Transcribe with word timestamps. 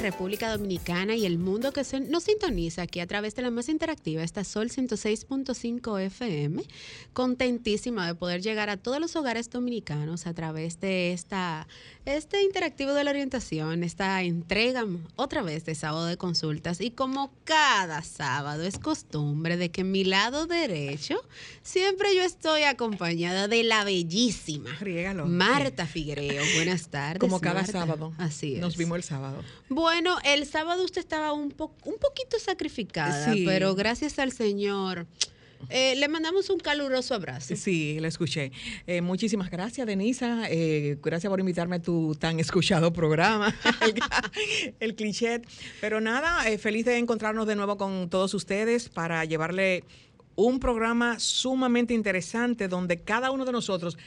República 0.00 0.50
Dominicana 0.50 1.14
y 1.14 1.26
el 1.26 1.38
mundo 1.38 1.72
que 1.72 1.84
se 1.84 2.00
nos 2.00 2.24
sintoniza 2.24 2.82
aquí 2.82 3.00
a 3.00 3.06
través 3.06 3.34
de 3.34 3.42
la 3.42 3.50
más 3.50 3.68
interactiva, 3.68 4.22
esta 4.22 4.44
Sol 4.44 4.70
106.5 4.70 6.00
FM. 6.00 6.62
Contentísima 7.12 8.06
de 8.06 8.14
poder 8.14 8.40
llegar 8.40 8.70
a 8.70 8.78
todos 8.78 8.98
los 8.98 9.14
hogares 9.16 9.50
dominicanos 9.50 10.26
a 10.26 10.32
través 10.32 10.80
de 10.80 11.12
esta, 11.12 11.68
este 12.06 12.42
interactivo 12.42 12.94
de 12.94 13.04
la 13.04 13.10
orientación, 13.10 13.84
esta 13.84 14.22
entrega 14.22 14.86
otra 15.16 15.42
vez 15.42 15.66
de 15.66 15.74
sábado 15.74 16.06
de 16.06 16.16
consultas. 16.16 16.80
Y 16.80 16.90
como 16.90 17.30
cada 17.44 18.02
sábado 18.02 18.62
es 18.62 18.78
costumbre 18.78 19.58
de 19.58 19.70
que 19.70 19.82
en 19.82 19.92
mi 19.92 20.04
lado 20.04 20.46
derecho 20.46 21.20
siempre 21.62 22.16
yo 22.16 22.22
estoy 22.22 22.62
acompañada 22.62 23.48
de 23.48 23.64
la 23.64 23.84
bellísima 23.84 24.70
Marta 25.26 25.86
Figuereo. 25.86 26.42
Buenas 26.56 26.88
tardes. 26.88 27.20
Como 27.20 27.40
cada 27.40 27.62
Marta. 27.62 27.72
sábado. 27.72 28.14
Así 28.16 28.54
es. 28.54 28.60
Nos 28.60 28.78
vimos 28.78 28.96
el 28.96 29.02
sábado. 29.02 29.42
Bueno, 29.68 29.89
el 29.92 30.46
sábado 30.46 30.84
usted 30.84 31.00
estaba 31.00 31.32
un, 31.32 31.50
po- 31.50 31.74
un 31.84 31.96
poquito 31.98 32.38
sacrificada, 32.38 33.32
Sí. 33.32 33.44
pero 33.46 33.74
gracias 33.74 34.18
al 34.18 34.32
Señor 34.32 35.06
eh, 35.68 35.94
le 35.96 36.08
mandamos 36.08 36.48
un 36.48 36.58
caluroso 36.58 37.14
abrazo. 37.14 37.54
Sí, 37.54 37.98
lo 38.00 38.08
escuché. 38.08 38.50
Eh, 38.86 39.02
muchísimas 39.02 39.50
gracias, 39.50 39.86
Denisa. 39.86 40.44
Eh, 40.48 40.96
gracias 41.02 41.28
por 41.30 41.38
invitarme 41.38 41.76
a 41.76 41.82
tu 41.82 42.14
tan 42.14 42.40
escuchado 42.40 42.92
programa, 42.94 43.54
el, 43.82 43.94
el 44.80 44.94
cliché. 44.94 45.42
Pero 45.80 46.00
nada, 46.00 46.48
eh, 46.48 46.56
feliz 46.56 46.86
de 46.86 46.96
encontrarnos 46.96 47.46
de 47.46 47.56
nuevo 47.56 47.76
con 47.76 48.08
todos 48.08 48.32
ustedes 48.32 48.88
para 48.88 49.24
llevarle 49.26 49.84
un 50.34 50.58
programa 50.60 51.18
sumamente 51.20 51.92
interesante 51.92 52.66
donde 52.66 53.02
cada 53.02 53.30
uno 53.30 53.44
de 53.44 53.52
nosotros, 53.52 53.98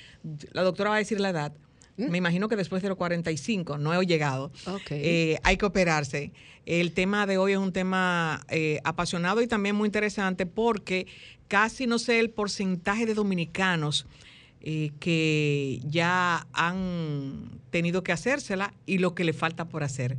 la 0.54 0.64
doctora 0.64 0.90
va 0.90 0.96
a 0.96 1.00
decir 1.00 1.20
la 1.20 1.30
edad, 1.30 1.54
me 1.98 2.18
imagino 2.18 2.48
que 2.50 2.56
después 2.56 2.82
de 2.82 2.90
los 2.90 2.98
45, 2.98 3.78
no 3.78 3.94
he 3.94 4.06
llegado, 4.06 4.52
eh, 4.90 5.38
hay 5.44 5.58
que 5.58 5.66
operarse. 5.66 6.32
El 6.66 6.94
tema 6.94 7.26
de 7.28 7.38
hoy 7.38 7.52
es 7.54 7.58
un 7.58 7.72
tema 7.74 8.44
eh, 8.50 8.80
apasionado 8.84 9.42
y 9.42 9.48
también 9.48 9.76
muy 9.76 9.88
interesante 9.88 10.46
porque 10.46 11.08
casi 11.48 11.88
no 11.88 12.00
sé 12.00 12.20
el 12.20 12.30
porcentaje 12.30 13.06
de 13.06 13.14
dominicanos 13.14 14.06
eh, 14.62 14.92
que 15.00 15.82
ya 15.86 16.48
han 16.54 17.60
tenido 17.70 18.02
que 18.02 18.14
hacérsela 18.14 18.74
y 18.86 18.98
lo 19.00 19.14
que 19.14 19.26
le 19.26 19.34
falta 19.34 19.66
por 19.66 19.84
hacer. 19.84 20.18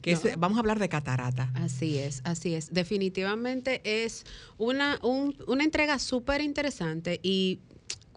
Que 0.00 0.12
es- 0.12 0.24
No. 0.24 0.30
vamos 0.38 0.56
a 0.56 0.60
hablar 0.60 0.78
de 0.78 0.88
catarata. 0.88 1.50
Así 1.54 1.98
es, 1.98 2.20
así 2.22 2.54
es. 2.54 2.72
Definitivamente 2.72 3.80
es 4.04 4.24
una, 4.56 5.00
un- 5.02 5.34
una 5.48 5.64
entrega 5.64 5.98
súper 5.98 6.40
interesante 6.40 7.18
y 7.22 7.58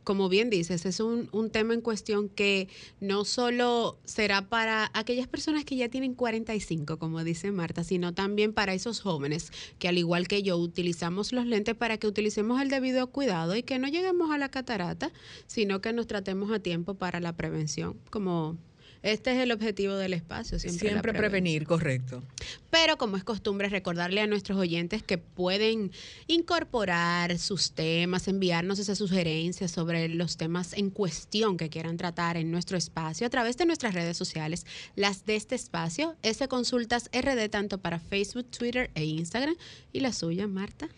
como 0.04 0.30
bien 0.30 0.50
dices, 0.50 0.86
es 0.86 1.00
un, 1.00 1.30
un 1.32 1.50
tema 1.50 1.74
en 1.74 1.82
cuestión 1.82 2.30
que 2.30 2.68
no 3.00 3.26
solo 3.26 3.98
será 4.06 4.48
para 4.50 4.90
aquellas 4.94 5.28
personas 5.28 5.66
que 5.66 5.76
ya 5.76 5.89
tienen 5.89 6.14
45, 6.14 6.98
como 6.98 7.23
dice 7.23 7.52
Marta, 7.52 7.84
sino 7.84 8.14
también 8.14 8.54
para 8.54 8.73
esos 8.73 9.02
jóvenes 9.02 9.52
que 9.80 9.88
al 9.88 9.98
igual 9.98 10.28
que 10.28 10.44
yo 10.44 10.58
utilizamos 10.58 11.32
los 11.32 11.45
lentes 11.45 11.76
para 11.76 11.98
que 11.98 12.08
utilicemos 12.08 12.61
el 12.61 12.70
debido 12.70 13.08
cuidado 13.08 13.56
y 13.56 13.64
que 13.64 13.80
no 13.80 13.88
lleguemos 13.88 14.32
a 14.32 14.38
la 14.38 14.50
catarata, 14.50 15.11
sino 15.48 15.82
que 15.82 15.94
nos 15.94 16.08
tratemos 16.08 16.52
a 16.52 16.60
tiempo 16.60 16.95
para 16.95 17.20
la 17.20 17.34
prevención, 17.36 17.98
como 18.10 18.58
este 19.04 19.32
es 19.32 19.39
el 19.39 19.52
objetivo 19.52 19.95
del 19.95 20.14
espacio, 20.14 20.60
siempre, 20.60 20.89
Siempre, 20.89 21.14
prevenir, 21.14 21.66
correcto. 21.66 22.23
Pero 22.70 22.98
como 22.98 23.17
es 23.17 23.23
costumbre 23.23 23.67
recordarle 23.70 24.22
a 24.22 24.28
nuestros 24.28 24.60
oyentes 24.60 25.02
que 25.02 25.17
pueden 25.17 25.92
incorporar 26.28 27.38
sus 27.40 27.72
temas, 27.72 28.28
enviarnos 28.28 28.78
esas 28.80 29.00
sugerencias 29.00 29.72
sobre 29.72 30.08
los 30.08 30.38
temas 30.38 30.73
en 30.73 30.92
cuestión 30.92 31.58
que 31.58 31.70
quieran 31.70 31.98
tratar 31.98 32.38
en 32.38 32.52
nuestro 32.52 32.78
espacio 32.78 33.26
a 33.26 33.30
través 33.30 33.58
de 33.58 33.66
nuestras 33.66 33.94
redes 33.94 34.17
sociales, 34.17 34.66
las 34.95 35.26
de 35.26 35.36
este 35.36 35.56
espacio, 35.56 36.16
S 36.22 36.48
Consultas 36.48 37.10
RD, 37.11 37.50
tanto 37.50 37.80
para 37.80 38.00
Facebook, 38.00 38.45
Twitter 38.52 38.92
e 38.94 39.04
Instagram. 39.06 39.56
Y 39.94 40.02
la 40.02 40.14
suya, 40.14 40.48
Marta. 40.48 40.90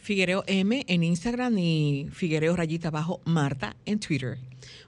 Figuereo 0.00 0.44
M 0.46 0.84
en 0.88 1.04
Instagram 1.04 1.58
y 1.58 2.08
Figuereo 2.10 2.56
rayita 2.56 2.88
abajo 2.88 3.20
Marta 3.24 3.76
en 3.84 4.00
Twitter. 4.00 4.38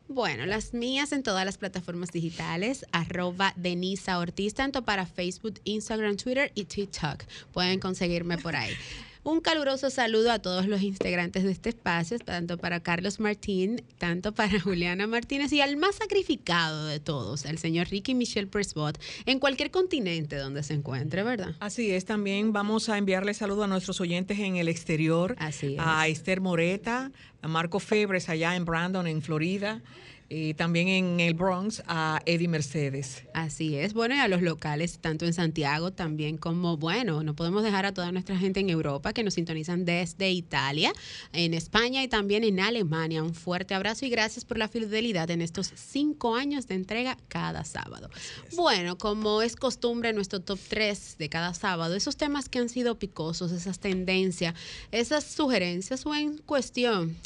Bueno, 0.09 0.47
las 0.47 0.75
mías 0.75 1.13
en 1.13 1.23
todas 1.23 1.45
las 1.45 1.59
plataformas 1.59 2.11
digitales, 2.11 2.85
arroba 2.93 3.55
Denisa 3.57 4.19
Ortiz, 4.19 4.55
tanto 4.55 4.83
para 4.83 5.07
Facebook, 5.07 5.61
Instagram, 5.65 6.17
Twitter 6.17 6.53
y 6.55 6.65
TikTok. 6.65 7.25
Pueden 7.53 7.81
conseguirme 7.81 8.39
por 8.39 8.57
ahí. 8.57 8.73
Un 9.25 9.41
caluroso 9.41 9.89
saludo 9.89 10.33
a 10.33 10.41
todos 10.41 10.67
los 10.67 10.83
integrantes 10.83 11.45
de 11.45 11.53
este 11.53 11.69
espacio, 11.69 12.19
tanto 12.19 12.59
para 12.59 12.81
Carlos 12.81 13.21
Martín, 13.21 13.81
tanto 13.99 14.33
para 14.33 14.59
Juliana 14.61 15.07
Martínez 15.07 15.53
y 15.53 15.61
al 15.61 15.77
más 15.77 15.95
sacrificado 15.95 16.87
de 16.87 16.99
todos, 16.99 17.45
el 17.45 17.59
señor 17.59 17.87
Ricky 17.89 18.15
Michelle 18.15 18.49
Presbot, 18.49 18.99
en 19.25 19.39
cualquier 19.39 19.71
continente 19.71 20.35
donde 20.35 20.65
se 20.65 20.75
encuentre, 20.75 21.23
¿verdad? 21.23 21.55
Así 21.61 21.93
es, 21.93 22.05
también 22.05 22.53
vamos 22.53 22.89
a 22.89 22.99
enviarle 22.99 23.33
saludo 23.33 23.63
a 23.63 23.67
nuestros 23.69 24.01
oyentes 24.01 24.41
en 24.41 24.57
el 24.57 24.67
exterior. 24.67 25.37
Así 25.39 25.75
es. 25.75 25.81
A 25.81 26.09
Esther 26.09 26.41
Moreta, 26.41 27.13
a 27.43 27.49
Marco 27.49 27.79
Febres 27.79 28.29
allá 28.29 28.57
en 28.57 28.65
Brandon, 28.65 29.07
en 29.07 29.23
Florida. 29.23 29.83
Y 30.35 30.55
también 30.55 30.89
en 30.89 31.21
el 31.21 31.35
Bronx 31.35 31.83
a 31.87 32.23
Eddie 32.25 32.49
Mercedes. 32.49 33.25
Así 33.35 33.77
es. 33.77 33.93
Bueno, 33.93 34.15
y 34.15 34.19
a 34.19 34.29
los 34.29 34.41
locales, 34.41 34.99
tanto 34.99 35.27
en 35.27 35.35
Santiago 35.35 35.91
también 35.91 36.39
como, 36.39 36.79
bueno, 36.79 37.23
no 37.23 37.37
podemos 37.37 37.63
dejar 37.63 37.85
a 37.85 37.93
toda 37.93 38.13
nuestra 38.13 38.39
gente 38.39 38.61
en 38.61 38.71
Europa 38.71 39.13
que 39.13 39.25
nos 39.25 39.35
sintonizan 39.35 39.85
desde 39.85 40.31
Italia, 40.31 40.91
en 41.35 41.53
España 41.53 42.03
y 42.03 42.09
también 42.09 42.45
en 42.45 42.61
Alemania. 42.61 43.23
Un 43.23 43.35
fuerte 43.35 43.75
abrazo 43.75 44.07
y 44.07 44.09
gracias 44.09 44.47
por 44.47 44.57
la 44.57 44.69
fidelidad 44.69 45.31
en 45.31 45.43
estos 45.43 45.71
cinco 45.75 46.35
años 46.35 46.67
de 46.67 46.77
entrega 46.77 47.19
cada 47.29 47.65
sábado. 47.65 48.09
Bueno, 48.57 48.97
como 48.97 49.43
es 49.43 49.55
costumbre 49.55 50.15
nuestro 50.15 50.41
top 50.41 50.59
3 50.67 51.17
de 51.19 51.29
cada 51.29 51.53
sábado, 51.53 51.95
esos 51.95 52.17
temas 52.17 52.49
que 52.49 52.59
han 52.59 52.71
sido 52.71 52.99
picosos, 52.99 53.53
esas 53.53 53.81
tendencias, 53.81 54.55
esas 54.93 55.25
sugerencias 55.25 56.07
o 56.07 56.15
en 56.15 56.39
cuestión, 56.39 57.19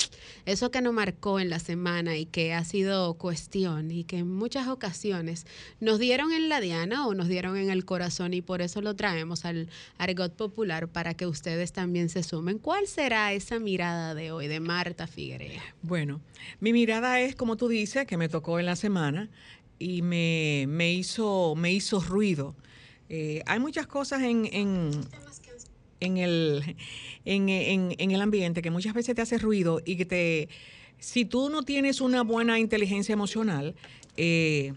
eso 0.44 0.72
que 0.72 0.82
nos 0.82 0.92
marcó 0.92 1.38
en 1.38 1.50
la 1.50 1.60
semana 1.60 2.16
y 2.16 2.26
que 2.26 2.52
ha 2.52 2.64
sido 2.64 2.95
cuestión 3.18 3.90
y 3.90 4.04
que 4.04 4.18
en 4.18 4.28
muchas 4.32 4.68
ocasiones 4.68 5.46
nos 5.80 5.98
dieron 5.98 6.32
en 6.32 6.48
la 6.48 6.60
diana 6.60 7.06
o 7.06 7.14
nos 7.14 7.28
dieron 7.28 7.56
en 7.56 7.70
el 7.70 7.84
corazón 7.84 8.34
y 8.34 8.42
por 8.42 8.62
eso 8.62 8.80
lo 8.80 8.94
traemos 8.94 9.44
al 9.44 9.68
argot 9.98 10.34
popular 10.34 10.88
para 10.88 11.14
que 11.14 11.26
ustedes 11.26 11.72
también 11.72 12.08
se 12.08 12.22
sumen. 12.22 12.58
¿Cuál 12.58 12.86
será 12.86 13.32
esa 13.32 13.58
mirada 13.58 14.14
de 14.14 14.32
hoy 14.32 14.48
de 14.48 14.60
Marta 14.60 15.06
Figuerea? 15.06 15.62
Bueno, 15.82 16.20
mi 16.60 16.72
mirada 16.72 17.20
es, 17.20 17.34
como 17.36 17.56
tú 17.56 17.68
dices, 17.68 18.06
que 18.06 18.16
me 18.16 18.28
tocó 18.28 18.58
en 18.58 18.66
la 18.66 18.76
semana 18.76 19.28
y 19.78 20.02
me, 20.02 20.64
me 20.68 20.92
hizo, 20.92 21.54
me 21.56 21.72
hizo 21.72 22.00
ruido. 22.00 22.54
Eh, 23.08 23.42
hay 23.46 23.60
muchas 23.60 23.86
cosas 23.86 24.22
en, 24.22 24.48
en, 24.52 26.16
el, 26.16 26.76
en- 27.24 27.94
en 27.98 28.10
el 28.10 28.20
ambiente 28.20 28.62
que 28.62 28.70
muchas 28.70 28.94
veces 28.94 29.14
te 29.14 29.22
hace 29.22 29.38
ruido 29.38 29.80
y 29.84 29.96
que 29.96 30.04
te, 30.04 30.48
si 30.98 31.24
tú 31.24 31.50
no 31.50 31.62
tienes 31.62 32.00
una 32.00 32.22
buena 32.22 32.58
inteligencia 32.58 33.12
emocional, 33.12 33.74
eh, 34.16 34.72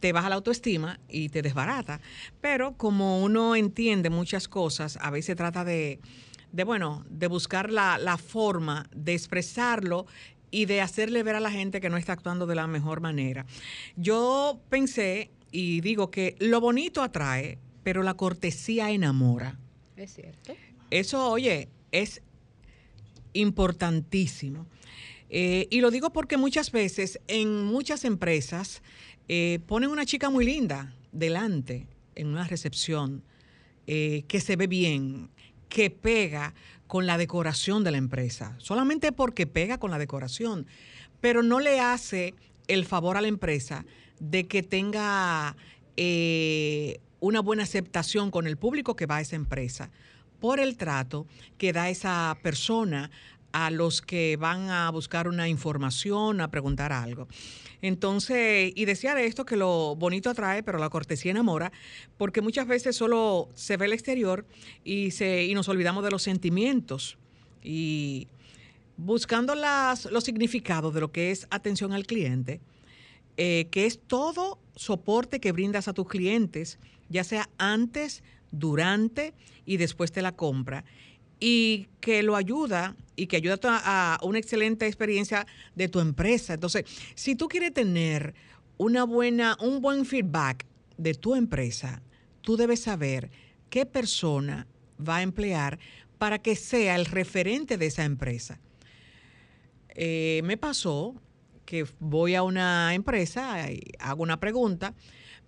te 0.00 0.12
baja 0.12 0.28
la 0.28 0.36
autoestima 0.36 1.00
y 1.08 1.28
te 1.28 1.42
desbarata. 1.42 2.00
Pero 2.40 2.76
como 2.76 3.22
uno 3.22 3.56
entiende 3.56 4.10
muchas 4.10 4.48
cosas, 4.48 4.98
a 5.00 5.10
veces 5.10 5.36
trata 5.36 5.64
de, 5.64 6.00
de 6.52 6.64
bueno, 6.64 7.04
de 7.10 7.26
buscar 7.26 7.70
la, 7.70 7.98
la 7.98 8.16
forma 8.16 8.88
de 8.94 9.14
expresarlo 9.14 10.06
y 10.50 10.64
de 10.64 10.80
hacerle 10.80 11.22
ver 11.22 11.34
a 11.34 11.40
la 11.40 11.50
gente 11.50 11.80
que 11.80 11.90
no 11.90 11.96
está 11.96 12.12
actuando 12.12 12.46
de 12.46 12.54
la 12.54 12.66
mejor 12.66 13.00
manera. 13.00 13.44
Yo 13.96 14.60
pensé 14.68 15.30
y 15.50 15.80
digo 15.80 16.10
que 16.10 16.36
lo 16.38 16.60
bonito 16.60 17.02
atrae, 17.02 17.58
pero 17.82 18.02
la 18.02 18.14
cortesía 18.14 18.90
enamora. 18.90 19.58
Es 19.96 20.14
cierto. 20.14 20.54
Eso, 20.90 21.30
oye, 21.30 21.68
es 21.92 22.22
importantísimo. 23.32 24.66
Eh, 25.30 25.68
y 25.70 25.80
lo 25.80 25.90
digo 25.90 26.10
porque 26.10 26.36
muchas 26.36 26.72
veces 26.72 27.20
en 27.28 27.64
muchas 27.64 28.04
empresas 28.04 28.82
eh, 29.28 29.60
ponen 29.66 29.90
una 29.90 30.06
chica 30.06 30.30
muy 30.30 30.44
linda 30.44 30.94
delante 31.12 31.86
en 32.14 32.28
una 32.28 32.44
recepción, 32.44 33.22
eh, 33.86 34.24
que 34.26 34.40
se 34.40 34.56
ve 34.56 34.66
bien, 34.66 35.30
que 35.68 35.90
pega 35.90 36.54
con 36.86 37.06
la 37.06 37.18
decoración 37.18 37.84
de 37.84 37.90
la 37.90 37.98
empresa, 37.98 38.54
solamente 38.58 39.12
porque 39.12 39.46
pega 39.46 39.78
con 39.78 39.90
la 39.90 39.98
decoración, 39.98 40.66
pero 41.20 41.42
no 41.42 41.60
le 41.60 41.80
hace 41.80 42.34
el 42.66 42.86
favor 42.86 43.16
a 43.16 43.20
la 43.20 43.28
empresa 43.28 43.84
de 44.18 44.46
que 44.46 44.62
tenga 44.62 45.56
una 47.20 47.40
buena 47.40 47.64
aceptación 47.64 48.30
con 48.30 48.46
el 48.46 48.56
público 48.56 48.94
que 48.94 49.06
va 49.06 49.16
a 49.16 49.20
esa 49.20 49.34
empresa 49.34 49.90
por 50.40 50.60
el 50.60 50.76
trato 50.76 51.26
que 51.56 51.72
da 51.72 51.90
esa 51.90 52.38
persona 52.42 53.10
a 53.52 53.70
los 53.70 54.02
que 54.02 54.36
van 54.36 54.70
a 54.70 54.90
buscar 54.90 55.28
una 55.28 55.48
información, 55.48 56.40
a 56.40 56.50
preguntar 56.50 56.92
algo. 56.92 57.28
Entonces, 57.80 58.72
y 58.74 58.84
decía 58.84 59.14
de 59.14 59.26
esto 59.26 59.44
que 59.44 59.56
lo 59.56 59.94
bonito 59.96 60.30
atrae, 60.30 60.62
pero 60.62 60.78
la 60.78 60.90
cortesía 60.90 61.30
enamora, 61.30 61.72
porque 62.16 62.40
muchas 62.40 62.66
veces 62.66 62.96
solo 62.96 63.48
se 63.54 63.76
ve 63.76 63.86
el 63.86 63.92
exterior 63.92 64.46
y, 64.84 65.12
se, 65.12 65.44
y 65.44 65.54
nos 65.54 65.68
olvidamos 65.68 66.04
de 66.04 66.10
los 66.10 66.22
sentimientos. 66.22 67.18
Y 67.62 68.28
buscando 68.96 69.54
las, 69.54 70.06
los 70.06 70.24
significados 70.24 70.92
de 70.92 71.00
lo 71.00 71.12
que 71.12 71.30
es 71.30 71.46
atención 71.50 71.92
al 71.92 72.06
cliente, 72.06 72.60
eh, 73.36 73.68
que 73.70 73.86
es 73.86 74.00
todo 74.00 74.58
soporte 74.74 75.40
que 75.40 75.52
brindas 75.52 75.86
a 75.86 75.92
tus 75.92 76.08
clientes, 76.08 76.78
ya 77.08 77.22
sea 77.22 77.48
antes, 77.58 78.22
durante 78.50 79.34
y 79.66 79.76
después 79.76 80.12
de 80.12 80.22
la 80.22 80.32
compra 80.32 80.84
y 81.40 81.88
que 82.00 82.22
lo 82.22 82.36
ayuda 82.36 82.96
y 83.16 83.26
que 83.26 83.36
ayuda 83.36 83.58
a 83.64 84.18
una 84.22 84.38
excelente 84.38 84.86
experiencia 84.86 85.46
de 85.74 85.88
tu 85.88 86.00
empresa. 86.00 86.54
Entonces, 86.54 86.84
si 87.14 87.34
tú 87.34 87.48
quieres 87.48 87.72
tener 87.74 88.34
una 88.76 89.04
buena, 89.04 89.56
un 89.60 89.80
buen 89.80 90.04
feedback 90.04 90.64
de 90.96 91.14
tu 91.14 91.34
empresa, 91.34 92.02
tú 92.40 92.56
debes 92.56 92.80
saber 92.80 93.30
qué 93.70 93.86
persona 93.86 94.66
va 95.06 95.16
a 95.16 95.22
emplear 95.22 95.78
para 96.18 96.38
que 96.40 96.56
sea 96.56 96.96
el 96.96 97.06
referente 97.06 97.76
de 97.76 97.86
esa 97.86 98.04
empresa. 98.04 98.60
Eh, 99.90 100.40
me 100.44 100.56
pasó 100.56 101.14
que 101.64 101.86
voy 101.98 102.34
a 102.34 102.42
una 102.42 102.94
empresa 102.94 103.70
y 103.70 103.80
hago 103.98 104.22
una 104.22 104.40
pregunta, 104.40 104.94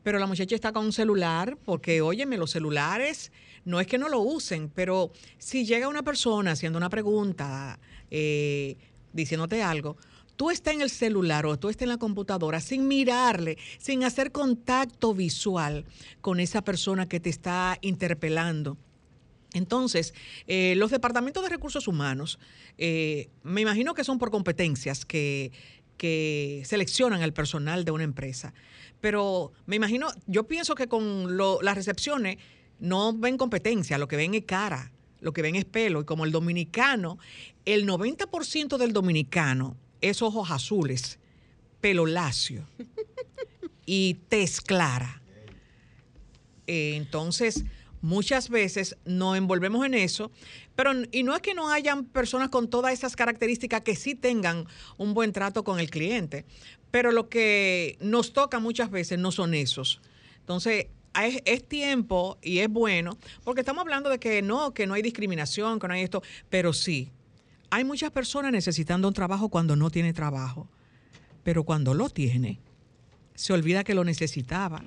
pero 0.02 0.18
la 0.18 0.26
muchacha 0.26 0.54
está 0.54 0.72
con 0.72 0.86
un 0.86 0.92
celular 0.92 1.56
porque, 1.64 2.00
óyeme, 2.00 2.36
los 2.36 2.50
celulares 2.50 3.32
no 3.70 3.80
es 3.80 3.86
que 3.86 3.98
no 3.98 4.08
lo 4.08 4.20
usen, 4.20 4.68
pero 4.68 5.12
si 5.38 5.64
llega 5.64 5.88
una 5.88 6.02
persona 6.02 6.52
haciendo 6.52 6.76
una 6.76 6.90
pregunta, 6.90 7.78
eh, 8.10 8.76
diciéndote 9.12 9.62
algo, 9.62 9.96
tú 10.36 10.50
estás 10.50 10.74
en 10.74 10.82
el 10.82 10.90
celular 10.90 11.46
o 11.46 11.58
tú 11.58 11.68
estás 11.68 11.82
en 11.82 11.90
la 11.90 11.98
computadora 11.98 12.60
sin 12.60 12.88
mirarle, 12.88 13.56
sin 13.78 14.04
hacer 14.04 14.32
contacto 14.32 15.14
visual 15.14 15.84
con 16.20 16.40
esa 16.40 16.62
persona 16.62 17.08
que 17.08 17.20
te 17.20 17.30
está 17.30 17.78
interpelando. 17.80 18.76
Entonces, 19.52 20.14
eh, 20.46 20.74
los 20.76 20.90
departamentos 20.90 21.42
de 21.42 21.48
recursos 21.48 21.88
humanos, 21.88 22.38
eh, 22.78 23.30
me 23.42 23.60
imagino 23.60 23.94
que 23.94 24.04
son 24.04 24.18
por 24.18 24.30
competencias 24.30 25.04
que, 25.04 25.50
que 25.96 26.62
seleccionan 26.64 27.22
al 27.22 27.32
personal 27.32 27.84
de 27.84 27.90
una 27.90 28.04
empresa. 28.04 28.54
Pero 29.00 29.52
me 29.66 29.76
imagino, 29.76 30.08
yo 30.26 30.46
pienso 30.46 30.74
que 30.74 30.88
con 30.88 31.36
las 31.36 31.74
recepciones 31.74 32.38
no 32.80 33.12
ven 33.12 33.36
competencia, 33.36 33.98
lo 33.98 34.08
que 34.08 34.16
ven 34.16 34.34
es 34.34 34.44
cara, 34.44 34.90
lo 35.20 35.32
que 35.32 35.42
ven 35.42 35.56
es 35.56 35.64
pelo. 35.64 36.00
Y 36.00 36.04
como 36.04 36.24
el 36.24 36.32
dominicano, 36.32 37.18
el 37.64 37.86
90% 37.86 38.76
del 38.78 38.92
dominicano 38.92 39.76
es 40.00 40.22
ojos 40.22 40.50
azules, 40.50 41.18
pelo 41.80 42.06
lacio 42.06 42.66
y 43.86 44.14
tez 44.28 44.60
clara. 44.60 45.20
Eh, 46.66 46.94
entonces, 46.96 47.64
muchas 48.02 48.48
veces 48.48 48.96
nos 49.04 49.36
envolvemos 49.36 49.84
en 49.84 49.94
eso, 49.94 50.30
pero 50.74 50.92
y 51.12 51.22
no 51.22 51.34
es 51.34 51.42
que 51.42 51.54
no 51.54 51.70
hayan 51.70 52.04
personas 52.04 52.48
con 52.48 52.70
todas 52.70 52.92
esas 52.92 53.16
características 53.16 53.82
que 53.82 53.96
sí 53.96 54.14
tengan 54.14 54.66
un 54.96 55.14
buen 55.14 55.32
trato 55.32 55.64
con 55.64 55.80
el 55.80 55.90
cliente, 55.90 56.44
pero 56.90 57.12
lo 57.12 57.28
que 57.28 57.98
nos 58.00 58.32
toca 58.32 58.58
muchas 58.58 58.90
veces 58.90 59.18
no 59.18 59.32
son 59.32 59.54
esos. 59.54 60.00
Entonces, 60.38 60.86
es, 61.14 61.68
tiempo 61.68 62.38
y 62.42 62.58
es 62.58 62.68
bueno, 62.68 63.18
porque 63.44 63.60
estamos 63.60 63.82
hablando 63.82 64.10
de 64.10 64.18
que 64.18 64.42
no, 64.42 64.72
que 64.72 64.86
no 64.86 64.94
hay 64.94 65.02
discriminación, 65.02 65.78
que 65.78 65.88
no 65.88 65.94
hay 65.94 66.02
esto, 66.02 66.22
pero 66.48 66.72
sí, 66.72 67.10
hay 67.70 67.84
muchas 67.84 68.10
personas 68.10 68.52
necesitando 68.52 69.08
un 69.08 69.14
trabajo 69.14 69.48
cuando 69.48 69.76
no 69.76 69.90
tiene 69.90 70.12
trabajo, 70.12 70.68
pero 71.42 71.64
cuando 71.64 71.94
lo 71.94 72.08
tiene, 72.10 72.60
se 73.34 73.52
olvida 73.52 73.84
que 73.84 73.94
lo 73.94 74.04
necesitaba. 74.04 74.82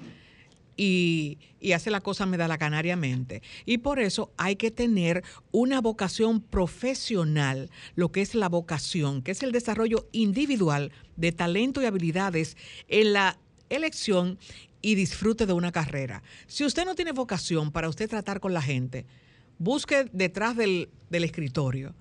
Y, 0.76 1.38
y, 1.60 1.74
hace 1.74 1.92
la 1.92 2.02
cosa 2.02 2.26
me 2.26 2.36
da 2.36 2.48
la 2.48 2.58
canariamente. 2.58 3.44
Y 3.64 3.78
por 3.78 4.00
eso 4.00 4.32
hay 4.38 4.56
que 4.56 4.72
tener 4.72 5.24
una 5.52 5.82
vocación 5.82 6.42
profesional, 6.42 7.70
lo 7.94 8.12
que 8.12 8.22
es 8.22 8.34
la 8.34 8.50
vocación, 8.50 9.22
que 9.22 9.34
es 9.34 9.44
el 9.44 9.52
desarrollo 9.52 10.08
individual 10.14 10.92
de 11.16 11.32
talento 11.32 11.80
y 11.80 11.86
habilidades 11.86 12.58
en 12.88 13.14
la 13.14 13.38
elección 13.70 14.40
y 14.84 14.94
disfrute 14.94 15.48
de 15.48 15.54
una 15.54 15.72
carrera. 15.72 16.22
Si 16.46 16.64
usted 16.64 16.86
no 16.86 16.94
tiene 16.94 17.14
vocación 17.14 17.72
para 17.72 17.90
usted 17.90 18.08
tratar 18.08 18.40
con 18.40 18.54
la 18.54 18.62
gente, 18.62 19.08
busque 19.58 20.08
detrás 20.12 20.56
del, 20.56 20.90
del 21.10 21.24
escritorio. 21.24 21.96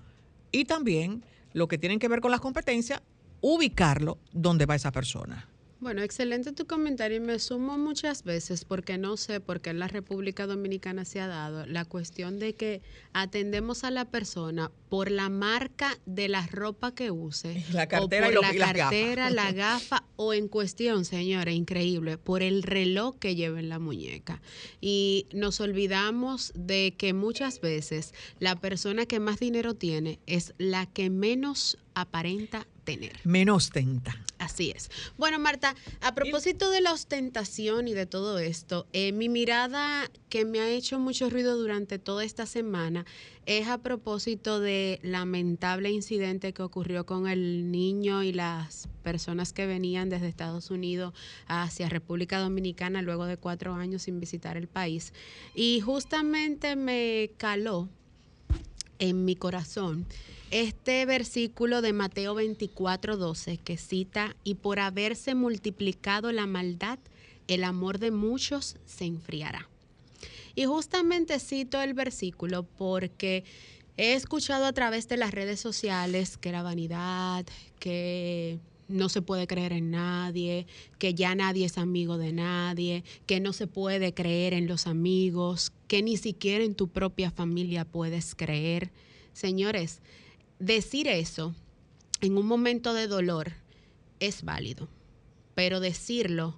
Y 0.51 0.65
también 0.65 1.25
lo 1.53 1.67
que 1.67 1.79
tienen 1.79 1.97
que 1.97 2.09
ver 2.09 2.19
con 2.19 2.29
las 2.29 2.41
competencias, 2.41 3.01
ubicarlo 3.41 4.19
donde 4.33 4.65
va 4.65 4.75
esa 4.75 4.91
persona. 4.91 5.47
Bueno, 5.83 6.01
excelente 6.01 6.53
tu 6.53 6.65
comentario 6.65 7.17
y 7.17 7.19
me 7.19 7.37
sumo 7.39 7.77
muchas 7.77 8.23
veces 8.23 8.63
porque 8.63 8.97
no 8.97 9.17
sé 9.17 9.41
por 9.41 9.59
qué 9.59 9.71
en 9.71 9.79
la 9.79 9.89
República 9.89 10.47
Dominicana 10.47 11.03
se 11.03 11.19
ha 11.19 11.27
dado 11.27 11.65
la 11.65 11.83
cuestión 11.83 12.39
de 12.39 12.55
que 12.55 12.81
atendemos 13.11 13.83
a 13.83 13.91
la 13.91 14.05
persona 14.05 14.71
por 14.87 15.11
la 15.11 15.27
marca 15.27 15.97
de 16.05 16.29
la 16.29 16.47
ropa 16.47 16.95
que 16.95 17.11
use, 17.11 17.65
la 17.73 17.87
cartera 17.87 18.29
o 18.29 18.31
por 18.31 18.55
la 18.55 18.73
cartera, 18.73 19.29
la 19.29 19.51
gafa 19.51 20.05
o 20.15 20.33
en 20.33 20.47
cuestión, 20.47 21.03
señores, 21.03 21.53
increíble, 21.53 22.17
por 22.17 22.43
el 22.43 22.63
reloj 22.63 23.17
que 23.19 23.35
lleva 23.35 23.59
en 23.59 23.67
la 23.67 23.79
muñeca. 23.79 24.41
Y 24.79 25.25
nos 25.33 25.59
olvidamos 25.59 26.53
de 26.55 26.93
que 26.97 27.11
muchas 27.11 27.59
veces 27.59 28.13
la 28.39 28.55
persona 28.55 29.05
que 29.05 29.19
más 29.19 29.37
dinero 29.37 29.73
tiene 29.73 30.19
es 30.27 30.53
la 30.57 30.85
que 30.85 31.09
menos 31.09 31.77
aparenta 31.93 32.67
tener. 32.85 33.19
Menos 33.25 33.69
tenta. 33.69 34.17
Así 34.43 34.73
es. 34.75 34.91
Bueno, 35.17 35.39
Marta, 35.39 35.73
a 36.01 36.13
propósito 36.13 36.69
de 36.69 36.81
la 36.81 36.91
ostentación 36.91 37.87
y 37.87 37.93
de 37.93 38.05
todo 38.05 38.39
esto, 38.39 38.87
eh, 38.91 39.13
mi 39.13 39.29
mirada 39.29 40.11
que 40.27 40.43
me 40.43 40.59
ha 40.59 40.69
hecho 40.69 40.99
mucho 40.99 41.29
ruido 41.29 41.55
durante 41.57 41.97
toda 41.97 42.25
esta 42.25 42.45
semana 42.45 43.05
es 43.45 43.69
a 43.69 43.77
propósito 43.77 44.59
de 44.59 44.99
lamentable 45.01 45.91
incidente 45.91 46.53
que 46.53 46.61
ocurrió 46.61 47.05
con 47.05 47.27
el 47.27 47.71
niño 47.71 48.21
y 48.21 48.33
las 48.33 48.89
personas 49.01 49.53
que 49.53 49.65
venían 49.65 50.09
desde 50.09 50.27
Estados 50.27 50.69
Unidos 50.71 51.13
hacia 51.47 51.87
República 51.87 52.39
Dominicana 52.39 53.01
luego 53.01 53.25
de 53.25 53.37
cuatro 53.37 53.73
años 53.75 54.01
sin 54.01 54.19
visitar 54.19 54.57
el 54.57 54.67
país. 54.67 55.13
Y 55.55 55.79
justamente 55.79 56.75
me 56.75 57.31
caló 57.37 57.87
en 58.99 59.23
mi 59.23 59.37
corazón 59.37 60.05
este 60.53 61.03
versículo 61.07 61.81
de 61.81 61.93
Mateo 61.93 62.35
24, 62.35 63.17
12 63.17 63.57
que 63.57 63.75
cita, 63.75 64.35
y 64.43 64.53
por 64.53 64.79
haberse 64.79 65.33
multiplicado 65.33 66.31
la 66.31 66.45
maldad, 66.45 66.99
el 67.47 67.63
amor 67.63 67.97
de 67.97 68.11
muchos 68.11 68.77
se 68.85 69.05
enfriará. 69.05 69.67
Y 70.53 70.65
justamente 70.65 71.39
cito 71.39 71.81
el 71.81 71.95
versículo 71.95 72.61
porque 72.61 73.43
he 73.97 74.13
escuchado 74.13 74.65
a 74.65 74.73
través 74.73 75.07
de 75.07 75.17
las 75.17 75.31
redes 75.31 75.59
sociales 75.59 76.37
que 76.37 76.51
la 76.51 76.61
vanidad, 76.61 77.47
que 77.79 78.59
no 78.87 79.09
se 79.09 79.23
puede 79.23 79.47
creer 79.47 79.73
en 79.73 79.89
nadie, 79.89 80.67
que 80.99 81.15
ya 81.15 81.33
nadie 81.33 81.65
es 81.65 81.79
amigo 81.79 82.19
de 82.19 82.31
nadie, 82.31 83.03
que 83.25 83.39
no 83.39 83.53
se 83.53 83.65
puede 83.65 84.13
creer 84.13 84.53
en 84.53 84.67
los 84.67 84.85
amigos, 84.85 85.71
que 85.87 86.03
ni 86.03 86.15
siquiera 86.15 86.63
en 86.63 86.75
tu 86.75 86.89
propia 86.89 87.31
familia 87.31 87.85
puedes 87.85 88.35
creer. 88.35 88.91
Señores, 89.33 89.99
decir 90.63 91.07
eso 91.07 91.53
en 92.21 92.37
un 92.37 92.47
momento 92.47 92.93
de 92.93 93.07
dolor 93.07 93.51
es 94.19 94.43
válido, 94.43 94.87
pero 95.55 95.81
decirlo 95.81 96.57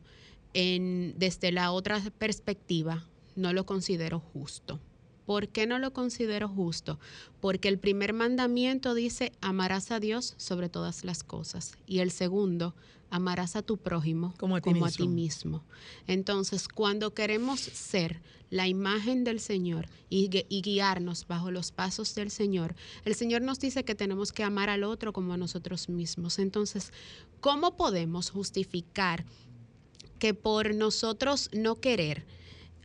en, 0.53 1.15
desde 1.17 1.51
la 1.51 1.71
otra 1.71 1.99
perspectiva 2.19 3.07
no 3.35 3.51
lo 3.51 3.65
considero 3.65 4.19
justo. 4.19 4.79
¿Por 5.25 5.49
qué 5.49 5.65
no 5.65 5.79
lo 5.79 5.91
considero 5.91 6.47
justo? 6.47 6.99
Porque 7.41 7.67
el 7.67 7.79
primer 7.79 8.13
mandamiento 8.13 8.93
dice, 8.93 9.31
amarás 9.41 9.91
a 9.91 9.99
Dios 9.99 10.35
sobre 10.37 10.69
todas 10.69 11.03
las 11.03 11.23
cosas. 11.23 11.77
Y 11.87 11.99
el 11.99 12.11
segundo, 12.11 12.75
amarás 13.09 13.55
a 13.55 13.61
tu 13.61 13.77
prójimo 13.77 14.33
como, 14.37 14.55
a 14.55 14.61
ti, 14.61 15.07
mismo. 15.07 15.63
Entonces, 16.07 16.67
cuando 16.67 17.13
queremos 17.13 17.59
ser 17.59 18.21
la 18.49 18.67
imagen 18.67 19.23
del 19.23 19.39
Señor 19.39 19.87
y, 20.09 20.29
y, 20.49 20.61
guiarnos 20.61 21.25
bajo 21.27 21.49
los 21.49 21.71
pasos 21.71 22.13
del 22.13 22.29
Señor, 22.29 22.75
el 23.03 23.15
Señor 23.15 23.41
nos 23.41 23.59
dice 23.59 23.83
que 23.83 23.95
tenemos 23.95 24.31
que 24.31 24.43
amar 24.43 24.69
al 24.69 24.83
otro 24.83 25.13
como 25.13 25.33
a 25.33 25.37
nosotros 25.37 25.89
mismos. 25.89 26.39
Entonces, 26.39 26.91
¿cómo 27.39 27.75
podemos 27.75 28.29
justificar 28.29 29.25
que 30.19 30.33
por 30.33 30.75
nosotros 30.75 31.49
no 31.53 31.75
querer 31.75 32.25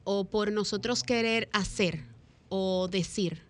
o 0.05 0.25
por 0.25 0.53
nosotros 0.53 1.03
querer 1.03 1.49
hacer 1.53 2.10
o 2.51 2.89
decir 2.89 3.41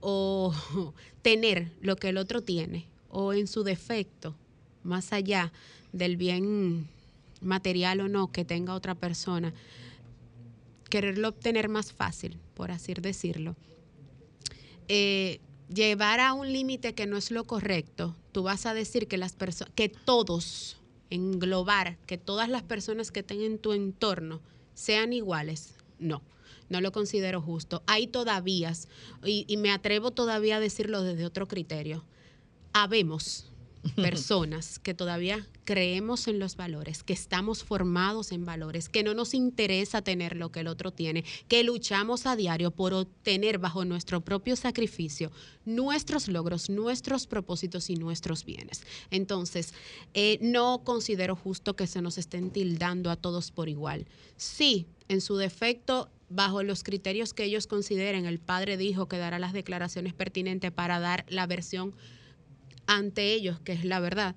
o 0.00 0.54
tener 1.22 1.72
lo 1.80 1.96
que 1.96 2.10
el 2.10 2.18
otro 2.18 2.42
tiene 2.42 2.86
o 3.10 3.32
en 3.32 3.48
su 3.48 3.64
defecto, 3.64 4.34
más 4.84 5.12
allá 5.12 5.52
del 5.92 6.16
bien 6.16 6.88
material 7.40 8.00
o 8.00 8.08
no 8.08 8.30
que 8.30 8.44
tenga 8.44 8.74
otra 8.74 8.94
persona, 8.94 9.52
quererlo 10.88 11.28
obtener 11.28 11.68
más 11.68 11.92
fácil, 11.92 12.38
por 12.54 12.70
así 12.70 12.94
decirlo, 12.94 13.56
eh, 14.88 15.40
llevar 15.72 16.20
a 16.20 16.32
un 16.32 16.52
límite 16.52 16.94
que 16.94 17.06
no 17.06 17.16
es 17.16 17.30
lo 17.30 17.44
correcto, 17.44 18.16
tú 18.32 18.42
vas 18.42 18.66
a 18.66 18.74
decir 18.74 19.08
que 19.08 19.18
las 19.18 19.34
personas, 19.34 19.72
que 19.74 19.88
todos, 19.88 20.78
englobar, 21.10 21.98
que 22.06 22.18
todas 22.18 22.48
las 22.48 22.62
personas 22.62 23.10
que 23.10 23.20
estén 23.20 23.42
en 23.42 23.58
tu 23.58 23.72
entorno 23.72 24.40
sean 24.74 25.12
iguales, 25.12 25.74
no. 25.98 26.22
No 26.72 26.80
lo 26.80 26.90
considero 26.90 27.42
justo. 27.42 27.82
Hay 27.86 28.06
todavía, 28.06 28.72
y, 29.24 29.44
y 29.46 29.58
me 29.58 29.70
atrevo 29.70 30.10
todavía 30.10 30.56
a 30.56 30.60
decirlo 30.60 31.02
desde 31.02 31.26
otro 31.26 31.46
criterio, 31.46 32.02
habemos 32.72 33.52
personas 33.96 34.78
que 34.78 34.94
todavía 34.94 35.46
creemos 35.64 36.28
en 36.28 36.38
los 36.38 36.56
valores, 36.56 37.02
que 37.02 37.12
estamos 37.12 37.64
formados 37.64 38.32
en 38.32 38.44
valores, 38.44 38.88
que 38.88 39.02
no 39.02 39.14
nos 39.14 39.34
interesa 39.34 40.02
tener 40.02 40.36
lo 40.36 40.50
que 40.50 40.60
el 40.60 40.68
otro 40.68 40.92
tiene, 40.92 41.24
que 41.48 41.62
luchamos 41.62 42.26
a 42.26 42.36
diario 42.36 42.70
por 42.70 42.94
obtener 42.94 43.58
bajo 43.58 43.84
nuestro 43.84 44.20
propio 44.20 44.56
sacrificio 44.56 45.30
nuestros 45.64 46.28
logros, 46.28 46.70
nuestros 46.70 47.26
propósitos 47.26 47.90
y 47.90 47.94
nuestros 47.94 48.44
bienes. 48.44 48.82
Entonces, 49.10 49.74
eh, 50.14 50.38
no 50.40 50.82
considero 50.84 51.36
justo 51.36 51.76
que 51.76 51.86
se 51.86 52.02
nos 52.02 52.18
estén 52.18 52.50
tildando 52.50 53.10
a 53.10 53.16
todos 53.16 53.50
por 53.50 53.68
igual. 53.68 54.06
Sí, 54.36 54.86
en 55.08 55.20
su 55.20 55.36
defecto 55.36 56.10
bajo 56.34 56.62
los 56.62 56.82
criterios 56.82 57.34
que 57.34 57.44
ellos 57.44 57.66
consideren, 57.66 58.26
el 58.26 58.38
padre 58.38 58.76
dijo 58.76 59.06
que 59.06 59.18
dará 59.18 59.38
las 59.38 59.52
declaraciones 59.52 60.14
pertinentes 60.14 60.72
para 60.72 60.98
dar 60.98 61.24
la 61.28 61.46
versión 61.46 61.94
ante 62.86 63.32
ellos, 63.32 63.60
que 63.60 63.72
es 63.72 63.84
la 63.84 64.00
verdad, 64.00 64.34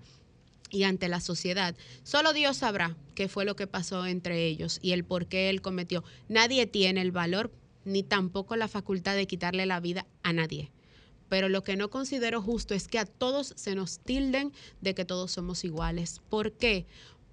y 0.70 0.84
ante 0.84 1.08
la 1.08 1.22
sociedad. 1.22 1.76
Solo 2.04 2.34
Dios 2.34 2.58
sabrá 2.58 2.98
qué 3.16 3.28
fue 3.28 3.46
lo 3.46 3.56
que 3.56 3.68
pasó 3.68 4.06
entre 4.06 4.46
ellos 4.46 4.80
y 4.82 4.92
el 4.92 5.06
por 5.06 5.28
qué 5.28 5.50
él 5.50 5.62
cometió. 5.62 6.04
Nadie 6.28 6.68
tiene 6.68 7.02
el 7.02 7.12
valor 7.12 7.52
ni 7.86 8.04
tampoco 8.04 8.56
la 8.56 8.68
facultad 8.68 9.16
de 9.16 9.28
quitarle 9.28 9.66
la 9.66 9.80
vida 9.80 10.06
a 10.24 10.34
nadie. 10.34 10.72
Pero 11.30 11.50
lo 11.50 11.64
que 11.64 11.76
no 11.76 11.90
considero 11.90 12.42
justo 12.42 12.74
es 12.74 12.88
que 12.88 13.00
a 13.00 13.06
todos 13.06 13.54
se 13.56 13.76
nos 13.76 14.00
tilden 14.00 14.52
de 14.82 14.94
que 14.94 15.06
todos 15.06 15.32
somos 15.32 15.64
iguales. 15.64 16.22
¿Por 16.30 16.52
qué? 16.52 16.86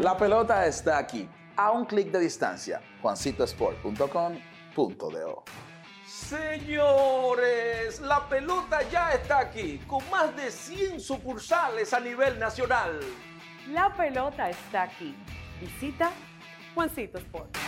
La 0.00 0.16
pelota 0.16 0.66
está 0.66 0.96
aquí, 0.96 1.28
a 1.56 1.72
un 1.72 1.84
clic 1.84 2.10
de 2.10 2.20
distancia. 2.20 2.80
juancitosport.com.do 3.02 5.44
Señores, 6.08 8.00
la 8.00 8.26
pelota 8.30 8.80
ya 8.90 9.12
está 9.12 9.40
aquí, 9.40 9.76
con 9.86 10.02
más 10.08 10.34
de 10.34 10.50
100 10.50 11.00
sucursales 11.00 11.92
a 11.92 12.00
nivel 12.00 12.38
nacional. 12.38 12.98
La 13.68 13.94
pelota 13.94 14.48
está 14.48 14.84
aquí. 14.84 15.14
Visita 15.60 16.10
Juancito 16.74 17.18
Sport. 17.18 17.58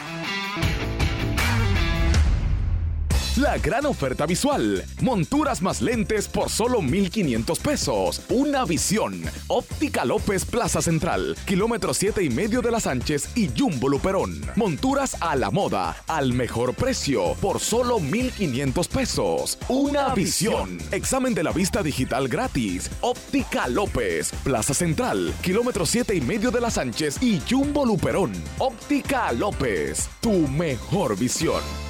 La 3.40 3.56
gran 3.56 3.86
oferta 3.86 4.26
visual. 4.26 4.84
Monturas 5.00 5.62
más 5.62 5.80
lentes 5.80 6.28
por 6.28 6.50
solo 6.50 6.82
1,500 6.82 7.58
pesos. 7.58 8.20
Una 8.28 8.66
visión. 8.66 9.22
Óptica 9.48 10.04
López 10.04 10.44
Plaza 10.44 10.82
Central. 10.82 11.34
Kilómetro 11.46 11.94
7 11.94 12.22
y 12.22 12.28
medio 12.28 12.60
de 12.60 12.70
la 12.70 12.80
Sánchez 12.80 13.30
y 13.34 13.48
Jumbo 13.58 13.88
Luperón. 13.88 14.42
Monturas 14.56 15.16
a 15.22 15.36
la 15.36 15.50
moda. 15.50 15.96
Al 16.06 16.34
mejor 16.34 16.74
precio. 16.74 17.32
Por 17.40 17.60
solo 17.60 17.98
1,500 17.98 18.88
pesos. 18.88 19.58
Una 19.68 20.14
visión. 20.14 20.76
Examen 20.92 21.32
de 21.32 21.42
la 21.42 21.52
vista 21.52 21.82
digital 21.82 22.28
gratis. 22.28 22.90
Óptica 23.00 23.68
López. 23.68 24.32
Plaza 24.44 24.74
Central. 24.74 25.32
Kilómetro 25.40 25.86
7 25.86 26.14
y 26.14 26.20
medio 26.20 26.50
de 26.50 26.60
la 26.60 26.70
Sánchez 26.70 27.22
y 27.22 27.40
Jumbo 27.48 27.86
Luperón. 27.86 28.32
Óptica 28.58 29.32
López. 29.32 30.10
Tu 30.20 30.30
mejor 30.46 31.16
visión. 31.16 31.89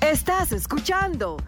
Estás 0.00 0.52
escuchando 0.52 1.38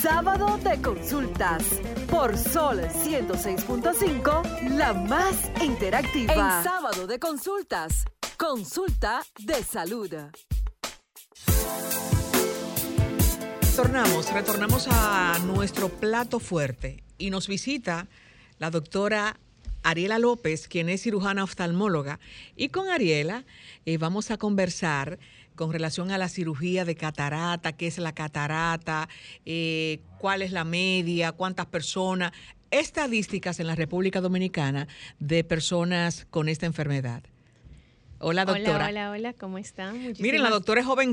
Sábado 0.00 0.58
de 0.58 0.80
Consultas 0.80 1.62
por 2.08 2.36
Sol 2.38 2.80
106.5, 2.80 4.70
la 4.76 4.92
más 4.92 5.50
interactiva. 5.62 6.32
En 6.32 6.64
Sábado 6.64 7.06
de 7.06 7.18
Consultas, 7.18 8.04
consulta 8.36 9.22
de 9.38 9.62
salud. 9.62 10.10
Retornamos, 13.60 14.32
retornamos 14.32 14.88
a 14.90 15.38
nuestro 15.44 15.88
plato 15.88 16.38
fuerte 16.38 17.02
y 17.18 17.30
nos 17.30 17.48
visita 17.48 18.06
la 18.58 18.70
doctora 18.70 19.36
Ariela 19.82 20.18
López, 20.18 20.66
quien 20.68 20.88
es 20.88 21.02
cirujana 21.02 21.44
oftalmóloga. 21.44 22.18
Y 22.56 22.70
con 22.70 22.88
Ariela 22.88 23.44
eh, 23.84 23.98
vamos 23.98 24.30
a 24.30 24.36
conversar 24.36 25.18
con 25.56 25.72
relación 25.72 26.10
a 26.10 26.18
la 26.18 26.28
cirugía 26.28 26.84
de 26.84 26.94
catarata, 26.94 27.72
qué 27.72 27.88
es 27.88 27.98
la 27.98 28.12
catarata, 28.12 29.08
eh, 29.44 30.00
cuál 30.18 30.42
es 30.42 30.52
la 30.52 30.64
media, 30.64 31.32
cuántas 31.32 31.66
personas, 31.66 32.32
estadísticas 32.70 33.58
en 33.58 33.66
la 33.66 33.74
República 33.74 34.20
Dominicana 34.20 34.86
de 35.18 35.44
personas 35.44 36.26
con 36.30 36.48
esta 36.48 36.66
enfermedad. 36.66 37.22
Hola, 38.18 38.44
doctora. 38.44 38.74
Hola, 38.74 38.88
hola, 38.88 39.10
hola, 39.10 39.32
¿cómo 39.34 39.58
están? 39.58 40.14
Miren, 40.18 40.42
la 40.42 40.50
doctora 40.50 40.80
es 40.80 40.86
joven 40.86 41.12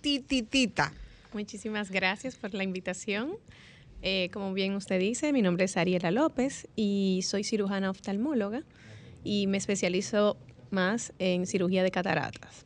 titita. 0.00 0.92
Muchísimas 1.32 1.90
gracias 1.90 2.36
por 2.36 2.54
la 2.54 2.64
invitación. 2.64 3.36
Eh, 4.02 4.30
como 4.32 4.52
bien 4.52 4.74
usted 4.74 4.98
dice, 4.98 5.32
mi 5.32 5.42
nombre 5.42 5.64
es 5.64 5.76
Ariela 5.76 6.10
López 6.10 6.68
y 6.74 7.20
soy 7.24 7.44
cirujana 7.44 7.90
oftalmóloga 7.90 8.62
y 9.24 9.46
me 9.46 9.58
especializo 9.58 10.38
más 10.70 11.12
en 11.18 11.46
cirugía 11.46 11.82
de 11.82 11.90
cataratas. 11.90 12.64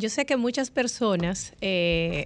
Yo 0.00 0.08
sé 0.08 0.24
que 0.24 0.38
muchas 0.38 0.70
personas 0.70 1.52
eh, 1.60 2.24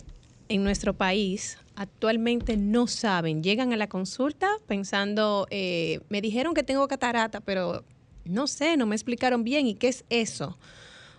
en 0.48 0.62
nuestro 0.62 0.94
país 0.94 1.58
actualmente 1.74 2.56
no 2.56 2.86
saben, 2.86 3.42
llegan 3.42 3.72
a 3.72 3.76
la 3.76 3.88
consulta 3.88 4.48
pensando, 4.68 5.48
eh, 5.50 5.98
me 6.08 6.20
dijeron 6.20 6.54
que 6.54 6.62
tengo 6.62 6.86
catarata, 6.86 7.40
pero 7.40 7.84
no 8.24 8.46
sé, 8.46 8.76
no 8.76 8.86
me 8.86 8.94
explicaron 8.94 9.42
bien 9.42 9.66
y 9.66 9.74
qué 9.74 9.88
es 9.88 10.04
eso. 10.08 10.56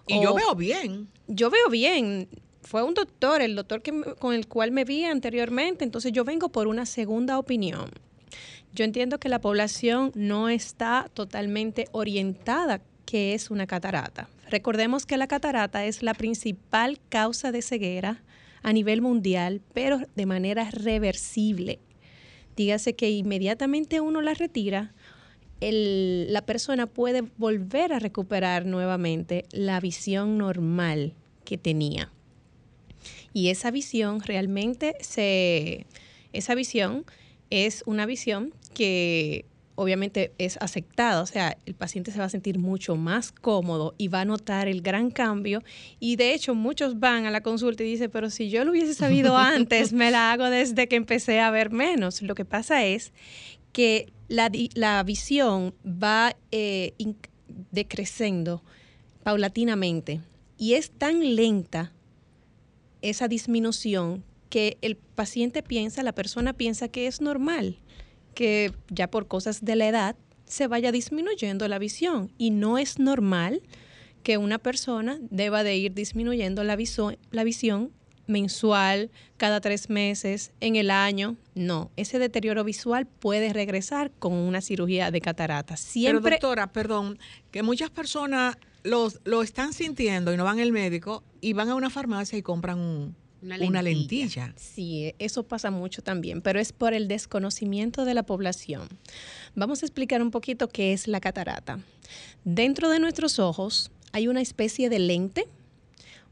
Y 0.07 0.23
yo 0.23 0.33
veo 0.33 0.55
bien. 0.55 1.09
Yo 1.27 1.49
veo 1.49 1.69
bien. 1.69 2.29
Fue 2.61 2.83
un 2.83 2.93
doctor, 2.93 3.41
el 3.41 3.57
doctor 3.57 3.81
que, 3.81 4.15
con 4.17 4.33
el 4.33 4.47
cual 4.47 4.71
me 4.71 4.85
vi 4.85 5.03
anteriormente, 5.03 5.83
entonces 5.83 6.13
yo 6.13 6.23
vengo 6.23 6.47
por 6.53 6.67
una 6.67 6.85
segunda 6.85 7.37
opinión. 7.37 7.91
Yo 8.71 8.85
entiendo 8.85 9.19
que 9.19 9.27
la 9.27 9.41
población 9.41 10.13
no 10.15 10.47
está 10.47 11.11
totalmente 11.13 11.89
orientada 11.91 12.81
que 13.05 13.33
es 13.33 13.51
una 13.51 13.67
catarata. 13.67 14.29
Recordemos 14.49 15.05
que 15.05 15.17
la 15.17 15.27
catarata 15.27 15.85
es 15.85 16.03
la 16.03 16.13
principal 16.13 16.99
causa 17.09 17.51
de 17.51 17.61
ceguera 17.61 18.23
a 18.61 18.73
nivel 18.73 19.01
mundial, 19.01 19.61
pero 19.73 19.99
de 20.15 20.25
manera 20.25 20.69
reversible. 20.71 21.79
Dígase 22.55 22.95
que 22.95 23.09
inmediatamente 23.09 24.01
uno 24.01 24.21
la 24.21 24.33
retira, 24.33 24.93
la 25.61 26.45
persona 26.45 26.87
puede 26.87 27.23
volver 27.37 27.93
a 27.93 27.99
recuperar 27.99 28.65
nuevamente 28.65 29.45
la 29.51 29.79
visión 29.79 30.37
normal 30.37 31.13
que 31.43 31.57
tenía. 31.57 32.11
Y 33.33 33.49
esa 33.49 33.71
visión 33.71 34.21
realmente 34.21 34.95
se, 34.99 35.85
esa 36.33 36.55
visión 36.55 37.05
es 37.49 37.83
una 37.85 38.05
visión 38.05 38.53
que 38.73 39.45
obviamente 39.75 40.33
es 40.37 40.57
aceptada, 40.61 41.21
o 41.21 41.25
sea, 41.25 41.57
el 41.65 41.75
paciente 41.75 42.11
se 42.11 42.19
va 42.19 42.25
a 42.25 42.29
sentir 42.29 42.57
mucho 42.57 42.95
más 42.95 43.31
cómodo 43.31 43.93
y 43.97 44.07
va 44.07 44.21
a 44.21 44.25
notar 44.25 44.67
el 44.67 44.81
gran 44.81 45.11
cambio. 45.11 45.61
Y 45.99 46.15
de 46.15 46.33
hecho, 46.33 46.55
muchos 46.55 46.99
van 46.99 47.25
a 47.25 47.31
la 47.31 47.41
consulta 47.41 47.83
y 47.83 47.87
dicen, 47.87 48.09
pero 48.11 48.29
si 48.29 48.49
yo 48.49 48.63
lo 48.63 48.71
hubiese 48.71 48.93
sabido 48.93 49.37
antes, 49.37 49.93
me 49.93 50.11
la 50.11 50.31
hago 50.31 50.49
desde 50.49 50.87
que 50.87 50.95
empecé 50.95 51.39
a 51.39 51.51
ver 51.51 51.71
menos. 51.71 52.21
Lo 52.21 52.35
que 52.35 52.45
pasa 52.45 52.85
es 52.85 53.11
que 53.73 54.11
la, 54.27 54.49
la 54.73 55.03
visión 55.03 55.75
va 55.85 56.35
eh, 56.51 56.93
decreciendo 57.71 58.63
paulatinamente 59.23 60.21
y 60.57 60.73
es 60.73 60.91
tan 60.91 61.35
lenta 61.35 61.91
esa 63.01 63.27
disminución 63.27 64.23
que 64.49 64.77
el 64.81 64.95
paciente 64.95 65.61
piensa, 65.61 66.01
la 66.01 66.13
persona 66.13 66.53
piensa 66.53 66.87
que 66.87 67.07
es 67.07 67.19
normal 67.19 67.77
que 68.35 68.71
ya 68.89 69.09
por 69.09 69.27
cosas 69.27 69.65
de 69.65 69.75
la 69.75 69.87
edad 69.87 70.15
se 70.45 70.67
vaya 70.67 70.91
disminuyendo 70.91 71.67
la 71.67 71.79
visión 71.79 72.31
y 72.37 72.51
no 72.51 72.77
es 72.77 72.99
normal 72.99 73.63
que 74.21 74.37
una 74.37 74.59
persona 74.59 75.17
deba 75.29 75.63
de 75.63 75.75
ir 75.75 75.93
disminuyendo 75.93 76.63
la, 76.63 76.77
la 77.31 77.43
visión 77.43 77.91
mensual, 78.27 79.11
cada 79.37 79.61
tres 79.61 79.89
meses, 79.89 80.51
en 80.59 80.75
el 80.75 80.91
año. 80.91 81.35
No, 81.53 81.91
ese 81.95 82.19
deterioro 82.19 82.63
visual 82.63 83.05
puede 83.05 83.53
regresar 83.53 84.11
con 84.17 84.33
una 84.33 84.61
cirugía 84.61 85.11
de 85.11 85.21
catarata. 85.21 85.77
Siempre... 85.77 86.21
Pero 86.21 86.35
doctora, 86.35 86.71
perdón, 86.71 87.19
que 87.51 87.63
muchas 87.63 87.89
personas 87.91 88.57
lo 88.83 89.41
están 89.41 89.73
sintiendo 89.73 90.33
y 90.33 90.37
no 90.37 90.43
van 90.43 90.59
al 90.59 90.71
médico 90.71 91.23
y 91.41 91.53
van 91.53 91.69
a 91.69 91.75
una 91.75 91.89
farmacia 91.89 92.37
y 92.37 92.41
compran 92.41 92.79
un, 92.79 93.15
una 93.41 93.81
lentilla. 93.81 94.53
Sí, 94.55 95.13
eso 95.19 95.43
pasa 95.43 95.71
mucho 95.71 96.01
también, 96.01 96.41
pero 96.41 96.59
es 96.59 96.71
por 96.71 96.93
el 96.93 97.07
desconocimiento 97.07 98.05
de 98.05 98.13
la 98.13 98.23
población. 98.23 98.87
Vamos 99.55 99.83
a 99.83 99.85
explicar 99.85 100.21
un 100.21 100.31
poquito 100.31 100.67
qué 100.67 100.93
es 100.93 101.07
la 101.07 101.19
catarata. 101.19 101.79
Dentro 102.43 102.89
de 102.89 102.99
nuestros 102.99 103.39
ojos 103.39 103.91
hay 104.11 104.27
una 104.27 104.41
especie 104.41 104.89
de 104.89 104.99
lente, 104.99 105.47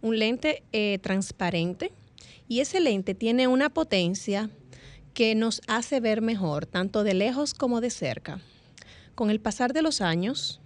un 0.02 0.20
lente 0.20 0.64
eh, 0.72 1.00
transparente, 1.02 1.92
y 2.48 2.60
ese 2.60 2.80
lente 2.80 3.16
tiene 3.16 3.48
una 3.48 3.70
potencia 3.70 4.50
que 5.14 5.36
nos 5.36 5.62
hace 5.68 6.00
ver 6.00 6.22
mejor, 6.22 6.66
tanto 6.66 7.04
de 7.04 7.14
lejos 7.14 7.54
como 7.54 7.82
de 7.82 7.90
cerca. 7.90 8.42
Con 9.16 9.30
el 9.30 9.40
pasar 9.40 9.74
de 9.74 9.82
los 9.82 10.02
años, 10.02 10.60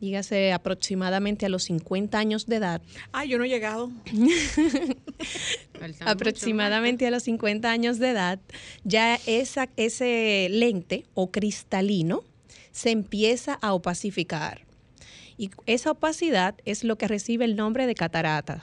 dígase 0.00 0.52
aproximadamente 0.52 1.46
a 1.46 1.48
los 1.48 1.64
50 1.64 2.18
años 2.18 2.46
de 2.46 2.56
edad. 2.56 2.82
Ah, 3.12 3.24
yo 3.24 3.38
no 3.38 3.44
he 3.44 3.48
llegado. 3.48 3.90
aproximadamente 6.00 7.06
a 7.06 7.10
los 7.10 7.24
50 7.24 7.70
años 7.70 7.98
de 7.98 8.10
edad, 8.10 8.40
ya 8.84 9.18
esa, 9.26 9.68
ese 9.76 10.48
lente 10.50 11.04
o 11.14 11.30
cristalino 11.30 12.24
se 12.72 12.90
empieza 12.90 13.54
a 13.54 13.74
opacificar. 13.74 14.62
Y 15.36 15.50
esa 15.66 15.92
opacidad 15.92 16.54
es 16.64 16.84
lo 16.84 16.96
que 16.96 17.08
recibe 17.08 17.44
el 17.44 17.56
nombre 17.56 17.86
de 17.86 17.94
catarata. 17.94 18.62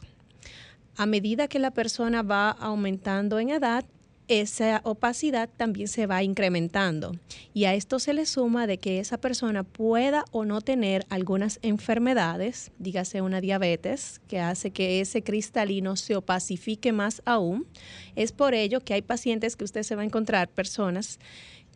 A 0.95 1.05
medida 1.05 1.47
que 1.47 1.59
la 1.59 1.71
persona 1.71 2.23
va 2.23 2.49
aumentando 2.49 3.39
en 3.39 3.49
edad, 3.49 3.85
esa 4.27 4.81
opacidad 4.83 5.49
también 5.55 5.87
se 5.87 6.05
va 6.05 6.23
incrementando. 6.23 7.13
Y 7.53 7.65
a 7.65 7.73
esto 7.73 7.99
se 7.99 8.13
le 8.13 8.25
suma 8.25 8.67
de 8.67 8.77
que 8.77 8.99
esa 8.99 9.17
persona 9.17 9.63
pueda 9.63 10.25
o 10.31 10.43
no 10.45 10.61
tener 10.61 11.05
algunas 11.09 11.59
enfermedades, 11.61 12.71
dígase 12.77 13.21
una 13.21 13.41
diabetes, 13.41 14.21
que 14.27 14.39
hace 14.39 14.71
que 14.71 14.99
ese 14.99 15.23
cristalino 15.23 15.95
se 15.95 16.15
opacifique 16.15 16.91
más 16.91 17.21
aún. 17.25 17.67
Es 18.15 18.31
por 18.31 18.53
ello 18.53 18.81
que 18.81 18.93
hay 18.93 19.01
pacientes 19.01 19.55
que 19.55 19.63
usted 19.63 19.83
se 19.83 19.95
va 19.95 20.01
a 20.01 20.05
encontrar, 20.05 20.49
personas 20.49 21.19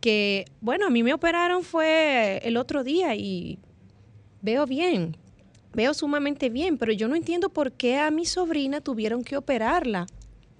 que, 0.02 0.46
bueno, 0.60 0.88
a 0.88 0.90
mí 0.90 1.04
me 1.04 1.14
operaron 1.14 1.64
fue 1.64 2.42
el 2.44 2.58
otro 2.58 2.84
día 2.84 3.16
y 3.16 3.60
veo 4.42 4.66
bien, 4.66 5.16
veo 5.74 5.94
sumamente 5.94 6.50
bien, 6.50 6.78
pero 6.78 6.92
yo 6.92 7.08
no 7.08 7.16
entiendo 7.16 7.50
por 7.50 7.72
qué 7.72 8.00
a 8.00 8.12
mi 8.12 8.26
sobrina 8.26 8.82
tuvieron 8.82 9.24
que 9.24 9.38
operarla 9.38 10.08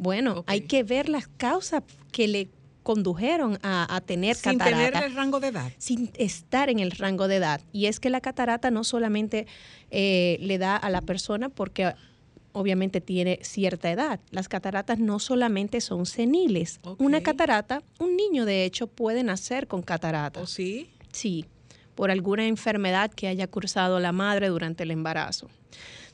bueno, 0.02 0.44
hay 0.48 0.62
que 0.62 0.82
ver 0.82 1.10
las 1.10 1.28
causas 1.28 1.84
que 2.12 2.28
le 2.28 2.50
condujeron 2.82 3.60
a, 3.62 4.02
tener 4.04 4.36
catarata. 4.36 4.66
Sin 4.66 4.92
tener 4.92 5.04
el 5.04 5.16
rango 5.16 5.40
de 5.40 5.50
edad. 5.50 5.72
Sin 5.78 6.10
estar 6.16 6.72
en 6.72 6.80
el 6.80 6.90
rango 6.90 7.28
de 7.28 7.36
edad. 7.36 7.62
Y 7.72 7.86
es 7.86 8.00
que 8.00 8.10
la 8.10 8.20
catarata 8.20 8.72
no 8.72 8.84
solamente 8.84 9.46
eh, 9.92 10.38
le 10.42 10.58
da 10.58 10.76
a 10.76 10.90
la 10.90 11.02
persona 11.02 11.50
porque 11.50 11.94
obviamente 12.52 13.00
tiene 13.00 13.38
cierta 13.44 13.92
edad. 13.92 14.20
Las 14.32 14.50
cataratas 14.50 14.98
no 14.98 15.20
solamente 15.20 15.82
son 15.82 16.08
seniles. 16.08 16.80
Una 16.98 17.22
catarata, 17.22 17.84
un 18.00 18.18
niño 18.18 18.46
de 18.46 18.66
hecho 18.66 18.88
puede 18.88 19.22
nacer 19.22 19.68
con 19.68 19.84
catarata. 19.84 20.42
¿O 20.42 20.48
sí? 20.48 20.90
Sí, 21.12 21.46
por 21.94 22.10
alguna 22.10 22.48
enfermedad 22.48 23.12
que 23.12 23.28
haya 23.28 23.46
cursado 23.46 24.00
la 24.00 24.14
madre 24.14 24.48
durante 24.48 24.82
el 24.82 24.90
embarazo. 24.90 25.48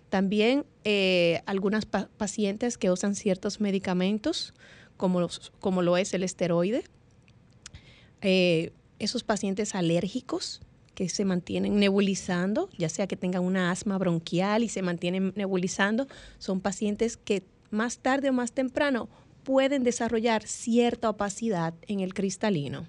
También 0.09 0.65
eh, 0.83 1.41
algunas 1.45 1.85
pacientes 1.85 2.77
que 2.77 2.91
usan 2.91 3.15
ciertos 3.15 3.59
medicamentos, 3.59 4.53
como, 4.95 5.27
como 5.59 5.81
lo 5.81 5.97
es 5.97 6.13
el 6.13 6.23
esteroide. 6.23 6.83
Eh, 8.21 8.71
esos 8.99 9.23
pacientes 9.23 9.75
alérgicos 9.75 10.61
que 10.95 11.09
se 11.09 11.25
mantienen 11.25 11.79
nebulizando, 11.79 12.69
ya 12.77 12.89
sea 12.89 13.05
que 13.05 13.15
tengan 13.15 13.43
una 13.43 13.69
asma 13.69 13.97
bronquial 13.99 14.63
y 14.63 14.69
se 14.69 14.81
mantienen 14.81 15.33
nebulizando, 15.35 16.07
son 16.39 16.59
pacientes 16.59 17.17
que 17.17 17.43
más 17.69 17.99
tarde 17.99 18.29
o 18.29 18.33
más 18.33 18.51
temprano 18.51 19.07
pueden 19.43 19.83
desarrollar 19.83 20.47
cierta 20.47 21.09
opacidad 21.09 21.75
en 21.87 21.99
el 21.99 22.13
cristalino. 22.13 22.87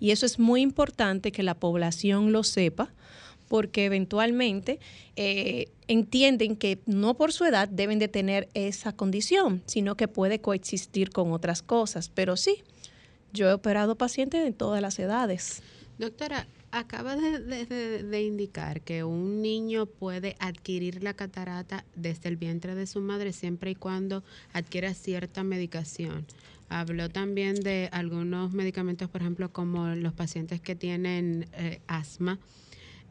Y 0.00 0.10
eso 0.10 0.26
es 0.26 0.38
muy 0.38 0.62
importante 0.62 1.30
que 1.30 1.42
la 1.42 1.54
población 1.54 2.32
lo 2.32 2.42
sepa, 2.42 2.92
porque 3.52 3.84
eventualmente 3.84 4.80
eh, 5.14 5.66
entienden 5.86 6.56
que 6.56 6.78
no 6.86 7.18
por 7.18 7.34
su 7.34 7.44
edad 7.44 7.68
deben 7.68 7.98
de 7.98 8.08
tener 8.08 8.48
esa 8.54 8.96
condición, 8.96 9.62
sino 9.66 9.94
que 9.94 10.08
puede 10.08 10.40
coexistir 10.40 11.10
con 11.10 11.32
otras 11.32 11.60
cosas. 11.60 12.08
Pero 12.08 12.38
sí, 12.38 12.64
yo 13.34 13.50
he 13.50 13.52
operado 13.52 13.98
pacientes 13.98 14.42
de 14.42 14.52
todas 14.52 14.80
las 14.80 14.98
edades. 14.98 15.60
Doctora, 15.98 16.46
acaba 16.70 17.14
de, 17.14 18.22
indicar 18.22 18.80
que 18.80 19.04
un 19.04 19.42
niño 19.42 19.84
puede 19.84 20.34
adquirir 20.38 21.02
la 21.02 21.12
catarata 21.12 21.84
desde 21.94 22.30
el 22.30 22.36
vientre 22.36 22.74
de 22.74 22.86
su 22.86 23.02
madre 23.02 23.34
siempre 23.34 23.72
y 23.72 23.74
cuando 23.74 24.24
adquiera 24.54 24.94
cierta 24.94 25.44
medicación. 25.44 26.24
Habló 26.70 27.10
también 27.10 27.56
de 27.56 27.90
algunos 27.92 28.54
medicamentos, 28.54 29.10
por 29.10 29.20
ejemplo, 29.20 29.52
como 29.52 29.88
los 29.88 30.14
pacientes 30.14 30.62
que 30.62 30.74
tienen 30.74 31.48
eh, 31.52 31.82
asma 31.86 32.38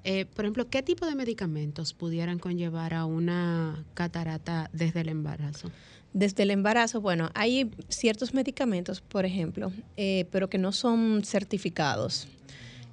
eh, 0.03 0.25
por 0.25 0.45
ejemplo, 0.45 0.67
¿qué 0.69 0.81
tipo 0.81 1.05
de 1.05 1.15
medicamentos 1.15 1.93
pudieran 1.93 2.39
conllevar 2.39 2.93
a 2.93 3.05
una 3.05 3.85
catarata 3.93 4.69
desde 4.73 5.01
el 5.01 5.09
embarazo? 5.09 5.69
Desde 6.13 6.43
el 6.43 6.51
embarazo, 6.51 7.01
bueno, 7.01 7.29
hay 7.35 7.71
ciertos 7.87 8.33
medicamentos, 8.33 9.01
por 9.01 9.25
ejemplo, 9.25 9.71
eh, 9.97 10.25
pero 10.31 10.49
que 10.49 10.57
no 10.57 10.71
son 10.71 11.21
certificados. 11.23 12.27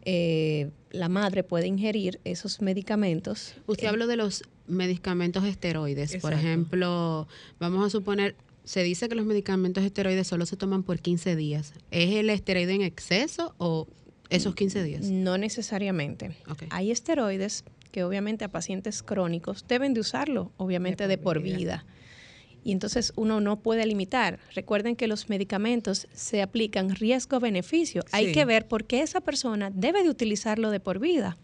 Eh, 0.04 0.70
la 0.90 1.08
madre 1.08 1.42
puede 1.42 1.66
ingerir 1.66 2.20
esos 2.24 2.60
medicamentos. 2.60 3.54
Usted 3.66 3.86
habló 3.86 4.06
de 4.06 4.16
los 4.16 4.44
medicamentos 4.66 5.44
esteroides, 5.44 6.16
por 6.18 6.32
ejemplo, 6.32 7.26
vamos 7.58 7.86
a 7.86 7.90
suponer, 7.90 8.36
se 8.64 8.82
dice 8.82 9.08
que 9.08 9.14
los 9.14 9.26
medicamentos 9.26 9.82
esteroides 9.82 10.26
solo 10.26 10.46
se 10.46 10.56
toman 10.56 10.82
por 10.82 11.00
15 11.00 11.36
días. 11.36 11.72
¿Es 11.90 12.14
el 12.14 12.30
esteroide 12.30 12.74
en 12.74 12.82
exceso 12.82 13.54
o 13.58 13.88
esos 14.30 14.54
15 14.54 14.82
días. 14.82 15.04
No 15.04 15.38
necesariamente. 15.38 16.36
Hay 16.70 16.90
esteroides 16.90 17.64
que 17.92 18.04
obviamente 18.04 18.44
a 18.44 18.48
pacientes 18.48 19.02
crónicos 19.02 19.64
deben 19.66 19.94
de 19.94 20.00
usarlo, 20.00 20.52
obviamente 20.58 21.08
de 21.08 21.18
por, 21.18 21.40
vida. 21.40 21.84
y 22.64 22.72
entonces 22.72 23.12
uno 23.16 23.40
no 23.40 23.60
puede 23.60 23.86
limitar. 23.86 24.38
Recuerden 24.54 24.94
que 24.96 25.06
los 25.06 25.28
medicamentos 25.30 26.06
se 26.12 26.42
aplican 26.42 26.94
riesgo-beneficio. 26.94 28.02
Hay 28.12 28.32
que 28.32 28.44
ver 28.44 28.66
por 28.68 28.84
qué 28.84 29.00
esa 29.00 29.20
persona 29.22 29.70
debe 29.70 30.02
de 30.02 30.10
utilizarlo 30.10 30.70
de 30.70 30.80
por 30.80 30.98
vida 30.98 31.38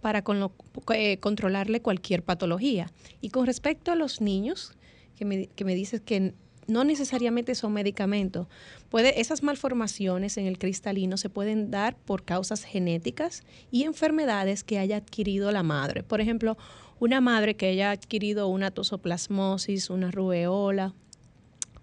para 0.00 0.22
con 0.22 0.38
lo- 0.40 0.54
eh, 0.94 1.18
controlarle 1.18 1.80
cualquier 1.80 2.22
patología. 2.22 2.90
Y 3.20 3.28
con 3.30 3.46
respecto 3.46 3.90
a 3.92 3.94
los 3.96 4.20
niños, 4.20 4.72
que 5.16 5.24
me, 5.24 5.46
que 5.48 5.64
me 5.64 5.74
dices 5.74 6.00
que 6.00 6.32
no 6.66 6.84
necesariamente 6.84 7.54
son 7.54 7.72
medicamentos, 7.72 8.46
puede, 8.88 9.20
esas 9.20 9.42
malformaciones 9.42 10.36
en 10.36 10.46
el 10.46 10.58
cristalino 10.58 11.16
se 11.16 11.30
pueden 11.30 11.70
dar 11.70 11.96
por 11.96 12.24
causas 12.24 12.64
genéticas 12.64 13.42
y 13.70 13.84
enfermedades 13.84 14.64
que 14.64 14.78
haya 14.78 14.96
adquirido 14.96 15.50
la 15.52 15.62
madre. 15.62 16.02
Por 16.02 16.20
ejemplo, 16.20 16.56
una 17.00 17.20
madre 17.20 17.56
que 17.56 17.68
haya 17.68 17.90
adquirido 17.90 18.48
una 18.48 18.70
tosoplasmosis, 18.70 19.90
una 19.90 20.10
rubeola, 20.10 20.94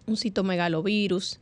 un 0.08 0.18
citomegalovirus, 0.18 1.40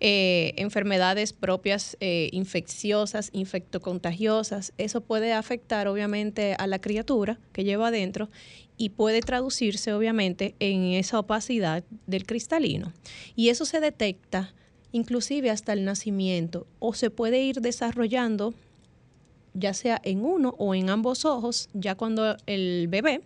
eh, 0.00 0.52
enfermedades 0.56 1.32
propias 1.32 1.96
eh, 2.00 2.28
infecciosas, 2.32 3.30
infectocontagiosas. 3.32 4.72
Eso 4.76 5.00
puede 5.00 5.32
afectar 5.32 5.86
obviamente 5.86 6.54
a 6.58 6.66
la 6.66 6.80
criatura 6.80 7.38
que 7.52 7.64
lleva 7.64 7.88
adentro 7.88 8.28
y 8.76 8.90
puede 8.90 9.20
traducirse 9.20 9.92
obviamente 9.92 10.54
en 10.58 10.84
esa 10.94 11.18
opacidad 11.18 11.84
del 12.06 12.26
cristalino. 12.26 12.92
Y 13.36 13.48
eso 13.50 13.64
se 13.64 13.80
detecta 13.80 14.52
inclusive 14.92 15.50
hasta 15.50 15.72
el 15.72 15.84
nacimiento 15.84 16.66
o 16.78 16.94
se 16.94 17.10
puede 17.10 17.42
ir 17.42 17.60
desarrollando 17.60 18.54
ya 19.56 19.72
sea 19.74 20.00
en 20.04 20.24
uno 20.24 20.54
o 20.58 20.74
en 20.74 20.90
ambos 20.90 21.24
ojos, 21.24 21.68
ya 21.74 21.94
cuando 21.94 22.36
el 22.46 22.88
bebé 22.88 23.20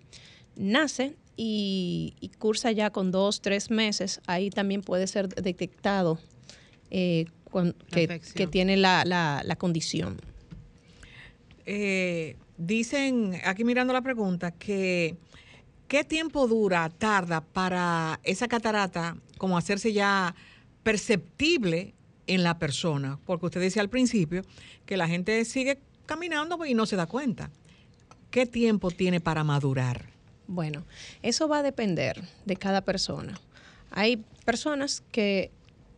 nace 0.56 1.16
y, 1.36 2.14
y 2.20 2.28
cursa 2.28 2.70
ya 2.72 2.90
con 2.90 3.10
dos, 3.10 3.40
tres 3.40 3.70
meses, 3.70 4.20
ahí 4.26 4.50
también 4.50 4.82
puede 4.82 5.06
ser 5.06 5.28
detectado 5.28 6.18
eh, 6.90 7.24
que, 7.90 8.46
tiene 8.46 8.76
la, 8.76 9.04
la- 9.06 9.42
la 9.42 9.56
condición. 9.56 10.20
Eh, 11.66 12.36
dicen, 12.56 13.38
aquí 13.44 13.64
mirando 13.64 13.92
la 13.92 14.02
pregunta, 14.02 14.50
que 14.50 15.16
¿qué 15.88 16.04
tiempo 16.04 16.46
dura, 16.46 16.90
tarda 16.90 17.40
para 17.40 18.20
esa 18.22 18.46
catarata 18.46 19.16
como 19.38 19.56
hacerse 19.56 19.92
ya 19.92 20.34
perceptible 20.82 21.94
en 22.26 22.44
la 22.44 22.58
persona? 22.58 23.18
Porque 23.24 23.46
usted 23.46 23.60
decía 23.60 23.82
al 23.82 23.88
principio 23.88 24.42
que 24.86 24.98
la 24.98 25.08
gente 25.08 25.44
sigue 25.44 25.80
caminando 26.06 26.64
y 26.64 26.74
no 26.74 26.86
se 26.86 26.96
da 26.96 27.06
cuenta. 27.06 27.50
¿Qué 28.30 28.46
tiempo 28.46 28.90
tiene 28.90 29.20
para 29.20 29.42
madurar? 29.42 30.10
Bueno, 30.46 30.84
eso 31.22 31.48
va 31.48 31.58
a 31.58 31.62
depender 31.62 32.22
de 32.44 32.56
cada 32.56 32.82
persona. 32.82 33.40
Hay 33.90 34.22
personas 34.44 35.02
que 35.10 35.50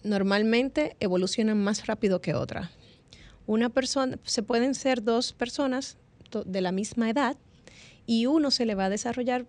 normalmente 0.04 0.96
evolucionan 1.00 1.62
más 1.62 1.86
rápido 1.86 2.20
que 2.20 2.34
otras. 2.34 2.70
Una 3.46 3.68
persona, 3.68 4.18
se 4.24 4.44
pueden 4.44 4.76
ser 4.76 5.02
dos 5.02 5.32
personas 5.32 5.98
de 6.46 6.60
la 6.60 6.70
misma 6.70 7.10
edad 7.10 7.36
y 8.06 8.26
uno 8.26 8.52
se 8.52 8.64
le 8.64 8.76
va 8.76 8.84
a 8.84 8.90
desarrollar 8.90 9.46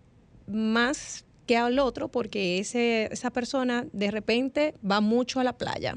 más 0.51 1.25
que 1.47 1.57
al 1.57 1.79
otro 1.79 2.09
porque 2.09 2.59
ese, 2.59 3.09
esa 3.11 3.31
persona 3.31 3.85
de 3.91 4.11
repente 4.11 4.73
va 4.89 5.01
mucho 5.01 5.39
a 5.39 5.43
la 5.43 5.57
playa. 5.57 5.95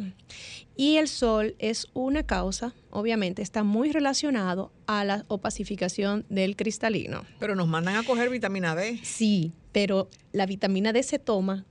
Y 0.76 0.96
el 0.96 1.06
sol 1.06 1.54
es 1.60 1.86
una 1.94 2.24
causa, 2.24 2.74
obviamente, 2.90 3.42
está 3.42 3.62
muy 3.62 3.92
relacionado 3.92 4.72
a 4.86 5.04
la 5.04 5.24
opacificación 5.28 6.26
del 6.28 6.56
cristalino. 6.56 7.24
Pero 7.38 7.54
nos 7.54 7.68
mandan 7.68 7.94
a 7.96 8.02
coger 8.02 8.30
vitamina 8.30 8.74
D. 8.74 8.98
Sí, 9.04 9.52
pero 9.70 10.08
la 10.32 10.46
vitamina 10.46 10.92
D 10.92 11.02
se 11.04 11.20
toma 11.20 11.64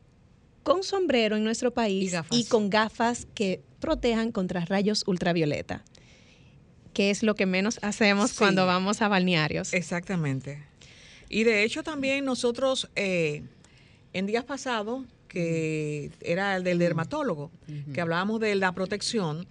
con 0.63 0.83
sombrero 0.83 1.35
en 1.35 1.43
nuestro 1.43 1.73
país 1.73 2.15
y, 2.31 2.45
con 2.45 2.69
gafas 2.69 3.27
que 3.33 3.61
protejan 3.81 4.31
contra 4.31 4.63
rayos 4.63 5.03
ultravioleta, 5.05 5.83
que 6.93 7.09
es 7.09 7.21
lo 7.23 7.35
que 7.35 7.45
menos 7.45 7.79
hacemos 7.81 8.31
Sí. 8.31 8.37
cuando 8.37 8.65
vamos 8.65 9.01
a 9.01 9.09
balnearios. 9.09 9.73
Exactamente. 9.73 10.63
Y 11.33 11.45
de 11.45 11.63
hecho 11.63 11.81
también 11.81 12.25
nosotros 12.25 12.89
eh, 12.95 13.41
en 14.13 14.27
días 14.27 14.43
pasados, 14.43 15.03
que 15.27 16.11
era 16.21 16.55
el 16.55 16.63
del 16.63 16.77
dermatólogo, 16.77 17.49
que 17.91 18.01
hablábamos 18.01 18.39
de 18.39 18.53
la 18.53 18.71
protección, 18.73 19.47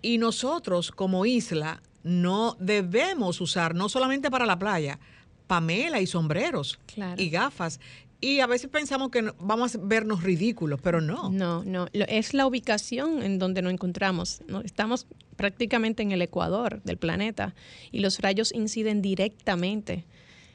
y 0.00 0.18
nosotros 0.18 0.92
como 0.92 1.26
isla 1.26 1.82
no 2.04 2.56
debemos 2.60 3.40
usar, 3.40 3.74
no 3.74 3.88
solamente 3.88 4.30
para 4.30 4.46
la 4.46 4.60
playa, 4.60 5.00
pamela 5.48 6.00
y 6.00 6.06
sombreros 6.06 6.78
Claro. 6.86 7.20
y 7.20 7.30
gafas. 7.30 7.80
Y 8.20 8.38
a 8.38 8.46
veces 8.46 8.70
pensamos 8.70 9.10
que 9.10 9.32
vamos 9.40 9.74
a 9.74 9.78
vernos 9.82 10.22
ridículos, 10.22 10.80
pero 10.80 11.00
no. 11.00 11.30
No, 11.30 11.64
no, 11.64 11.88
es 11.92 12.32
la 12.32 12.46
ubicación 12.46 13.24
en 13.24 13.40
donde 13.40 13.60
nos 13.60 13.72
encontramos. 13.72 14.40
¿no? 14.46 14.60
Estamos 14.60 15.08
prácticamente 15.36 16.04
en 16.04 16.12
el 16.12 16.22
ecuador 16.22 16.80
del 16.84 16.96
planeta 16.96 17.56
y 17.90 17.98
los 18.00 18.20
rayos 18.20 18.52
inciden 18.54 19.02
directamente. 19.02 20.04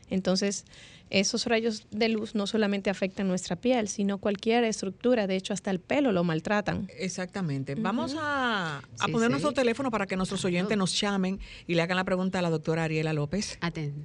Entonces, 0.09 0.65
esos 1.09 1.45
rayos 1.45 1.85
de 1.91 2.09
luz 2.09 2.35
no 2.35 2.47
solamente 2.47 2.89
afectan 2.89 3.27
nuestra 3.27 3.55
piel, 3.55 3.87
sino 3.87 4.17
cualquier 4.17 4.63
estructura. 4.63 5.27
De 5.27 5.35
hecho, 5.35 5.53
hasta 5.53 5.69
el 5.71 5.79
pelo 5.79 6.11
lo 6.11 6.23
maltratan. 6.23 6.87
Exactamente. 6.97 7.75
Vamos 7.75 8.15
a, 8.17 8.79
a 8.79 9.05
Sí, 9.05 9.11
poner 9.11 9.27
sí. 9.27 9.31
nuestro 9.31 9.51
teléfono 9.53 9.91
para 9.91 10.07
que 10.07 10.15
nuestros 10.15 10.43
oyentes 10.45 10.77
nos 10.77 10.99
llamen 10.99 11.39
y 11.67 11.75
le 11.75 11.81
hagan 11.81 11.97
la 11.97 12.03
pregunta 12.03 12.39
a 12.39 12.41
la 12.41 12.49
doctora 12.49 12.83
Ariela 12.85 13.13
López. 13.13 13.57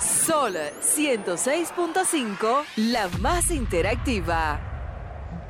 Sol 0.00 0.54
106.5, 0.82 2.62
la 2.76 3.08
más 3.20 3.50
interactiva. 3.50 4.60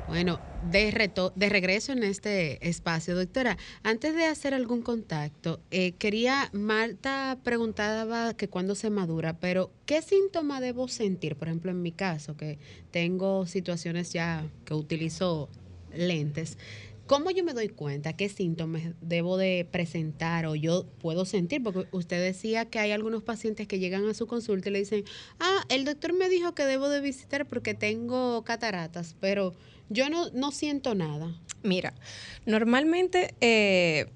Bueno, 0.09 0.41
de, 0.71 0.91
reto- 0.91 1.33
de 1.37 1.49
regreso 1.49 1.93
en 1.93 2.03
este 2.03 2.69
espacio, 2.69 3.15
doctora, 3.17 3.57
antes 3.83 4.15
de 4.15 4.27
hacer 4.27 4.53
algún 4.55 4.83
contacto, 4.83 5.61
eh, 5.71 5.93
quería, 5.93 6.51
Marta 6.53 7.39
preguntaba 7.43 8.35
que 8.35 8.49
cuándo 8.49 8.75
se 8.75 8.91
madura, 8.91 9.39
pero 9.41 9.71
¿qué 9.87 10.03
síntoma 10.03 10.61
debo 10.61 10.89
sentir? 10.89 11.37
Por 11.37 11.49
ejemplo, 11.49 11.71
en 11.71 11.81
mi 11.83 11.93
caso, 11.93 12.37
que 12.37 12.59
tengo 12.91 13.47
situaciones 13.47 14.13
ya 14.13 14.45
que 14.65 14.75
utilizo 14.75 15.49
lentes. 15.95 16.59
¿Cómo 17.13 17.31
yo 17.31 17.45
me 17.45 17.53
doy 17.53 17.69
cuenta 17.69 18.15
qué 18.15 18.31
síntomas 18.31 18.85
debo 19.03 19.37
de 19.37 19.69
presentar 19.71 20.47
o 20.47 20.55
yo 20.55 20.87
puedo 20.99 21.27
sentir? 21.27 21.63
Porque 21.63 21.87
usted 21.93 22.19
decía 22.23 22.65
que 22.71 22.79
hay 22.79 22.91
algunos 22.91 23.23
pacientes 23.23 23.69
que 23.69 23.79
llegan 23.79 24.09
a 24.09 24.15
su 24.15 24.27
consulta 24.27 24.71
y 24.71 24.73
le 24.73 24.79
dicen, 24.79 25.05
ah, 25.39 25.63
el 25.69 25.85
doctor 25.85 26.15
me 26.15 26.31
dijo 26.31 26.55
que 26.55 26.65
debo 26.65 26.89
de 26.89 27.03
visitar 27.03 27.47
porque 27.47 27.75
tengo 27.75 28.45
cataratas, 28.45 29.15
pero 29.21 29.53
yo 29.91 30.09
no, 30.09 30.31
no 30.31 30.53
siento 30.53 30.95
nada. 30.95 31.39
Mira, 31.63 31.93
normalmente 32.47 33.35
eh, 33.43 34.07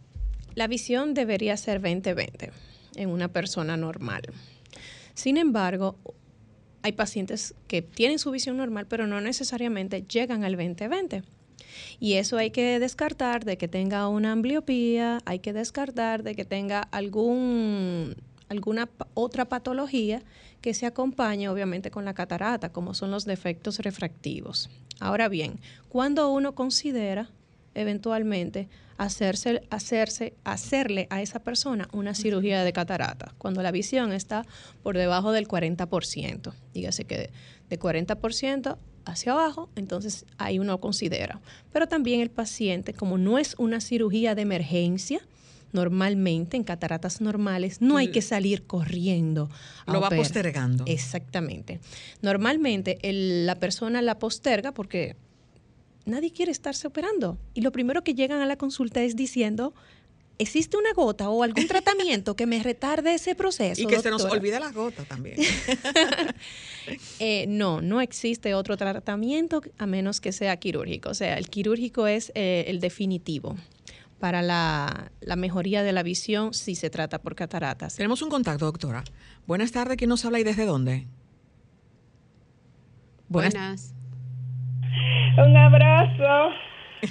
la 0.54 0.66
visión 0.66 1.12
debería 1.12 1.54
ser 1.58 1.82
20-20 1.82 2.50
en 2.94 3.10
una 3.10 3.28
persona 3.28 3.76
normal. 3.76 4.22
Sin 5.12 5.36
embargo, 5.36 5.98
hay 6.80 6.92
pacientes 6.92 7.54
que 7.68 7.82
tienen 7.82 8.18
su 8.18 8.30
visión 8.30 8.56
normal, 8.56 8.86
pero 8.88 9.06
no 9.06 9.20
necesariamente 9.20 10.02
llegan 10.08 10.44
al 10.44 10.56
20-20. 10.56 11.24
Y 12.00 12.14
eso 12.14 12.36
hay 12.36 12.50
que 12.50 12.78
descartar 12.78 13.44
de 13.44 13.56
que 13.58 13.68
tenga 13.68 14.08
una 14.08 14.32
ambliopía, 14.32 15.20
hay 15.24 15.38
que 15.38 15.52
descartar 15.52 16.22
de 16.22 16.34
que 16.34 16.44
tenga 16.44 16.80
algún, 16.80 18.16
alguna 18.48 18.88
otra 19.14 19.44
patología 19.46 20.22
que 20.60 20.74
se 20.74 20.86
acompañe 20.86 21.48
obviamente 21.48 21.90
con 21.90 22.04
la 22.04 22.14
catarata, 22.14 22.72
como 22.72 22.94
son 22.94 23.10
los 23.10 23.24
defectos 23.24 23.78
refractivos. 23.78 24.70
Ahora 25.00 25.28
bien, 25.28 25.60
cuando 25.88 26.30
uno 26.30 26.54
considera 26.54 27.30
eventualmente 27.74 28.68
hacerse, 28.96 29.62
hacerse, 29.70 30.34
hacerle 30.44 31.06
a 31.10 31.20
esa 31.20 31.40
persona 31.40 31.88
una 31.92 32.14
cirugía 32.14 32.64
de 32.64 32.72
catarata, 32.72 33.34
cuando 33.38 33.62
la 33.62 33.70
visión 33.70 34.12
está 34.12 34.46
por 34.82 34.96
debajo 34.96 35.32
del 35.32 35.46
40%, 35.46 36.52
dígase 36.72 37.04
que 37.04 37.18
de, 37.18 37.30
de 37.68 37.78
40% 37.78 38.78
hacia 39.06 39.32
abajo, 39.32 39.70
entonces 39.76 40.26
ahí 40.36 40.58
uno 40.58 40.78
considera. 40.80 41.40
Pero 41.72 41.86
también 41.88 42.20
el 42.20 42.30
paciente, 42.30 42.92
como 42.92 43.16
no 43.18 43.38
es 43.38 43.54
una 43.58 43.80
cirugía 43.80 44.34
de 44.34 44.42
emergencia, 44.42 45.20
normalmente 45.72 46.56
en 46.56 46.64
cataratas 46.64 47.20
normales 47.20 47.80
no 47.80 47.96
hay 47.96 48.10
que 48.10 48.22
salir 48.22 48.64
corriendo. 48.66 49.48
a 49.86 49.92
Lo 49.92 50.00
va 50.00 50.10
postergando. 50.10 50.84
Exactamente. 50.86 51.80
Normalmente 52.22 52.98
el- 53.02 53.46
la 53.46 53.54
persona 53.56 54.02
la 54.02 54.18
posterga 54.18 54.72
porque 54.72 55.16
nadie 56.04 56.32
quiere 56.32 56.50
estarse 56.52 56.86
operando. 56.86 57.38
Y 57.54 57.60
lo 57.60 57.72
primero 57.72 58.02
que 58.02 58.14
llegan 58.14 58.40
a 58.40 58.46
la 58.46 58.56
consulta 58.56 59.02
es 59.02 59.16
diciendo 59.16 59.74
¿existe 60.38 60.76
una 60.76 60.92
gota 60.92 61.28
o 61.28 61.42
algún 61.42 61.66
tratamiento 61.68 62.36
que 62.36 62.46
me 62.46 62.62
retarde 62.62 63.14
ese 63.14 63.34
proceso? 63.34 63.80
Y 63.82 63.86
que 63.86 64.00
se 64.00 64.10
nos 64.10 64.22
doctora? 64.22 64.40
olvida 64.40 64.60
la 64.60 64.72
gota 64.72 65.04
también. 65.04 65.36
Eh, 67.18 67.46
no, 67.48 67.80
no 67.80 68.00
existe 68.00 68.54
otro 68.54 68.76
tratamiento 68.76 69.60
a 69.76 69.86
menos 69.86 70.20
que 70.20 70.30
sea 70.30 70.56
quirúrgico. 70.56 71.08
O 71.08 71.14
sea, 71.14 71.36
el 71.36 71.48
quirúrgico 71.48 72.06
es 72.06 72.30
eh, 72.36 72.66
el 72.68 72.78
definitivo 72.78 73.56
para 74.20 74.40
la, 74.40 75.10
la 75.20 75.34
mejoría 75.34 75.82
de 75.82 75.90
la 75.92 76.04
visión 76.04 76.54
si 76.54 76.76
se 76.76 76.88
trata 76.88 77.18
por 77.20 77.34
cataratas. 77.34 77.96
Tenemos 77.96 78.22
un 78.22 78.30
contacto, 78.30 78.66
doctora. 78.66 79.02
Buenas 79.48 79.72
tardes, 79.72 79.96
¿quién 79.96 80.10
nos 80.10 80.24
habla 80.24 80.38
y 80.38 80.44
desde 80.44 80.64
dónde? 80.64 81.08
Buenas. 83.28 83.92
Un 85.38 85.56
abrazo. 85.56 86.54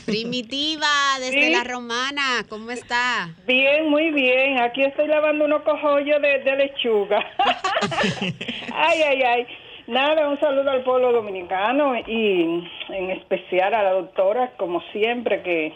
Primitiva, 0.05 0.87
desde 1.19 1.45
Sí. 1.47 1.49
la 1.53 1.63
romana, 1.63 2.45
¿cómo 2.49 2.71
está? 2.71 3.29
Bien, 3.47 3.89
muy 3.89 4.11
bien. 4.11 4.59
Aquí 4.59 4.81
estoy 4.83 5.07
lavando 5.07 5.45
unos 5.45 5.61
cojollos 5.63 6.21
de, 6.21 6.39
de 6.39 6.55
lechuga. 6.55 7.19
ay, 8.73 9.01
ay, 9.01 9.21
ay. 9.23 9.47
Nada, 9.87 10.27
un 10.29 10.39
saludo 10.39 10.71
al 10.71 10.83
pueblo 10.83 11.11
dominicano 11.11 11.95
y 12.07 12.67
en 12.89 13.11
especial 13.11 13.73
a 13.75 13.83
la 13.83 13.91
doctora, 13.91 14.51
como 14.57 14.81
siempre, 14.91 15.43
que 15.43 15.73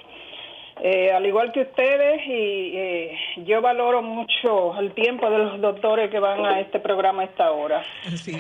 eh, 0.82 1.12
al 1.12 1.26
igual 1.28 1.52
que 1.52 1.62
ustedes, 1.62 2.22
y 2.26 2.72
eh, 2.76 3.20
yo 3.46 3.62
valoro 3.62 4.02
mucho 4.02 4.80
el 4.80 4.94
tiempo 4.94 5.30
de 5.30 5.38
los 5.38 5.62
doctores 5.62 6.10
que 6.10 6.20
van 6.20 6.44
a 6.46 6.60
este 6.62 6.80
programa 6.80 7.22
a 7.22 7.26
esta 7.26 7.52
hora. 7.52 7.84
Sí, 8.16 8.34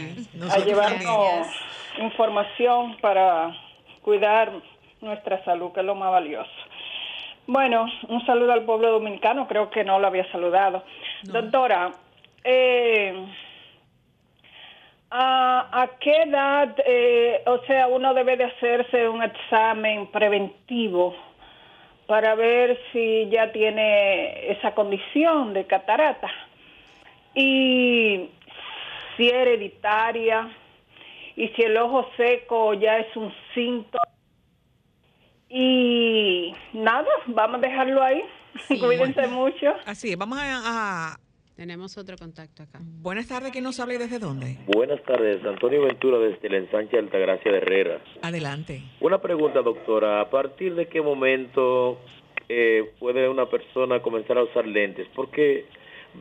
a 0.49 0.57
llevarnos 0.59 1.03
también. 1.03 1.43
información 2.05 2.97
para 3.01 3.55
cuidar 4.01 4.51
nuestra 5.01 5.43
salud, 5.43 5.71
que 5.71 5.79
es 5.79 5.85
lo 5.85 5.95
más 5.95 6.11
valioso. 6.11 6.51
Bueno, 7.47 7.87
un 8.07 8.25
saludo 8.25 8.53
al 8.53 8.63
pueblo 8.63 8.91
dominicano, 8.91 9.47
creo 9.47 9.69
que 9.69 9.83
no 9.83 9.99
lo 9.99 10.07
había 10.07 10.29
saludado. 10.31 10.83
Doctora, 11.23 11.91
eh, 12.43 13.25
¿a, 15.09 15.81
a 15.81 15.87
qué 15.99 16.23
edad, 16.23 16.75
eh, 16.85 17.41
o 17.45 17.59
sea, 17.65 17.87
uno 17.87 18.13
debe 18.13 18.37
de 18.37 18.43
hacerse 18.45 19.09
un 19.09 19.23
examen 19.23 20.07
preventivo 20.07 21.15
para 22.05 22.35
ver 22.35 22.79
si 22.91 23.29
ya 23.29 23.51
tiene 23.51 24.51
esa 24.51 24.75
condición 24.75 25.53
de 25.53 25.65
catarata? 25.65 26.29
Y 27.33 28.29
si 29.17 29.27
es 29.27 29.33
hereditaria, 29.33 30.49
y 31.35 31.47
si 31.49 31.61
el 31.61 31.77
ojo 31.77 32.05
seco 32.17 32.73
ya 32.73 32.97
es 32.97 33.15
un 33.15 33.33
síntoma. 33.53 34.08
Y 36.73 36.77
nada, 36.77 37.07
vamos 37.27 37.57
a 37.57 37.67
dejarlo 37.67 38.01
ahí. 38.01 38.21
Cuídense 38.67 39.27
mucho. 39.27 39.67
Así 39.85 40.11
es, 40.11 40.17
vamos 40.17 40.39
a, 40.39 41.13
a- 41.13 41.19
Tenemos 41.55 41.97
otro 41.97 42.15
contacto 42.17 42.63
acá. 42.63 42.79
Buenas 42.81 43.27
tardes, 43.27 43.51
¿quién 43.51 43.63
nos 43.63 43.79
habla 43.79 43.95
y 43.95 43.97
desde 43.97 44.19
dónde? 44.19 44.57
Buenas 44.65 45.01
tardes, 45.03 45.43
Antonio 45.45 45.81
Ventura 45.83 46.17
desde 46.17 46.47
el 46.47 46.55
ensanche 46.55 46.97
Altagracia 46.97 47.51
de 47.51 47.57
Herrera. 47.57 47.99
Adelante. 48.21 48.81
Una 49.01 49.19
pregunta, 49.21 49.61
doctora. 49.61 50.21
¿A 50.21 50.29
partir 50.29 50.75
de 50.75 50.87
qué 50.87 51.01
momento 51.01 51.99
eh, 52.47 52.91
puede 52.99 53.27
una 53.29 53.45
persona 53.47 54.01
comenzar 54.01 54.37
a 54.37 54.43
usar 54.43 54.65
lentes? 54.65 55.07
Porque 55.15 55.65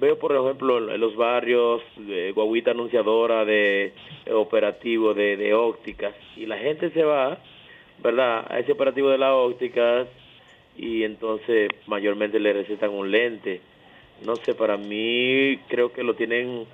veo, 0.00 0.18
por 0.18 0.34
ejemplo, 0.34 0.92
en 0.92 1.00
los 1.00 1.16
barrios, 1.16 1.80
eh, 2.08 2.32
guaguita 2.34 2.72
anunciadora 2.72 3.44
de 3.44 3.94
eh, 4.26 4.32
operativo 4.32 5.14
de, 5.14 5.36
de 5.36 5.54
ópticas, 5.54 6.14
y 6.36 6.46
la 6.46 6.58
gente 6.58 6.90
se 6.90 7.04
va, 7.04 7.38
¿verdad?, 8.02 8.46
a 8.48 8.58
ese 8.58 8.72
operativo 8.72 9.10
de 9.10 9.18
las 9.18 9.32
ópticas 9.32 10.08
y 10.76 11.02
entonces 11.02 11.70
mayormente 11.86 12.38
le 12.38 12.52
recetan 12.52 12.90
un 12.90 13.10
lente. 13.10 13.60
No 14.24 14.36
sé, 14.36 14.54
para 14.54 14.76
mí 14.76 15.58
creo 15.68 15.92
que 15.92 16.02
lo 16.02 16.14
tienen 16.14 16.66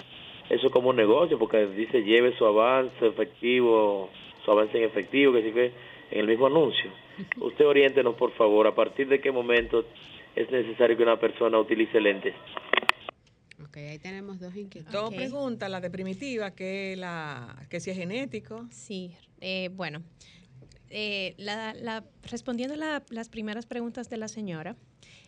eso 0.51 0.71
como 0.71 0.91
un 0.91 0.97
negocio, 0.97 1.39
porque 1.39 1.67
dice 1.67 2.03
lleve 2.03 2.37
su 2.37 2.45
avance 2.47 3.07
efectivo, 3.07 4.11
su 4.45 4.51
avance 4.51 4.77
en 4.79 4.85
efectivo, 4.85 5.33
que 5.33 5.43
sí 5.43 5.53
que 5.53 5.73
en 6.11 6.21
el 6.21 6.27
mismo 6.27 6.47
anuncio. 6.47 6.91
Usted 7.41 7.67
oriéntenos, 7.67 8.15
por 8.15 8.33
favor, 8.33 8.67
a 8.67 8.75
partir 8.75 9.09
de 9.09 9.21
qué 9.21 9.31
momento 9.31 9.85
es 10.37 10.51
necesario 10.51 10.97
que 10.97 11.03
una 11.03 11.19
persona 11.19 11.59
utilice 11.59 12.01
lentes. 12.01 12.35
Ok, 13.63 13.77
ahí 13.77 13.99
tenemos 13.99 14.41
dos 14.41 14.55
inquietudes. 14.55 14.93
Dos 14.93 15.15
preguntas, 15.15 15.71
la 15.71 15.81
de 15.81 15.91
primitiva, 15.91 16.55
que, 16.55 16.95
la, 16.97 17.67
que 17.71 17.81
si 17.81 17.91
es 17.91 17.97
genético. 17.97 18.67
Sí, 18.71 19.13
eh, 19.41 19.71
bueno, 19.73 20.03
eh, 20.97 21.35
la- 21.39 21.75
la- 21.75 22.05
respondiendo 22.23 22.75
a 22.75 22.77
la- 22.79 23.03
las 23.11 23.29
primeras 23.29 23.67
preguntas 23.67 24.09
de 24.09 24.17
la 24.17 24.29
señora, 24.29 24.77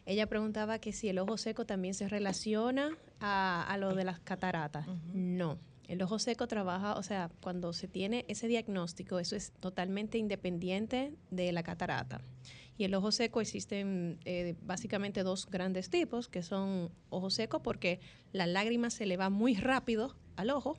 ella 0.07 0.29
preguntaba 0.29 0.79
que 0.79 0.93
si 0.93 1.09
el 1.09 1.19
ojo 1.19 1.37
seco 1.37 1.67
también 1.67 1.93
se 1.93 2.09
relaciona 2.09 2.97
a, 3.19 3.65
a 3.69 3.77
lo 3.77 3.93
de 3.95 4.05
las 4.05 4.21
cataratas. 4.21 4.87
No. 5.13 5.59
El 5.89 6.01
ojo 6.03 6.19
seco 6.21 6.47
trabaja, 6.47 6.95
o 6.95 7.03
sea, 7.03 7.31
cuando 7.41 7.73
se 7.73 7.89
tiene 7.89 8.25
ese 8.29 8.47
diagnóstico, 8.49 9.19
eso 9.19 9.35
es 9.37 9.53
totalmente 9.61 10.19
independiente 10.19 11.13
de 11.31 11.51
la 11.53 11.63
catarata. 11.63 12.21
Y 12.79 12.85
el 12.85 12.95
ojo 12.95 13.11
seco 13.11 13.41
existen 13.41 14.19
eh, 14.25 14.55
básicamente 14.63 15.23
dos 15.25 15.47
grandes 15.47 15.89
tipos, 15.91 16.29
que 16.29 16.43
son 16.43 16.91
ojo 17.11 17.31
seco 17.31 17.63
porque 17.63 18.01
la 18.33 18.47
lágrima 18.47 18.91
se 18.91 19.07
le 19.07 19.17
va 19.17 19.31
muy 19.31 19.55
rápido 19.57 20.15
al 20.37 20.51
ojo 20.51 20.79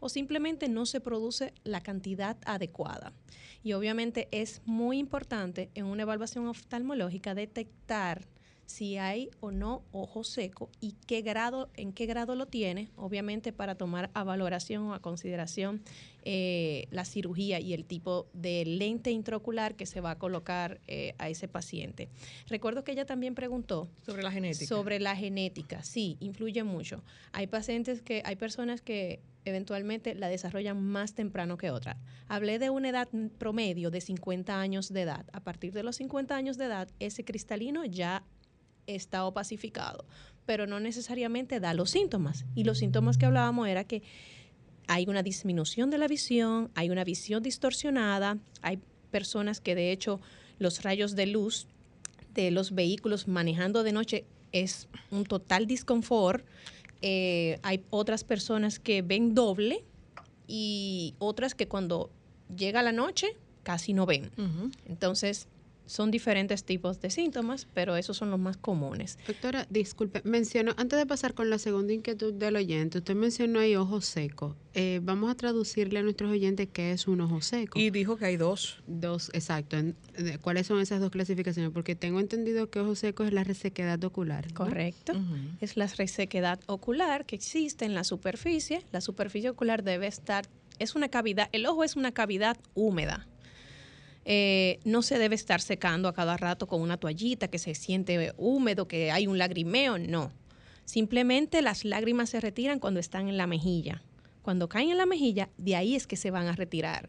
o 0.00 0.08
simplemente 0.08 0.68
no 0.68 0.86
se 0.86 1.00
produce 1.00 1.52
la 1.64 1.82
cantidad 1.82 2.36
adecuada. 2.44 3.12
Y 3.62 3.72
obviamente 3.72 4.28
es 4.30 4.62
muy 4.64 4.98
importante 4.98 5.70
en 5.74 5.86
una 5.86 6.02
evaluación 6.02 6.46
oftalmológica 6.46 7.34
detectar 7.34 8.26
si 8.66 8.98
hay 8.98 9.30
o 9.40 9.50
no 9.50 9.82
ojo 9.92 10.24
seco 10.24 10.68
y 10.80 10.96
qué 11.06 11.22
grado, 11.22 11.70
en 11.74 11.92
qué 11.92 12.06
grado 12.06 12.34
lo 12.34 12.46
tiene, 12.46 12.90
obviamente 12.96 13.52
para 13.52 13.76
tomar 13.76 14.10
a 14.12 14.24
valoración 14.24 14.84
o 14.84 14.94
a 14.94 15.00
consideración 15.00 15.82
eh, 16.24 16.88
la 16.90 17.04
cirugía 17.04 17.60
y 17.60 17.72
el 17.72 17.84
tipo 17.84 18.26
de 18.32 18.64
lente 18.64 19.12
intraocular 19.12 19.76
que 19.76 19.86
se 19.86 20.00
va 20.00 20.10
a 20.10 20.18
colocar 20.18 20.80
eh, 20.88 21.14
a 21.18 21.28
ese 21.28 21.46
paciente. 21.46 22.08
Recuerdo 22.48 22.82
que 22.82 22.92
ella 22.92 23.06
también 23.06 23.36
preguntó 23.36 23.88
Sobre 24.04 24.24
la 24.24 24.32
genética. 24.32 24.66
sobre 24.66 24.98
la 24.98 25.14
genética, 25.14 25.84
sí, 25.84 26.16
influye 26.18 26.64
mucho. 26.64 27.04
Hay 27.32 27.46
pacientes 27.46 28.02
que, 28.02 28.22
hay 28.24 28.34
personas 28.34 28.82
que 28.82 29.20
eventualmente 29.44 30.16
la 30.16 30.28
desarrollan 30.28 30.82
más 30.82 31.14
temprano 31.14 31.56
que 31.56 31.70
otras. 31.70 31.96
Hablé 32.26 32.58
de 32.58 32.70
una 32.70 32.88
edad 32.88 33.08
promedio 33.38 33.92
de 33.92 34.00
50 34.00 34.60
años 34.60 34.92
de 34.92 35.02
edad. 35.02 35.26
A 35.32 35.40
partir 35.40 35.72
de 35.72 35.84
los 35.84 35.96
50 35.96 36.34
años 36.34 36.58
de 36.58 36.64
edad, 36.64 36.88
ese 36.98 37.24
cristalino 37.24 37.84
ya 37.84 38.24
está 38.86 39.24
opacificado, 39.24 40.04
pero 40.44 40.66
no 40.66 40.80
necesariamente 40.80 41.60
da 41.60 41.74
los 41.74 41.90
síntomas. 41.90 42.44
Y 42.54 42.64
los 42.64 42.78
síntomas 42.78 43.18
que 43.18 43.26
hablábamos 43.26 43.68
era 43.68 43.84
que 43.84 44.02
hay 44.86 45.06
una 45.08 45.22
disminución 45.22 45.90
de 45.90 45.98
la 45.98 46.08
visión, 46.08 46.70
hay 46.74 46.90
una 46.90 47.04
visión 47.04 47.42
distorsionada, 47.42 48.38
hay 48.62 48.78
personas 49.10 49.60
que 49.60 49.74
de 49.74 49.92
hecho 49.92 50.20
los 50.58 50.82
rayos 50.82 51.16
de 51.16 51.26
luz 51.26 51.66
de 52.34 52.50
los 52.50 52.74
vehículos 52.74 53.28
manejando 53.28 53.82
de 53.82 53.92
noche 53.92 54.24
es 54.52 54.88
un 55.10 55.24
total 55.24 55.66
disconfort. 55.66 56.44
Eh, 57.02 57.58
hay 57.62 57.84
otras 57.90 58.24
personas 58.24 58.78
que 58.78 59.02
ven 59.02 59.34
doble 59.34 59.84
y 60.46 61.14
otras 61.18 61.54
que 61.54 61.66
cuando 61.66 62.10
llega 62.54 62.82
la 62.82 62.92
noche 62.92 63.36
casi 63.62 63.92
no 63.92 64.06
ven. 64.06 64.30
Entonces, 64.86 65.48
son 65.86 66.10
diferentes 66.10 66.64
tipos 66.64 67.00
de 67.00 67.10
síntomas, 67.10 67.66
pero 67.72 67.96
esos 67.96 68.16
son 68.16 68.30
los 68.30 68.38
más 68.38 68.56
comunes. 68.56 69.18
Doctora, 69.26 69.66
disculpe, 69.70 70.20
mencionó, 70.24 70.74
antes 70.76 70.98
de 70.98 71.06
pasar 71.06 71.34
con 71.34 71.50
la 71.50 71.58
segunda 71.58 71.92
inquietud 71.92 72.34
del 72.34 72.56
oyente, 72.56 72.98
usted 72.98 73.14
mencionó 73.14 73.60
ahí 73.60 73.76
ojo 73.76 74.00
seco. 74.00 74.56
Eh, 74.74 75.00
vamos 75.02 75.30
a 75.30 75.34
traducirle 75.34 76.00
a 76.00 76.02
nuestros 76.02 76.30
oyentes 76.30 76.68
qué 76.70 76.92
es 76.92 77.08
un 77.08 77.20
ojo 77.22 77.40
seco. 77.40 77.78
Y 77.78 77.90
dijo 77.90 78.16
que 78.16 78.26
hay 78.26 78.36
dos. 78.36 78.82
Dos, 78.86 79.30
exacto. 79.32 79.76
¿Cuáles 80.42 80.66
son 80.66 80.80
esas 80.80 81.00
dos 81.00 81.10
clasificaciones? 81.10 81.72
Porque 81.72 81.94
tengo 81.94 82.20
entendido 82.20 82.68
que 82.68 82.80
ojo 82.80 82.94
seco 82.94 83.24
es 83.24 83.32
la 83.32 83.44
resequedad 83.44 84.02
ocular. 84.04 84.46
¿no? 84.48 84.54
Correcto. 84.54 85.12
Es 85.60 85.76
la 85.76 85.86
resequedad 85.86 86.60
ocular 86.66 87.24
que 87.24 87.36
existe 87.36 87.84
en 87.84 87.94
la 87.94 88.04
superficie. 88.04 88.84
La 88.92 89.00
superficie 89.00 89.50
ocular 89.50 89.82
debe 89.82 90.06
estar, 90.06 90.46
es 90.78 90.94
una 90.94 91.08
cavidad, 91.08 91.48
el 91.52 91.66
ojo 91.66 91.84
es 91.84 91.96
una 91.96 92.12
cavidad 92.12 92.56
húmeda. 92.74 93.26
Eh, 94.28 94.80
no 94.82 95.02
se 95.02 95.20
debe 95.20 95.36
estar 95.36 95.60
secando 95.60 96.08
a 96.08 96.12
cada 96.12 96.36
rato 96.36 96.66
con 96.66 96.82
una 96.82 96.96
toallita 96.96 97.46
que 97.46 97.58
se 97.58 97.76
siente 97.76 98.32
húmedo, 98.36 98.88
que 98.88 99.12
hay 99.12 99.28
un 99.28 99.38
lagrimeo, 99.38 99.98
no. 99.98 100.32
Simplemente 100.84 101.62
las 101.62 101.84
lágrimas 101.84 102.30
se 102.30 102.40
retiran 102.40 102.80
cuando 102.80 102.98
están 102.98 103.28
en 103.28 103.36
la 103.36 103.46
mejilla. 103.46 104.02
Cuando 104.42 104.68
caen 104.68 104.90
en 104.90 104.96
la 104.96 105.06
mejilla, 105.06 105.48
de 105.58 105.76
ahí 105.76 105.94
es 105.94 106.08
que 106.08 106.16
se 106.16 106.32
van 106.32 106.48
a 106.48 106.56
retirar. 106.56 107.08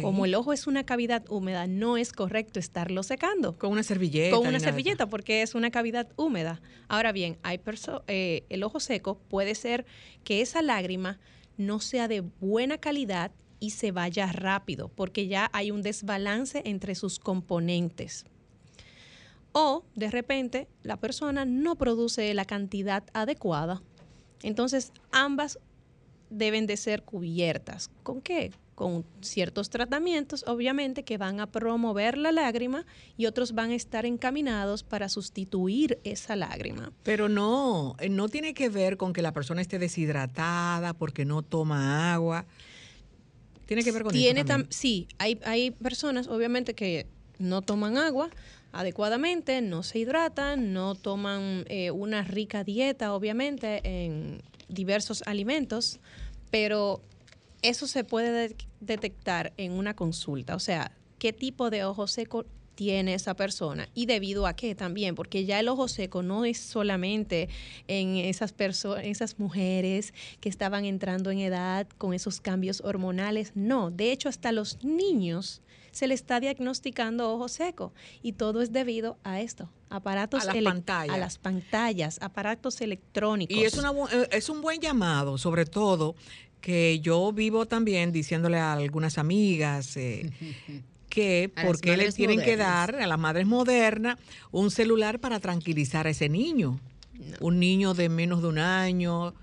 Como 0.00 0.24
el 0.24 0.34
ojo 0.34 0.52
es 0.52 0.66
una 0.66 0.84
cavidad 0.84 1.22
húmeda, 1.28 1.66
no 1.66 1.96
es 1.98 2.12
correcto 2.12 2.58
estarlo 2.58 3.02
secando. 3.04 3.58
Con 3.58 3.70
una 3.70 3.82
servilleta. 3.82 4.34
Con 4.34 4.46
una 4.46 4.58
nada 4.58 4.64
servilleta, 4.64 5.06
porque 5.08 5.42
es 5.42 5.54
una 5.54 5.70
cavidad 5.70 6.08
húmeda. 6.16 6.60
Ahora 6.88 7.12
bien, 7.12 7.38
hay 7.42 7.60
eh, 8.08 8.44
el 8.48 8.62
ojo 8.64 8.80
seco 8.80 9.18
puede 9.28 9.54
ser 9.54 9.86
que 10.24 10.40
esa 10.40 10.62
lágrima 10.62 11.20
no 11.58 11.78
sea 11.78 12.08
de 12.08 12.22
buena 12.40 12.78
calidad 12.78 13.30
y 13.60 13.70
se 13.70 13.92
vaya 13.92 14.26
rápido, 14.32 14.88
porque 14.88 15.28
ya 15.28 15.50
hay 15.52 15.70
un 15.70 15.82
desbalance 15.82 16.62
entre 16.64 16.94
sus 16.94 17.18
componentes. 17.18 18.24
O 19.52 19.84
de 19.94 20.10
repente 20.10 20.68
la 20.82 20.98
persona 20.98 21.44
no 21.44 21.76
produce 21.76 22.32
la 22.34 22.44
cantidad 22.44 23.04
adecuada. 23.14 23.82
Entonces 24.42 24.92
ambas 25.12 25.58
deben 26.30 26.66
de 26.66 26.76
ser 26.76 27.02
cubiertas. 27.02 27.90
¿Con 28.02 28.20
qué? 28.20 28.52
Con 28.74 29.06
ciertos 29.22 29.70
tratamientos, 29.70 30.44
obviamente, 30.46 31.02
que 31.02 31.16
van 31.16 31.40
a 31.40 31.46
promover 31.50 32.18
la 32.18 32.32
lágrima 32.32 32.84
y 33.16 33.24
otros 33.24 33.54
van 33.54 33.70
a 33.70 33.74
estar 33.74 34.04
encaminados 34.04 34.82
para 34.82 35.08
sustituir 35.08 35.98
esa 36.04 36.36
lágrima. 36.36 36.92
Pero 37.02 37.30
no, 37.30 37.96
eh, 37.98 38.10
no 38.10 38.28
tiene 38.28 38.52
que 38.52 38.68
ver 38.68 38.98
con 38.98 39.14
que 39.14 39.22
la 39.22 39.32
persona 39.32 39.62
esté 39.62 39.78
deshidratada 39.78 40.92
porque 40.92 41.24
no 41.24 41.40
toma 41.42 42.12
agua. 42.12 42.44
Tiene 43.66 43.82
que 43.84 43.92
ver 43.92 44.02
con 44.04 44.12
Tiene 44.12 44.40
eso. 44.40 44.48
tam- 44.48 44.66
sí, 44.70 45.08
hay, 45.18 45.38
hay 45.44 45.70
personas, 45.72 46.28
obviamente, 46.28 46.74
que 46.74 47.06
no 47.38 47.62
toman 47.62 47.96
agua 47.98 48.30
adecuadamente, 48.72 49.60
no 49.62 49.82
se 49.82 49.98
hidratan, 49.98 50.72
no 50.72 50.94
toman 50.94 51.64
eh, 51.68 51.90
una 51.90 52.22
rica 52.22 52.62
dieta, 52.64 53.14
obviamente, 53.14 53.80
en 53.84 54.42
diversos 54.68 55.22
alimentos, 55.26 55.98
pero 56.50 57.00
eso 57.62 57.86
se 57.86 58.04
puede 58.04 58.48
de- 58.48 58.56
detectar 58.80 59.52
en 59.56 59.72
una 59.72 59.94
consulta. 59.94 60.54
O 60.56 60.60
sea, 60.60 60.92
qué 61.18 61.32
tipo 61.32 61.70
de 61.70 61.84
ojo 61.84 62.06
seco 62.06 62.44
tiene 62.76 63.14
esa 63.14 63.34
persona 63.34 63.88
y 63.94 64.06
debido 64.06 64.46
a 64.46 64.54
qué 64.54 64.76
también, 64.76 65.16
porque 65.16 65.44
ya 65.44 65.58
el 65.58 65.66
ojo 65.68 65.88
seco 65.88 66.22
no 66.22 66.44
es 66.44 66.58
solamente 66.58 67.48
en 67.88 68.16
esas 68.16 68.52
personas, 68.52 69.04
esas 69.04 69.38
mujeres 69.40 70.14
que 70.40 70.48
estaban 70.48 70.84
entrando 70.84 71.30
en 71.32 71.40
edad 71.40 71.88
con 71.98 72.14
esos 72.14 72.40
cambios 72.40 72.80
hormonales, 72.84 73.50
no, 73.56 73.90
de 73.90 74.12
hecho 74.12 74.28
hasta 74.28 74.52
los 74.52 74.78
niños 74.84 75.62
se 75.90 76.06
le 76.06 76.12
está 76.14 76.38
diagnosticando 76.38 77.32
ojo 77.32 77.48
seco 77.48 77.92
y 78.22 78.32
todo 78.32 78.60
es 78.60 78.70
debido 78.70 79.16
a 79.24 79.40
esto, 79.40 79.70
aparatos 79.88 80.42
A 80.42 80.44
las 80.52 80.62
pantallas. 80.62 81.14
a 81.14 81.18
las 81.18 81.38
pantallas, 81.38 82.18
aparatos 82.20 82.80
electrónicos. 82.82 83.56
Y 83.56 83.64
es, 83.64 83.78
una, 83.78 83.90
bu- 83.92 84.08
eh, 84.12 84.28
es 84.32 84.50
un 84.50 84.60
buen 84.60 84.78
llamado, 84.80 85.38
sobre 85.38 85.64
todo 85.64 86.14
que 86.60 87.00
yo 87.00 87.32
vivo 87.32 87.64
también 87.64 88.12
diciéndole 88.12 88.58
a 88.58 88.74
algunas 88.74 89.16
amigas 89.16 89.96
eh, 89.96 90.30
que 91.08 91.50
por 91.64 91.80
qué 91.80 91.96
le 91.96 92.10
tienen 92.12 92.40
que 92.42 92.56
dar 92.56 92.96
a 92.96 93.06
las 93.06 93.18
madres 93.18 93.46
modernas 93.46 94.18
un 94.50 94.70
celular 94.70 95.18
para 95.20 95.40
tranquilizar 95.40 96.06
a 96.06 96.10
ese 96.10 96.28
niño. 96.28 96.78
Un 97.40 97.58
niño 97.60 97.94
de 97.94 98.08
menos 98.08 98.42
de 98.42 98.48
un 98.48 98.58
año. 98.58 99.34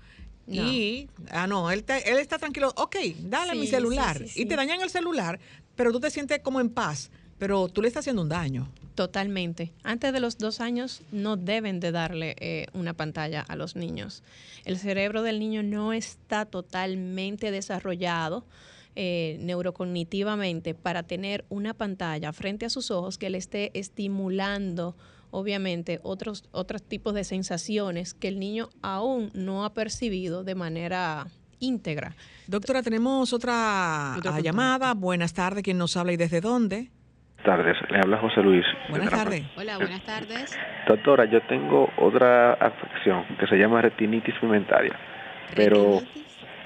No. 0.46 0.70
Y, 0.70 1.08
ah, 1.30 1.46
no, 1.46 1.70
él, 1.70 1.84
te- 1.84 2.08
él 2.10 2.18
está 2.18 2.38
tranquilo, 2.38 2.72
ok, 2.76 2.96
dale 3.22 3.52
Sí, 3.52 3.58
mi 3.58 3.66
celular. 3.66 4.18
sí, 4.28 4.42
Y 4.42 4.46
te 4.46 4.56
dañan 4.56 4.80
el 4.82 4.90
celular, 4.90 5.40
pero 5.74 5.90
tú 5.90 6.00
te 6.00 6.10
sientes 6.10 6.40
como 6.40 6.60
en 6.60 6.68
paz, 6.68 7.10
pero 7.38 7.68
tú 7.68 7.80
le 7.80 7.88
estás 7.88 8.00
haciendo 8.02 8.20
un 8.22 8.28
daño. 8.28 8.68
Totalmente. 8.94 9.72
Antes 9.82 10.12
de 10.12 10.20
los 10.20 10.38
dos 10.38 10.60
años 10.60 11.00
no 11.10 11.36
deben 11.36 11.80
de 11.80 11.90
darle 11.92 12.36
eh, 12.38 12.66
una 12.74 12.92
pantalla 12.94 13.40
a 13.40 13.56
los 13.56 13.74
niños. 13.74 14.22
El 14.64 14.78
cerebro 14.78 15.22
del 15.22 15.40
niño 15.40 15.62
no 15.64 15.92
está 15.92 16.44
totalmente 16.44 17.50
desarrollado 17.50 18.44
eh, 18.96 19.38
neurocognitivamente 19.40 20.74
para 20.74 21.02
tener 21.02 21.44
una 21.48 21.74
pantalla 21.74 22.32
frente 22.32 22.66
a 22.66 22.70
sus 22.70 22.90
ojos 22.90 23.18
que 23.18 23.30
le 23.30 23.38
esté 23.38 23.70
estimulando, 23.78 24.96
obviamente, 25.30 26.00
otros, 26.02 26.44
otros 26.52 26.82
tipos 26.82 27.14
de 27.14 27.24
sensaciones 27.24 28.14
que 28.14 28.28
el 28.28 28.38
niño 28.38 28.68
aún 28.82 29.30
no 29.34 29.64
ha 29.64 29.74
percibido 29.74 30.44
de 30.44 30.54
manera 30.54 31.26
íntegra. 31.58 32.14
Doctora, 32.46 32.82
tenemos 32.82 33.32
otra 33.32 34.14
ah, 34.14 34.40
llamada. 34.42 34.94
Buenas 34.94 35.34
tardes, 35.34 35.62
¿quién 35.62 35.78
nos 35.78 35.96
habla 35.96 36.12
y 36.12 36.16
desde 36.16 36.40
dónde? 36.40 36.90
tardes, 37.44 37.76
le 37.90 37.98
habla 37.98 38.18
José 38.18 38.42
Luis. 38.42 38.64
Buenas 38.88 39.10
tardes. 39.10 39.44
Hola, 39.56 39.76
buenas 39.76 40.02
tardes. 40.02 40.58
Doctora, 40.88 41.26
yo 41.26 41.40
tengo 41.46 41.88
otra 41.98 42.54
afección 42.54 43.24
que 43.38 43.46
se 43.46 43.56
llama 43.56 43.82
retinitis 43.82 44.34
pigmentaria, 44.40 44.98
pero 45.54 46.00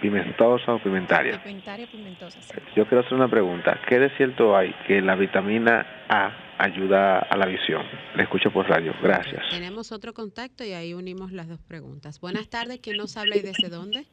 pimentosa 0.00 0.74
o 0.74 0.78
pigmentaria. 0.82 1.32
Pigmentaria 1.42 1.86
pigmentosa. 1.86 2.40
sí. 2.40 2.54
Yo 2.76 2.86
quiero 2.86 3.00
hacer 3.00 3.14
una 3.14 3.28
pregunta. 3.28 3.80
¿Qué 3.88 3.98
de 3.98 4.10
cierto 4.16 4.56
hay 4.56 4.72
que 4.86 5.00
la 5.00 5.14
vitamina 5.16 5.86
A 6.08 6.32
ayuda 6.58 7.18
a 7.18 7.36
la 7.36 7.46
visión? 7.46 7.82
Le 8.14 8.22
escucho 8.22 8.50
por 8.50 8.68
radio. 8.68 8.94
Gracias. 9.02 9.42
Tenemos 9.50 9.92
otro 9.92 10.12
contacto 10.12 10.64
y 10.64 10.72
ahí 10.72 10.94
unimos 10.94 11.32
las 11.32 11.48
dos 11.48 11.60
preguntas. 11.62 12.20
Buenas 12.20 12.48
tardes, 12.48 12.80
¿quién 12.80 12.96
nos 12.96 13.16
habla 13.16 13.36
y 13.36 13.40
desde 13.40 13.68
dónde? 13.68 14.06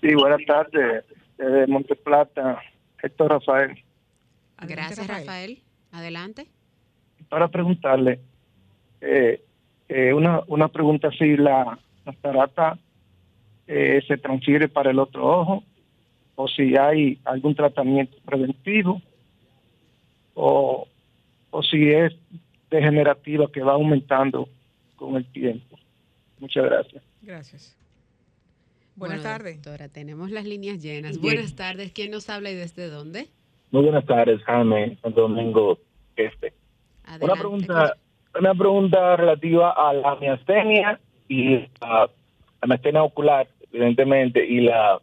Sí, 0.00 0.14
buenas 0.14 0.44
tardes. 0.46 1.04
Desde 1.36 1.66
Monte 1.66 1.96
Plata, 1.96 2.62
Héctor 3.02 3.30
Rafael. 3.30 3.82
Gracias, 4.60 5.06
Rafael. 5.06 5.62
Adelante. 5.92 6.46
Para 7.28 7.48
preguntarle, 7.48 8.20
eh, 9.00 9.42
eh, 9.88 10.12
una, 10.12 10.42
una 10.46 10.68
pregunta 10.68 11.10
si 11.10 11.36
la 11.36 11.78
catarata 12.04 12.78
eh, 13.66 14.02
se 14.06 14.16
transfiere 14.18 14.68
para 14.68 14.90
el 14.90 14.98
otro 14.98 15.26
ojo 15.26 15.64
o 16.36 16.48
si 16.48 16.76
hay 16.76 17.18
algún 17.24 17.54
tratamiento 17.54 18.16
preventivo 18.24 19.00
o, 20.34 20.86
o 21.50 21.62
si 21.62 21.90
es 21.90 22.12
degenerativa 22.70 23.50
que 23.50 23.60
va 23.62 23.72
aumentando 23.74 24.48
con 24.96 25.16
el 25.16 25.24
tiempo. 25.26 25.78
Muchas 26.40 26.64
gracias. 26.64 27.02
Gracias. 27.22 27.76
Buenas 28.96 29.18
Bueno, 29.22 29.36
tardes. 29.36 29.56
Doctora, 29.62 29.88
tenemos 29.88 30.30
las 30.30 30.44
líneas 30.44 30.82
llenas. 30.82 31.14
Sí. 31.14 31.20
Buenas 31.20 31.54
tardes, 31.56 31.92
¿quién 31.92 32.10
nos 32.10 32.28
habla 32.30 32.50
y 32.50 32.54
desde 32.54 32.88
dónde? 32.88 33.28
Muy 33.70 33.82
buenas 33.82 34.04
tardes, 34.06 34.42
Jaime, 34.44 34.96
Santo 35.02 35.22
Domingo 35.22 35.78
Este. 36.16 36.52
Una 37.06 37.14
Adelante. 37.14 37.40
pregunta, 37.40 37.96
una 38.38 38.54
pregunta 38.54 39.16
relativa 39.16 39.70
a 39.72 39.92
la 39.92 40.14
miastenia 40.16 41.00
y 41.28 41.56
a 41.80 42.08
la 42.60 42.66
miastenia 42.68 43.02
ocular, 43.02 43.48
evidentemente, 43.74 44.46
y 44.46 44.60
la 44.60 45.00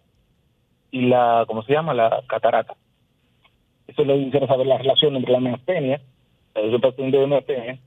y 0.92 1.02
la 1.08 1.44
¿cómo 1.48 1.64
se 1.64 1.74
llama? 1.74 1.94
la 1.94 2.24
catarata. 2.28 2.76
Eso 3.88 4.04
le 4.06 4.24
quisiera 4.26 4.48
saber 4.48 4.68
la 4.68 4.78
relación 4.78 5.16
entre 5.16 5.32
la 5.34 5.40
miastenia, 5.40 6.02
el 6.56 6.80
paciente 6.82 7.18
de 7.18 7.28
miastenia 7.28 7.80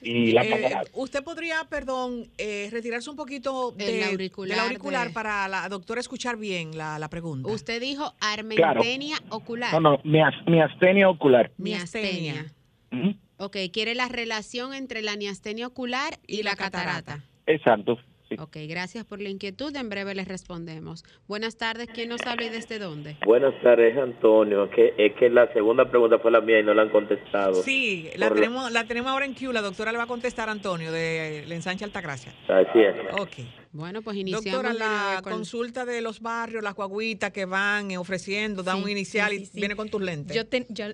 y 0.00 0.32
la 0.32 0.42
Eh, 0.44 0.48
catarata. 0.50 0.90
usted 0.94 1.24
podría, 1.24 1.56
perdón, 1.68 2.28
eh, 2.38 2.68
retirarse 2.70 3.10
un 3.10 3.16
poquito 3.16 3.72
El 3.78 3.86
de- 3.86 4.04
auricular 4.04 4.56
del 4.58 4.66
auricular 4.66 5.08
de- 5.08 5.12
para 5.14 5.48
la 5.48 5.68
doctora 5.68 6.00
escuchar 6.00 6.36
bien 6.36 6.76
la, 6.76 6.98
la 6.98 7.08
pregunta. 7.08 7.48
Usted 7.50 7.80
dijo 7.80 8.12
armentenia 8.20 9.16
ocular. 9.30 9.72
No, 9.72 9.80
no, 9.80 10.00
mias- 10.04 10.34
miastenia 10.46 11.08
ocular. 11.08 11.50
Miastenia. 11.58 12.46
Ujú. 12.92 13.14
Ok, 13.38 13.56
quiere 13.72 13.94
la 13.96 14.06
relación 14.08 14.72
entre 14.74 15.02
la 15.02 15.16
miastenia 15.16 15.66
ocular 15.66 16.18
y, 16.28 16.42
la 16.44 16.54
catarata. 16.54 17.24
Exacto. 17.46 17.98
Sí. 18.36 18.42
Ok, 18.42 18.56
gracias 18.68 19.04
por 19.04 19.20
la 19.20 19.28
inquietud. 19.28 19.74
En 19.76 19.88
breve 19.88 20.14
les 20.14 20.28
respondemos. 20.28 21.04
Buenas 21.28 21.56
tardes, 21.56 21.88
¿quién 21.92 22.08
nos 22.08 22.20
habla 22.26 22.46
y 22.46 22.48
desde 22.50 22.78
dónde? 22.78 23.16
Buenas 23.24 23.54
tardes, 23.62 23.96
Antonio. 23.96 24.68
Que, 24.70 24.94
es 24.98 25.14
que 25.18 25.28
la 25.30 25.52
segunda 25.52 25.88
pregunta 25.90 26.18
fue 26.18 26.30
la 26.30 26.40
mía 26.40 26.60
y 26.60 26.62
no 26.62 26.74
la 26.74 26.82
han 26.82 26.90
contestado. 26.90 27.62
Sí, 27.62 28.08
la 28.16 28.28
Por 28.28 28.36
tenemos, 28.38 28.70
la 28.72 28.84
tenemos 28.86 29.10
ahora 29.10 29.24
en 29.26 29.34
Q. 29.34 29.52
La 29.52 29.60
doctora 29.62 29.92
le 29.92 29.98
va 29.98 30.04
a 30.04 30.08
contestar 30.08 30.48
a 30.48 30.52
Antonio 30.52 30.92
de 30.92 31.44
la 31.46 31.54
ensancha 31.54 31.84
Altagracia. 31.84 32.32
Así 32.48 32.78
es. 32.80 32.94
Ok. 33.20 33.46
Bueno, 33.72 34.02
pues 34.02 34.16
iniciamos. 34.18 34.44
Doctora, 34.44 34.74
la 34.74 35.20
con- 35.22 35.32
consulta 35.32 35.86
de 35.86 36.02
los 36.02 36.20
barrios, 36.20 36.62
las 36.62 36.74
guaguitas 36.74 37.30
que 37.30 37.46
van 37.46 37.90
eh, 37.90 37.96
ofreciendo, 37.96 38.62
da 38.62 38.74
Sí, 38.76 38.82
un 38.82 38.90
inicial 38.90 39.30
sí, 39.30 39.36
sí, 39.38 39.42
y 39.44 39.46
sí. 39.46 39.58
viene 39.60 39.76
con 39.76 39.88
tus 39.88 40.02
lentes. 40.02 40.36
Yo, 40.36 40.46
te- 40.46 40.66
yo- 40.68 40.88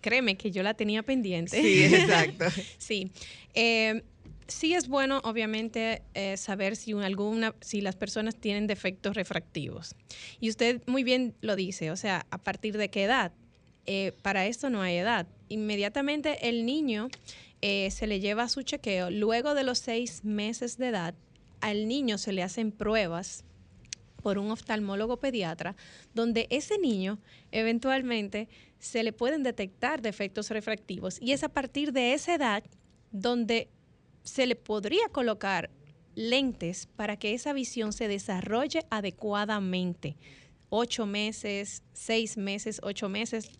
créeme 0.00 0.36
que 0.36 0.50
yo 0.50 0.62
la 0.62 0.72
tenía 0.74 1.02
pendiente. 1.02 1.60
Sí, 1.60 1.84
exacto. 1.84 2.46
sí. 2.78 3.12
Eh, 3.54 4.02
sí 4.48 4.74
es 4.74 4.88
bueno, 4.88 5.20
obviamente, 5.24 6.02
eh, 6.14 6.36
saber 6.36 6.76
si, 6.76 6.94
un- 6.94 7.02
alguna, 7.02 7.54
si 7.60 7.80
las 7.80 7.96
personas 7.96 8.36
tienen 8.36 8.66
defectos 8.66 9.14
refractivos. 9.14 9.94
Y 10.40 10.48
usted 10.50 10.82
muy 10.86 11.04
bien 11.04 11.34
lo 11.40 11.56
dice, 11.56 11.90
o 11.90 11.96
sea, 11.96 12.26
¿a 12.30 12.38
partir 12.38 12.76
de 12.76 12.90
qué 12.90 13.04
edad? 13.04 13.32
Eh, 13.86 14.12
para 14.22 14.46
esto 14.46 14.70
no 14.70 14.82
hay 14.82 14.96
edad. 14.96 15.26
Inmediatamente 15.48 16.48
el 16.48 16.64
niño 16.66 17.08
eh, 17.60 17.90
se 17.90 18.06
le 18.06 18.20
lleva 18.20 18.48
su 18.48 18.62
chequeo. 18.62 19.10
Luego 19.10 19.54
de 19.54 19.64
los 19.64 19.78
seis 19.78 20.24
meses 20.24 20.78
de 20.78 20.88
edad, 20.88 21.14
al 21.60 21.86
niño 21.88 22.18
se 22.18 22.32
le 22.32 22.42
hacen 22.42 22.72
pruebas 22.72 23.44
por 24.22 24.38
un 24.38 24.50
oftalmólogo 24.52 25.18
pediatra, 25.18 25.74
donde 26.14 26.46
ese 26.50 26.78
niño 26.78 27.18
eventualmente 27.50 28.48
se 28.78 29.02
le 29.02 29.12
pueden 29.12 29.42
detectar 29.42 30.00
defectos 30.00 30.50
refractivos 30.50 31.20
y 31.20 31.32
es 31.32 31.42
a 31.42 31.48
partir 31.48 31.92
de 31.92 32.14
esa 32.14 32.34
edad 32.34 32.62
donde 33.10 33.68
se 34.22 34.46
le 34.46 34.56
podría 34.56 35.08
colocar 35.10 35.70
lentes 36.14 36.86
para 36.96 37.16
que 37.16 37.34
esa 37.34 37.52
visión 37.52 37.92
se 37.92 38.08
desarrolle 38.08 38.84
adecuadamente. 38.90 40.16
Ocho 40.68 41.06
meses, 41.06 41.82
seis 41.92 42.36
meses, 42.36 42.80
ocho 42.82 43.08
meses 43.08 43.50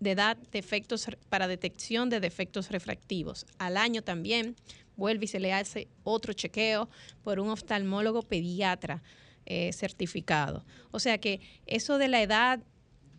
de 0.00 0.12
edad 0.12 0.36
defectos 0.52 1.06
para 1.28 1.48
detección 1.48 2.08
de 2.08 2.20
defectos 2.20 2.70
refractivos. 2.70 3.46
Al 3.58 3.76
año 3.76 4.02
también 4.02 4.56
vuelve 4.96 5.24
y 5.24 5.28
se 5.28 5.40
le 5.40 5.52
hace 5.52 5.88
otro 6.04 6.32
chequeo 6.32 6.88
por 7.22 7.40
un 7.40 7.50
oftalmólogo 7.50 8.22
pediatra 8.22 9.02
eh, 9.46 9.72
certificado. 9.72 10.64
O 10.90 11.00
sea 11.00 11.18
que 11.18 11.40
eso 11.66 11.98
de 11.98 12.08
la 12.08 12.22
edad 12.22 12.60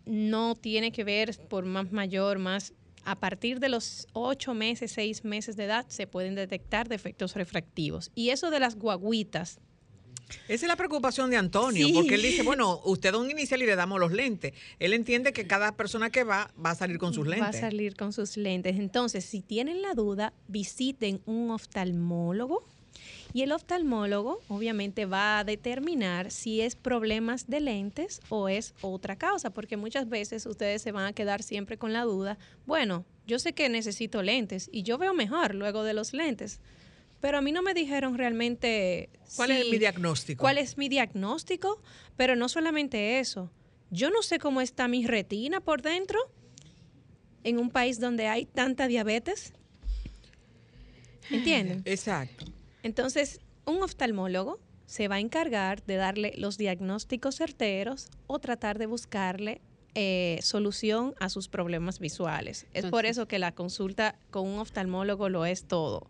no 0.05 0.55
tiene 0.55 0.91
que 0.91 1.03
ver 1.03 1.37
por 1.49 1.65
más 1.65 1.91
mayor, 1.91 2.39
más 2.39 2.73
a 3.11 3.19
partir 3.19 3.59
de 3.59 3.69
los 3.69 4.07
ocho 4.13 4.53
meses, 4.53 4.91
seis 4.91 5.23
meses 5.25 5.55
de 5.55 5.65
edad, 5.65 5.85
se 5.89 6.05
pueden 6.07 6.35
detectar 6.35 6.87
defectos 6.87 7.35
refractivos. 7.35 8.11
Y 8.15 8.29
eso 8.29 8.49
de 8.51 8.59
las 8.59 8.75
guaguitas, 8.75 9.59
Esa 10.47 10.65
es 10.65 10.67
la 10.67 10.75
preocupación 10.75 11.31
de 11.31 11.37
Antonio, 11.37 11.87
Sí. 11.87 11.93
porque 11.93 12.13
él 12.13 12.21
dice, 12.21 12.43
bueno, 12.43 12.81
usted 12.85 13.11
da 13.13 13.17
un 13.17 13.31
inicial 13.31 13.63
y 13.63 13.65
le 13.65 13.75
damos 13.75 13.99
los 13.99 14.11
lentes. 14.11 14.53
Él 14.77 14.93
entiende 14.93 15.33
que 15.33 15.47
cada 15.47 15.75
persona 15.75 16.11
que 16.11 16.23
va 16.23 16.51
va 16.63 16.69
a 16.69 16.75
salir 16.75 16.99
con 16.99 17.15
sus 17.15 17.27
va 17.27 17.33
a 17.33 17.35
lentes. 17.37 17.59
salir 17.61 17.95
con 17.95 18.13
sus 18.13 18.37
lentes. 18.37 18.77
Entonces, 18.77 19.25
si 19.25 19.41
tienen 19.41 19.81
la 19.81 19.95
duda, 19.95 20.33
visiten 20.47 21.21
un 21.25 21.49
oftalmólogo. 21.49 22.63
Y 23.33 23.43
el 23.43 23.51
oftalmólogo 23.51 24.41
obviamente 24.47 25.05
va 25.05 25.39
a 25.39 25.43
determinar 25.43 26.31
si 26.31 26.61
es 26.61 26.75
problemas 26.75 27.47
de 27.47 27.59
lentes 27.59 28.21
o 28.29 28.49
es 28.49 28.73
otra 28.81 29.15
causa, 29.17 29.51
porque 29.51 29.77
muchas 29.77 30.09
veces 30.09 30.45
ustedes 30.45 30.81
se 30.81 30.91
van 30.91 31.05
a 31.05 31.13
quedar 31.13 31.43
siempre 31.43 31.77
con 31.77 31.93
la 31.93 32.03
duda, 32.03 32.37
bueno, 32.65 33.05
yo 33.27 33.37
sé 33.37 33.53
que 33.53 33.69
necesito 33.69 34.23
lentes 34.23 34.69
y 34.71 34.83
yo 34.83 34.97
veo 34.97 35.13
mejor 35.13 35.53
luego 35.53 35.83
de 35.83 35.93
los 35.93 36.13
lentes, 36.13 36.59
pero 37.21 37.37
a 37.37 37.41
mí 37.41 37.51
no 37.51 37.61
me 37.61 37.73
dijeron 37.73 38.17
realmente 38.17 39.09
¿Cuál 39.35 39.51
es 39.51 39.69
mi 39.69 39.77
diagnóstico? 39.77 40.41
¿Cuál 40.41 40.57
es 40.57 40.77
mi 40.77 40.89
diagnóstico? 40.89 41.81
Pero 42.15 42.35
no 42.35 42.49
solamente 42.49 43.19
eso, 43.19 43.51
yo 43.91 44.09
no 44.09 44.21
sé 44.23 44.39
cómo 44.39 44.61
está 44.61 44.87
mi 44.87 45.05
retina 45.05 45.61
por 45.61 45.81
dentro 45.81 46.19
en 47.43 47.57
un 47.59 47.69
país 47.69 47.99
donde 47.99 48.27
hay 48.27 48.45
tanta 48.45 48.87
diabetes. 48.87 49.53
¿Entienden? 51.29 51.81
Exacto. 51.85 52.45
Entonces, 52.83 53.39
un 53.65 53.81
oftalmólogo 53.83 54.59
se 54.85 55.07
va 55.07 55.15
a 55.15 55.19
encargar 55.19 55.83
de 55.85 55.95
darle 55.95 56.33
los 56.37 56.57
diagnósticos 56.57 57.35
certeros 57.35 58.07
o 58.27 58.39
tratar 58.39 58.79
de 58.79 58.85
buscarle 58.87 59.61
eh, 59.95 60.39
solución 60.41 61.13
a 61.19 61.29
sus 61.29 61.47
problemas 61.49 61.99
visuales. 61.99 62.65
Es 62.73 62.85
por 62.85 63.05
eso 63.05 63.27
que 63.27 63.39
la 63.39 63.53
consulta 63.53 64.15
con 64.31 64.47
un 64.47 64.59
oftalmólogo 64.59 65.29
lo 65.29 65.45
es 65.45 65.65
todo. 65.65 66.07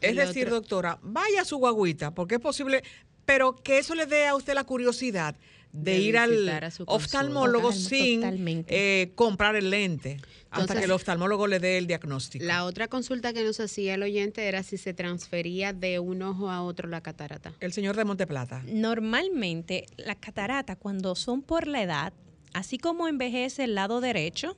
Es 0.00 0.16
decir, 0.16 0.44
otro- 0.46 0.60
doctora, 0.60 0.98
vaya 1.02 1.42
a 1.42 1.44
su 1.44 1.56
guaguita, 1.58 2.14
porque 2.14 2.36
es 2.36 2.40
posible, 2.40 2.82
pero 3.24 3.54
que 3.56 3.78
eso 3.78 3.94
le 3.94 4.06
dé 4.06 4.26
a 4.26 4.34
usted 4.36 4.54
la 4.54 4.64
curiosidad 4.64 5.34
de, 5.76 5.92
De 5.92 5.98
ir 5.98 6.16
al 6.16 6.72
oftalmólogo 6.86 7.70
sin 7.72 8.22
eh, 8.68 9.12
comprar 9.14 9.56
el 9.56 9.70
lente, 9.70 10.16
hasta 10.50 10.62
Entonces- 10.62 10.78
que 10.78 10.84
el 10.84 10.92
oftalmólogo 10.92 11.46
le 11.46 11.58
dé 11.60 11.76
el 11.78 11.86
diagnóstico. 11.86 12.44
La 12.44 12.64
otra 12.64 12.88
consulta 12.88 13.32
que 13.32 13.44
nos 13.44 13.60
hacía 13.60 13.94
el 13.94 14.02
oyente 14.02 14.46
era 14.48 14.62
si 14.62 14.78
se 14.78 14.94
transfería 14.94 15.72
de 15.72 15.98
un 15.98 16.22
ojo 16.22 16.50
a 16.50 16.62
otro 16.62 16.88
la 16.88 17.02
catarata. 17.02 17.52
El 17.60 17.72
señor 17.72 17.94
de 17.96 18.04
Monteplata. 18.04 18.62
Normalmente, 18.66 19.86
la 19.96 20.14
catarata, 20.14 20.76
cuando 20.76 21.14
son 21.14 21.42
por 21.42 21.66
la 21.66 21.82
edad, 21.82 22.12
así 22.54 22.78
como 22.78 23.06
envejece 23.08 23.64
el 23.64 23.74
lado 23.74 24.00
derecho, 24.00 24.56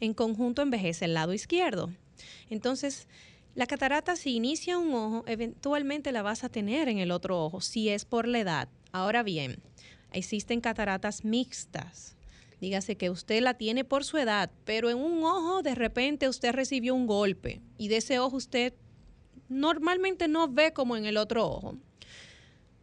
en 0.00 0.14
conjunto 0.14 0.62
envejece 0.62 1.04
el 1.04 1.14
lado 1.14 1.32
izquierdo. 1.34 1.90
Entonces, 2.50 3.08
la 3.54 3.66
catarata, 3.66 4.16
si 4.16 4.34
inicia 4.36 4.78
un 4.78 4.94
ojo, 4.94 5.24
eventualmente 5.26 6.12
la 6.12 6.22
vas 6.22 6.44
a 6.44 6.48
tener 6.48 6.88
en 6.88 6.98
el 6.98 7.10
otro 7.10 7.42
ojo, 7.44 7.60
si 7.60 7.88
es 7.88 8.04
por 8.04 8.26
la 8.28 8.38
edad. 8.40 8.68
Ahora 8.92 9.22
bien, 9.22 9.58
existen 10.16 10.60
cataratas 10.60 11.24
mixtas. 11.24 12.16
Dígase 12.60 12.96
que 12.96 13.10
usted 13.10 13.42
la 13.42 13.54
tiene 13.54 13.84
por 13.84 14.04
su 14.04 14.16
edad, 14.16 14.50
pero 14.64 14.90
en 14.90 14.98
un 14.98 15.22
ojo 15.24 15.62
de 15.62 15.74
repente 15.74 16.28
usted 16.28 16.52
recibió 16.52 16.94
un 16.94 17.06
golpe 17.06 17.60
y 17.76 17.88
de 17.88 17.98
ese 17.98 18.18
ojo 18.18 18.36
usted 18.36 18.74
normalmente 19.48 20.26
no 20.26 20.48
ve 20.48 20.72
como 20.72 20.96
en 20.96 21.06
el 21.06 21.16
otro 21.16 21.46
ojo 21.46 21.76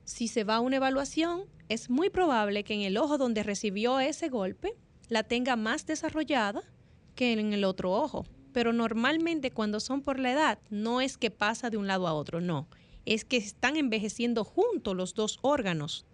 si 0.04 0.28
se 0.28 0.44
va 0.44 0.56
a 0.56 0.60
una 0.60 0.78
evaluación, 0.78 1.46
es 1.70 1.90
muy 1.90 2.10
probable 2.10 2.64
que 2.64 2.74
en 2.74 2.82
el 2.82 2.98
ojo 2.98 3.18
donde 3.18 3.44
recibió 3.44 4.00
ese 4.00 4.30
golpe 4.30 4.74
la 5.10 5.24
tenga 5.24 5.56
más 5.56 5.86
desarrollada 5.86 6.64
que 7.16 7.34
en 7.34 7.54
el 7.54 7.64
otro 7.64 7.92
ojo. 7.92 8.26
Pero 8.52 8.74
normalmente 8.74 9.52
cuando 9.52 9.80
son 9.80 10.02
por 10.02 10.20
la 10.20 10.32
edad, 10.32 10.60
no 10.70 11.02
es 11.02 11.18
que 11.18 11.32
pasa 11.32 11.70
de 11.70 11.78
un 11.78 11.88
lado 11.88 12.08
a 12.08 12.14
otro, 12.14 12.42
no. 12.42 12.68
Es 13.06 13.26
que 13.26 13.38
están 13.38 13.78
envejeciendo 13.78 14.44
juntos 14.44 14.96
los 14.96 15.14
dos 15.14 15.40
órganos. 15.42 16.06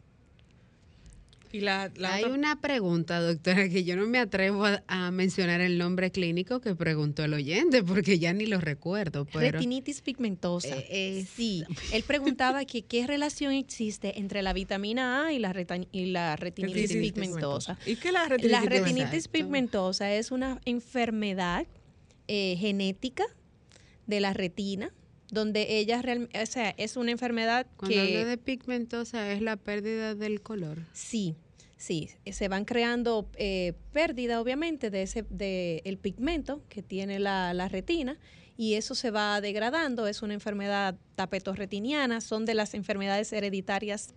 Y 1.52 1.62
la, 1.62 1.92
Hay 2.04 2.26
una 2.26 2.62
pregunta, 2.62 3.20
doctora, 3.20 3.68
que 3.70 3.84
yo 3.84 3.96
no 3.96 4.06
me 4.06 4.20
atrevo 4.20 4.66
a, 4.66 4.84
a 4.88 5.10
mencionar 5.12 5.62
el 5.62 5.78
nombre 5.80 6.12
clínico 6.12 6.62
que 6.62 6.76
preguntó 6.76 7.24
el 7.24 7.34
oyente, 7.34 7.84
porque 7.84 8.20
ya 8.20 8.34
ni 8.34 8.46
lo 8.46 8.60
recuerdo. 8.62 9.26
Pero 9.26 9.54
Retinitis 9.58 10.02
pigmentosa. 10.02 10.76
Eh, 10.90 11.26
sí, 11.36 11.64
él 11.94 12.04
preguntaba 12.04 12.66
que 12.66 12.84
qué 12.84 13.08
relación 13.08 13.54
existe 13.54 14.20
entre 14.20 14.44
la 14.44 14.54
vitamina 14.54 15.26
A 15.26 15.34
y 15.34 15.40
la, 15.40 15.52
reta- 15.52 15.88
y 15.92 16.06
la 16.08 16.36
retinitis 16.36 16.84
Retinitis 16.90 17.14
pigmentosa. 17.14 17.76
pigmentosa. 17.76 17.92
¿Y 17.92 17.96
qué 17.96 18.08
es 18.10 18.14
la 18.14 18.26
retinitis 18.28 18.52
La 18.52 18.60
pigmentosa? 18.62 18.86
retinitis 18.94 19.28
pigmentosa 19.28 20.14
es 20.14 20.32
una 20.32 20.62
enfermedad 20.66 21.66
eh, 22.28 22.58
genética 22.60 23.24
de 24.06 24.20
la 24.20 24.34
retina, 24.34 24.92
donde 25.32 25.78
ella 25.78 26.02
realmente, 26.02 26.42
o 26.42 26.46
sea, 26.46 26.72
es 26.78 26.98
una 26.98 27.12
enfermedad 27.12 27.68
cuando 27.78 27.96
que 27.96 28.02
habla 28.02 28.26
de 28.26 28.38
pigmentosa 28.38 29.32
es 29.32 29.42
la 29.42 29.56
pérdida 29.56 30.16
del 30.16 30.42
color. 30.42 30.80
Sí, 30.94 31.36
sí, 31.78 32.10
se 32.26 32.48
van 32.48 32.66
creando 32.66 33.30
eh, 33.36 33.74
pérdida 33.94 34.42
obviamente 34.42 34.90
de 34.90 35.04
ese 35.04 35.26
de 35.30 35.82
el 35.86 35.98
pigmento 35.98 36.64
que 36.70 36.82
tiene 36.82 37.20
la, 37.20 37.54
la 37.54 37.68
retina 37.68 38.18
y 38.58 38.74
eso 38.74 38.94
se 38.94 39.12
va 39.12 39.40
degradando, 39.40 40.08
es 40.08 40.22
una 40.22 40.34
enfermedad 40.34 40.98
tapetorretiniana, 41.16 42.20
son 42.20 42.46
de 42.46 42.56
las 42.56 42.74
enfermedades 42.74 43.32
hereditarias 43.32 44.14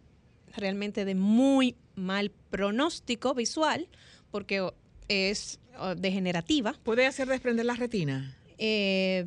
realmente 0.57 1.05
de 1.05 1.15
muy 1.15 1.77
mal 1.95 2.33
pronóstico 2.51 3.35
visual 3.35 3.89
porque 4.31 4.69
es 5.09 5.61
degenerativa. 5.97 6.75
¿Puede 6.83 7.07
hacer 7.07 7.29
desprender 7.29 7.67
la 7.67 7.75
retina? 7.75 8.37
Eh, 8.59 9.25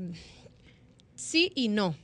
sí 1.15 1.51
y 1.55 1.67
no. 1.69 1.95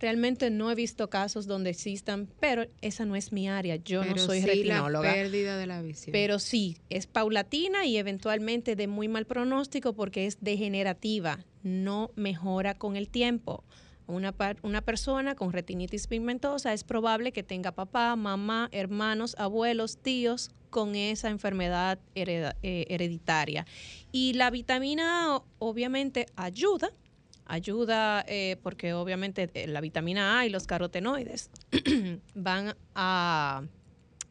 Realmente 0.00 0.50
no 0.50 0.70
he 0.70 0.74
visto 0.74 1.08
casos 1.08 1.46
donde 1.46 1.70
existan, 1.70 2.28
pero 2.40 2.66
esa 2.82 3.06
no 3.06 3.16
es 3.16 3.32
mi 3.32 3.48
área. 3.48 3.76
Yo 3.76 4.04
no 4.04 4.16
soy 4.18 4.40
sí 4.40 4.46
retinóloga. 4.46 5.08
la 5.08 5.14
pérdida 5.14 5.56
de 5.56 5.66
la 5.66 5.80
visión. 5.82 6.12
Pero 6.12 6.38
sí, 6.40 6.76
es 6.90 7.06
paulatina 7.06 7.86
y 7.86 7.96
eventualmente 7.96 8.76
de 8.76 8.86
muy 8.86 9.08
mal 9.08 9.24
pronóstico 9.24 9.94
porque 9.94 10.26
es 10.26 10.38
degenerativa, 10.40 11.44
no 11.62 12.10
mejora 12.16 12.74
con 12.74 12.96
el 12.96 13.08
tiempo. 13.08 13.64
Una, 14.06 14.34
una 14.62 14.82
persona 14.82 15.34
con 15.36 15.52
retinitis 15.52 16.06
pigmentosa 16.08 16.74
es 16.74 16.84
probable 16.84 17.32
que 17.32 17.42
tenga 17.42 17.72
papá, 17.72 18.14
mamá, 18.16 18.68
hermanos, 18.72 19.34
abuelos, 19.38 19.96
tíos 19.96 20.50
con 20.68 20.96
esa 20.96 21.30
enfermedad 21.30 21.98
hereda- 22.14 22.56
eh, 22.62 22.84
hereditaria. 22.90 23.64
Y 24.12 24.34
la 24.34 24.50
vitamina 24.50 25.36
A 25.36 25.42
obviamente 25.58 26.26
ayuda, 26.36 26.90
ayuda 27.46 28.24
eh, 28.28 28.56
porque 28.62 28.92
obviamente 28.94 29.50
eh, 29.54 29.66
la 29.66 29.80
vitamina 29.80 30.38
A 30.40 30.46
y 30.46 30.50
los 30.50 30.66
carotenoides 30.66 31.50
van 32.34 32.74
a 32.94 33.62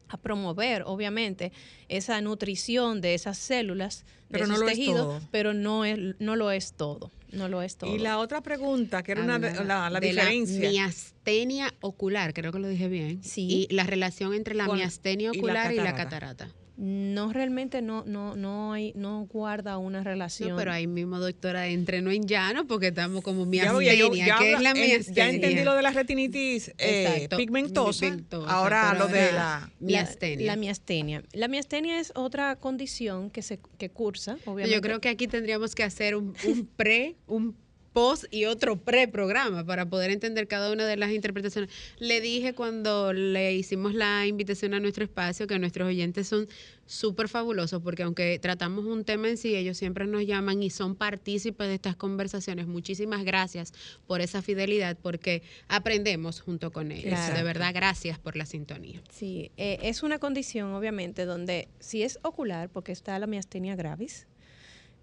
a 0.06 0.16
promover, 0.18 0.82
obviamente, 0.86 1.50
esa 1.88 2.20
nutrición 2.20 3.00
de 3.00 3.14
esas 3.14 3.36
células, 3.38 4.04
Pero 4.30 4.44
de 4.44 4.48
no 4.50 4.54
esos 4.56 4.68
es 4.70 4.76
tejidos, 4.76 4.96
todo. 5.18 5.20
pero 5.32 5.54
no, 5.54 5.84
es, 5.84 5.98
no 6.20 6.36
lo 6.36 6.50
es 6.52 6.74
todo. 6.74 7.10
No 7.32 7.48
lo 7.48 7.62
es 7.62 7.76
todo. 7.78 7.92
Y 7.92 7.98
la 7.98 8.18
otra 8.18 8.40
pregunta, 8.42 9.02
que 9.02 9.12
era 9.12 9.22
una 9.24 9.38
de- 9.40 9.48
Hablaba 9.48 9.84
la, 9.90 9.94
la 9.94 10.00
de 10.00 10.06
diferencia. 10.08 10.70
miastenia 10.70 11.74
ocular, 11.80 12.32
creo 12.32 12.52
que 12.52 12.58
lo 12.60 12.68
dije 12.68 12.86
bien. 12.88 13.24
Sí. 13.24 13.66
Y 13.68 13.74
la 13.74 13.84
relación 13.84 14.34
entre 14.34 14.54
la 14.54 14.66
Con- 14.66 14.76
miastenia 14.76 15.30
y 15.32 15.36
la 15.36 15.38
ocular 15.40 15.72
y 15.72 15.76
la 15.76 15.94
catarata. 15.96 16.50
No, 16.76 17.32
realmente 17.32 17.82
no, 17.82 18.02
no, 18.04 18.34
no, 18.34 18.72
hay, 18.72 18.92
no 18.96 19.26
guarda 19.32 19.78
una 19.78 20.02
relación. 20.02 20.50
No, 20.50 20.56
pero 20.56 20.72
ahí 20.72 20.88
mismo, 20.88 21.20
doctora, 21.20 21.68
entrenó 21.68 22.10
en 22.10 22.26
llano 22.26 22.66
porque 22.66 22.88
estamos 22.88 23.22
como 23.22 23.44
Ya, 23.44 23.72
miastenia. 23.72 24.26
ya 24.26 24.38
¿Qué 24.38 24.52
es 24.54 24.60
la 24.60 24.70
en- 24.70 25.14
ya 25.14 25.30
entendí 25.30 25.62
lo 25.62 25.74
de 25.74 25.82
la 25.82 25.90
retinitis 25.92 26.72
eh, 26.78 27.28
pigmentosa. 27.36 28.00
pigmentosa, 28.06 28.50
Ahora 28.52 28.92
lo 28.94 29.06
de 29.06 29.30
la 29.32 29.70
miastenia. 29.78 30.46
La, 30.46 30.56
miastenia. 30.56 31.22
La 31.32 31.46
miastenia 31.46 32.00
es 32.00 32.10
otra 32.16 32.56
condición 32.56 33.30
que 33.30 33.42
se 33.42 33.60
que 33.78 33.90
cursa, 33.90 34.36
obviamente. 34.44 34.74
Yo 34.74 34.80
creo 34.80 35.00
que 35.00 35.08
aquí 35.10 35.28
tendríamos 35.28 35.76
que 35.76 35.84
hacer 35.84 36.16
un, 36.16 36.34
un 36.46 36.66
pre, 36.66 37.14
un 37.28 37.56
post 37.94 38.24
y 38.30 38.44
otro 38.44 38.76
pre-programa 38.76 39.64
para 39.64 39.88
poder 39.88 40.10
entender 40.10 40.48
cada 40.48 40.70
una 40.72 40.84
de 40.84 40.96
las 40.96 41.12
interpretaciones. 41.12 41.70
Le 41.98 42.20
dije 42.20 42.52
cuando 42.52 43.12
le 43.12 43.54
hicimos 43.54 43.94
la 43.94 44.26
invitación 44.26 44.74
a 44.74 44.80
nuestro 44.80 45.04
espacio 45.04 45.46
que 45.46 45.58
nuestros 45.58 45.88
oyentes 45.88 46.26
son 46.26 46.48
súper 46.86 47.28
fabulosos 47.28 47.80
porque 47.82 48.02
aunque 48.02 48.38
tratamos 48.40 48.84
un 48.84 49.04
tema 49.04 49.28
en 49.28 49.38
sí, 49.38 49.54
ellos 49.54 49.78
siempre 49.78 50.06
nos 50.06 50.26
llaman 50.26 50.62
y 50.62 50.70
son 50.70 50.96
partícipes 50.96 51.68
de 51.68 51.74
estas 51.74 51.94
conversaciones. 51.94 52.66
Muchísimas 52.66 53.24
gracias 53.24 53.72
por 54.08 54.20
esa 54.20 54.42
fidelidad 54.42 54.98
porque 55.00 55.42
aprendemos 55.68 56.40
junto 56.40 56.72
con 56.72 56.90
ellos. 56.90 57.14
Claro. 57.14 57.36
De 57.36 57.42
verdad, 57.44 57.72
gracias 57.72 58.18
por 58.18 58.36
la 58.36 58.44
sintonía. 58.44 59.00
Sí, 59.08 59.52
eh, 59.56 59.78
es 59.82 60.02
una 60.02 60.18
condición, 60.18 60.72
obviamente, 60.72 61.26
donde 61.26 61.68
si 61.78 62.02
es 62.02 62.18
ocular, 62.22 62.68
porque 62.70 62.90
está 62.90 63.16
la 63.20 63.28
miastenia 63.28 63.76
gravis, 63.76 64.26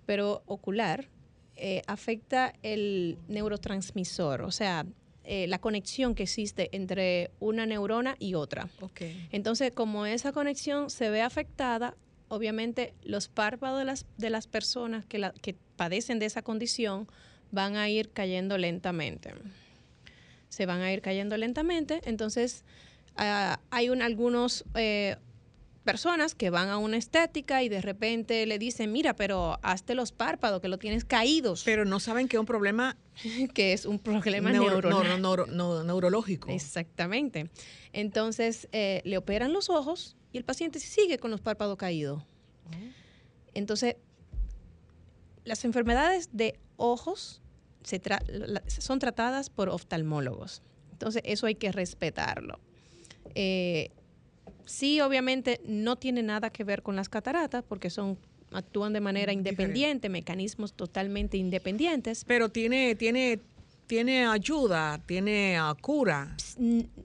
pero 0.06 0.44
ocular 0.46 1.08
eh, 1.56 1.82
afecta 1.88 2.54
el 2.64 3.18
neurotransmisor, 3.28 4.41
o 4.41 4.52
sea, 4.52 4.86
eh, 5.24 5.47
la 5.47 5.60
conexión 5.60 6.16
que 6.16 6.24
existe 6.24 6.70
entre 6.72 7.30
una 7.39 7.66
neurona 7.66 8.16
y 8.18 8.34
otra. 8.34 8.70
Entonces, 9.32 9.72
como 9.72 10.06
esa 10.06 10.32
conexión 10.32 10.89
se 10.89 11.10
ve 11.10 11.22
afectada, 11.22 11.95
obviamente 12.28 12.95
los 13.04 13.28
párpados 13.28 13.80
de 13.80 13.86
las, 13.86 14.06
de 14.18 14.30
las 14.30 14.47
personas 14.47 15.06
que, 15.06 15.20
la, 15.20 15.32
que 15.32 15.56
padecen 15.76 16.18
de 16.18 16.26
esa 16.26 16.41
condición 16.41 17.08
van 17.52 17.76
a 17.76 17.88
ir 17.89 18.10
cayendo 18.10 18.58
lentamente. 18.58 19.34
Se 20.49 20.66
van 20.66 20.82
a 20.82 20.91
ir 20.91 21.02
cayendo 21.02 21.38
lentamente, 21.38 22.02
entonces 22.06 22.64
ah, 23.16 23.60
hay 23.70 23.89
un, 23.89 24.02
algunos 24.02 24.66
eh, 24.76 25.18
personas 25.84 26.36
que 26.36 26.50
van 26.50 26.70
a 26.70 26.78
una 26.78 26.98
estética 26.98 27.64
y 27.64 27.70
de 27.70 27.82
repente 27.82 28.46
le 28.46 28.60
dicen, 28.60 28.92
mira, 28.92 29.16
pero 29.16 29.58
hazte 29.64 29.96
los 29.96 30.12
párpados, 30.12 30.62
que 30.62 30.68
lo 30.68 30.78
tienes 30.78 31.06
caídos. 31.06 31.64
Pero 31.66 31.86
no 31.86 32.00
saben 32.00 32.28
que 32.28 32.38
es 32.38 32.40
un 32.40 32.46
problema... 32.46 32.98
que 33.54 33.74
es 33.74 33.86
un 33.86 33.98
problema 34.00 34.52
Neuro- 34.52 34.82
neuro- 34.90 35.18
neuro- 35.18 35.46
neuro- 35.48 35.84
neurológico. 35.84 36.50
Exactamente. 36.52 37.50
Entonces, 37.94 38.68
eh, 38.72 39.02
le 39.06 39.18
operan 39.18 39.54
los 39.54 39.70
ojos 39.70 40.16
y 40.32 40.38
el 40.38 40.44
paciente 40.46 40.80
sigue 40.80 41.18
con 41.18 41.32
los 41.32 41.42
párpados 41.42 41.78
caídos. 41.78 42.24
Entonces, 43.54 43.96
las 45.44 45.66
enfermedades 45.66 46.30
de 46.32 46.60
ojos 46.78 47.42
se 47.84 48.02
tra- 48.02 48.22
son 48.68 49.00
tratadas 49.00 49.50
por 49.50 49.70
oftalmólogos. 49.70 50.62
Entonces, 50.92 51.22
eso 51.26 51.48
hay 51.48 51.56
que 51.56 51.72
respetarlo. 51.72 52.60
Eh, 53.36 53.90
sí, 54.72 55.01
obviamente, 55.01 55.59
no 55.65 55.97
tiene 55.97 56.24
nada 56.24 56.49
que 56.49 56.63
ver 56.63 56.82
con 56.82 56.95
las 56.95 57.09
cataratas 57.09 57.63
porque 57.67 57.89
son 57.89 58.17
actúan 58.51 58.93
de 58.93 58.99
manera 59.01 59.32
independiente, 59.32 60.09
mecanismos 60.09 60.74
totalmente 60.74 61.38
independientes. 61.38 62.26
Pero 62.26 62.49
tiene, 62.49 62.95
tiene, 62.95 63.39
tiene 63.88 64.26
ayuda, 64.26 65.01
tiene 65.05 65.57
ah, 65.57 65.76
cura, 65.80 66.36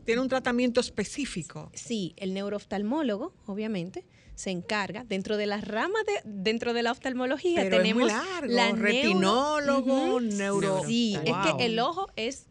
tiene 0.05 0.21
un 0.21 0.29
tratamiento 0.29 0.81
específico. 0.81 1.71
Sí, 1.75 2.15
el 2.17 2.35
neurooftalmólogo, 2.35 3.33
obviamente, 3.47 4.05
se 4.35 4.51
encarga 4.51 5.05
dentro 5.05 5.37
de 5.37 5.47
la 5.47 5.61
rama 5.61 5.99
de 6.07 6.31
dentro 6.31 6.75
de 6.75 6.83
la 6.83 6.93
oftalmología 6.93 7.63
Pero 7.63 7.77
es 7.77 7.83
tenemos 7.83 8.03
muy 8.03 8.13
largo, 8.13 8.53
la 8.55 8.67
neuro- 8.73 8.83
retinólogo, 8.83 10.21
neuro- 10.21 10.83
Sí, 10.85 11.15
es 11.25 11.35
que 11.57 11.65
el 11.65 11.79
ojo 11.79 12.07
es 12.17 12.47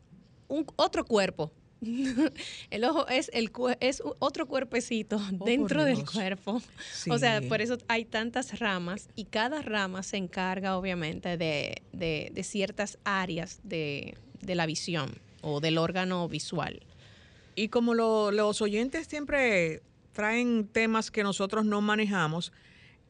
un 0.47 0.65
otro 0.77 1.05
cuerpo. 1.05 1.51
el 2.69 2.83
ojo 2.83 3.07
es 3.07 3.29
el 3.33 3.51
es 3.79 4.01
otro 4.19 4.47
cuerpecito 4.47 5.19
dentro 5.45 5.83
del 5.85 5.97
cuerpo. 6.13 6.61
O 7.11 7.17
sea, 7.19 7.41
por 7.49 7.61
eso 7.61 7.77
hay 7.87 8.05
tantas 8.05 8.59
ramas 8.59 9.09
y 9.15 9.25
cada 9.25 9.61
rama 9.61 10.01
se 10.03 10.17
encarga 10.17 10.77
obviamente 10.77 11.37
de, 11.37 11.81
de- 11.91 12.31
de 12.33 12.43
ciertas 12.43 12.97
áreas 13.03 13.59
de, 13.63 14.17
de 14.41 14.55
la 14.55 14.65
visión 14.65 15.11
o 15.41 15.59
del 15.59 15.77
órgano 15.77 16.27
visual. 16.27 16.81
Y 17.55 17.69
como 17.69 17.93
lo- 17.93 18.31
los 18.31 18.61
oyentes 18.61 19.07
siempre 19.07 19.81
traen 20.13 20.67
temas 20.67 21.11
que 21.11 21.23
nosotros 21.23 21.65
no 21.65 21.81
manejamos 21.81 22.51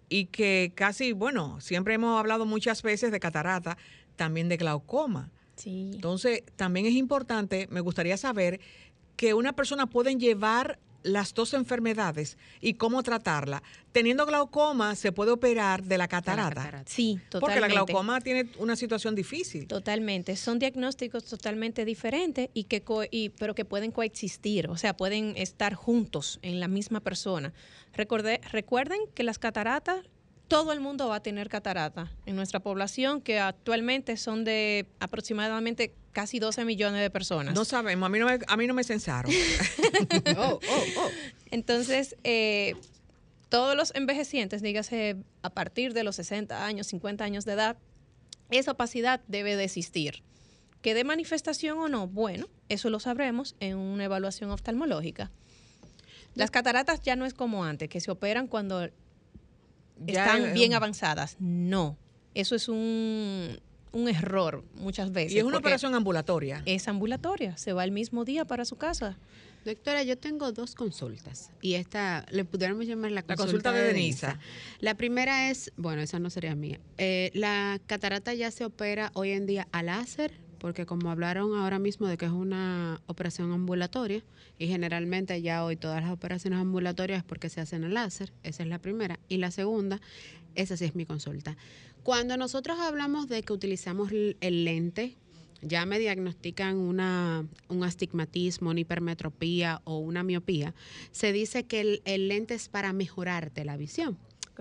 y 0.09 0.25
que 0.25 0.71
casi, 0.75 1.13
bueno, 1.13 1.59
siempre 1.61 1.93
hemos 1.95 2.19
hablado 2.19 2.45
muchas 2.45 2.81
veces 2.83 3.11
de 3.11 3.19
catarata, 3.19 3.77
también 4.15 4.49
de 4.49 4.57
glaucoma. 4.57 5.31
Sí. 5.55 5.91
Entonces, 5.93 6.43
también 6.55 6.85
es 6.85 6.93
importante, 6.93 7.67
me 7.69 7.79
gustaría 7.81 8.17
saber 8.17 8.59
que 9.15 9.33
una 9.33 9.53
persona 9.53 9.87
puede 9.87 10.15
llevar 10.15 10.79
las 11.03 11.35
dos 11.35 11.53
enfermedades 11.53 12.35
y 12.61 12.73
cómo 12.73 13.03
tratarla. 13.03 13.61
Teniendo 13.91 14.25
glaucoma, 14.25 14.95
se 14.95 15.11
puede 15.11 15.29
operar 15.31 15.83
de 15.83 15.99
la 15.99 16.07
catarata. 16.07 16.83
Sí, 16.87 17.19
Porque 17.29 17.47
la 17.47 17.67
totalmente. 17.67 17.75
glaucoma 17.75 18.21
tiene 18.21 18.49
una 18.57 18.75
situación 18.75 19.13
difícil. 19.13 19.67
Totalmente, 19.67 20.35
son 20.35 20.57
diagnósticos 20.57 21.25
totalmente 21.25 21.85
diferentes 21.85 22.49
y 22.55 22.63
que 22.63 22.81
co- 22.81 23.03
y, 23.09 23.29
pero 23.29 23.53
que 23.53 23.65
pueden 23.65 23.91
coexistir, 23.91 24.67
o 24.67 24.77
sea, 24.77 24.97
pueden 24.97 25.35
estar 25.37 25.75
juntos 25.75 26.39
en 26.41 26.59
la 26.59 26.67
misma 26.67 27.01
persona. 27.01 27.53
Recordé- 27.93 28.41
recuerden 28.51 28.99
que 29.13 29.21
las 29.23 29.37
cataratas, 29.37 29.99
todo 30.47 30.73
el 30.73 30.79
mundo 30.79 31.07
va 31.07 31.17
a 31.17 31.23
tener 31.23 31.49
catarata 31.49 32.11
en 32.25 32.35
nuestra 32.35 32.59
población, 32.59 33.21
que 33.21 33.39
actualmente 33.39 34.17
son 34.17 34.43
de 34.43 34.87
aproximadamente 34.99 35.93
casi 36.11 36.39
12 36.39 36.65
millones 36.65 37.01
de 37.01 37.09
personas. 37.09 37.55
No 37.55 37.65
sabemos, 37.65 38.07
a 38.07 38.09
mí 38.09 38.19
no 38.19 38.27
me, 38.27 38.39
a 38.47 38.57
mí 38.57 38.67
no 38.67 38.73
me 38.73 38.83
censaron. 38.83 39.31
Entonces, 41.51 42.15
eh, 42.23 42.75
todos 43.49 43.75
los 43.75 43.93
envejecientes, 43.95 44.61
dígase 44.61 45.17
a 45.41 45.49
partir 45.49 45.93
de 45.93 46.03
los 46.03 46.15
60 46.17 46.65
años, 46.65 46.87
50 46.87 47.23
años 47.23 47.45
de 47.45 47.53
edad, 47.53 47.77
esa 48.49 48.71
opacidad 48.71 49.21
debe 49.27 49.55
de 49.55 49.65
existir. 49.65 50.23
¿Que 50.81 50.93
de 50.93 51.03
manifestación 51.03 51.79
o 51.79 51.89
no? 51.89 52.07
Bueno, 52.07 52.47
eso 52.69 52.89
lo 52.89 52.99
sabremos 52.99 53.55
en 53.59 53.77
una 53.77 54.05
evaluación 54.05 54.51
oftalmológica. 54.51 55.31
Las 56.35 56.51
cataratas 56.51 57.01
ya 57.01 57.15
no 57.15 57.25
es 57.25 57.33
como 57.33 57.63
antes, 57.63 57.89
que 57.89 58.01
se 58.01 58.11
operan 58.11 58.47
cuando 58.47 58.89
Ya 60.05 60.25
están 60.25 60.45
es 60.47 60.53
bien 60.53 60.71
un- 60.71 60.75
avanzadas. 60.75 61.37
No, 61.39 61.97
eso 62.33 62.55
es 62.55 62.67
un, 62.69 63.59
un 63.91 64.07
error 64.09 64.63
muchas 64.75 65.11
veces. 65.11 65.33
Y 65.33 65.37
es 65.39 65.43
una 65.43 65.57
operación 65.57 65.95
ambulatoria. 65.95 66.61
Es 66.65 66.87
ambulatoria, 66.87 67.55
se 67.57 67.73
va 67.73 67.83
el 67.83 67.91
mismo 67.91 68.25
día 68.25 68.45
para 68.45 68.65
su 68.65 68.75
casa. 68.75 69.17
Doctora, 69.63 70.03
yo 70.03 70.15
tengo 70.15 70.51
dos 70.51 70.75
consultas 70.75 71.49
y 71.59 71.73
esta 71.73 72.23
le 72.29 72.45
pudiéramos 72.45 72.85
llamar 72.85 73.09
la 73.09 73.21
La 73.21 73.35
consulta, 73.35 73.45
consulta 73.45 73.71
de 73.71 73.93
Denisa. 73.93 74.37
La 74.79 74.93
primera 74.93 75.49
es, 75.49 75.71
bueno, 75.75 76.03
esa 76.03 76.19
no 76.19 76.29
sería 76.29 76.53
mía. 76.53 76.79
Eh, 76.99 77.31
la 77.33 77.79
catarata 77.87 78.35
ya 78.35 78.51
se 78.51 78.63
opera 78.63 79.09
hoy 79.15 79.31
en 79.31 79.47
día 79.47 79.67
a 79.71 79.81
láser, 79.81 80.33
porque 80.65 80.87
como 80.87 81.11
hablaron 81.11 81.55
ahora 81.55 81.77
mismo 81.77 82.07
de 82.07 82.17
que 82.17 82.25
es 82.25 82.31
una 82.31 82.99
operación 83.05 83.51
ambulatoria 83.51 84.23
y 84.57 84.65
generalmente 84.65 85.39
ya 85.43 85.63
hoy 85.63 85.75
todas 85.75 86.01
las 86.01 86.11
operaciones 86.11 86.57
ambulatorias 86.57 87.19
es 87.19 87.23
porque 87.23 87.49
se 87.49 87.61
hacen 87.61 87.83
a 87.83 87.87
láser, 87.87 88.33
esa 88.41 88.63
es 88.63 88.69
la 88.69 88.79
primera. 88.79 89.19
Y 89.29 89.37
la 89.37 89.51
segunda, 89.51 90.01
esa 90.55 90.75
sí 90.75 90.85
es 90.85 90.95
mi 90.95 91.05
consulta. 91.05 91.55
Cuando 92.01 92.35
nosotros 92.35 92.79
hablamos 92.79 93.27
de 93.27 93.43
que 93.43 93.53
utilizamos 93.53 94.09
el 94.11 94.65
lente, 94.65 95.15
ya 95.61 95.85
me 95.85 95.99
diagnostican 95.99 96.77
una, 96.77 97.45
un 97.67 97.83
astigmatismo, 97.83 98.71
una 98.71 98.79
hipermetropía 98.79 99.83
o 99.83 99.99
una 99.99 100.23
miopía, 100.23 100.73
se 101.11 101.31
dice 101.31 101.65
que 101.65 101.81
el, 101.81 102.01
el 102.05 102.27
lente 102.27 102.55
es 102.55 102.69
para 102.69 102.91
mejorarte 102.91 103.65
la 103.65 103.77
visión. 103.77 104.17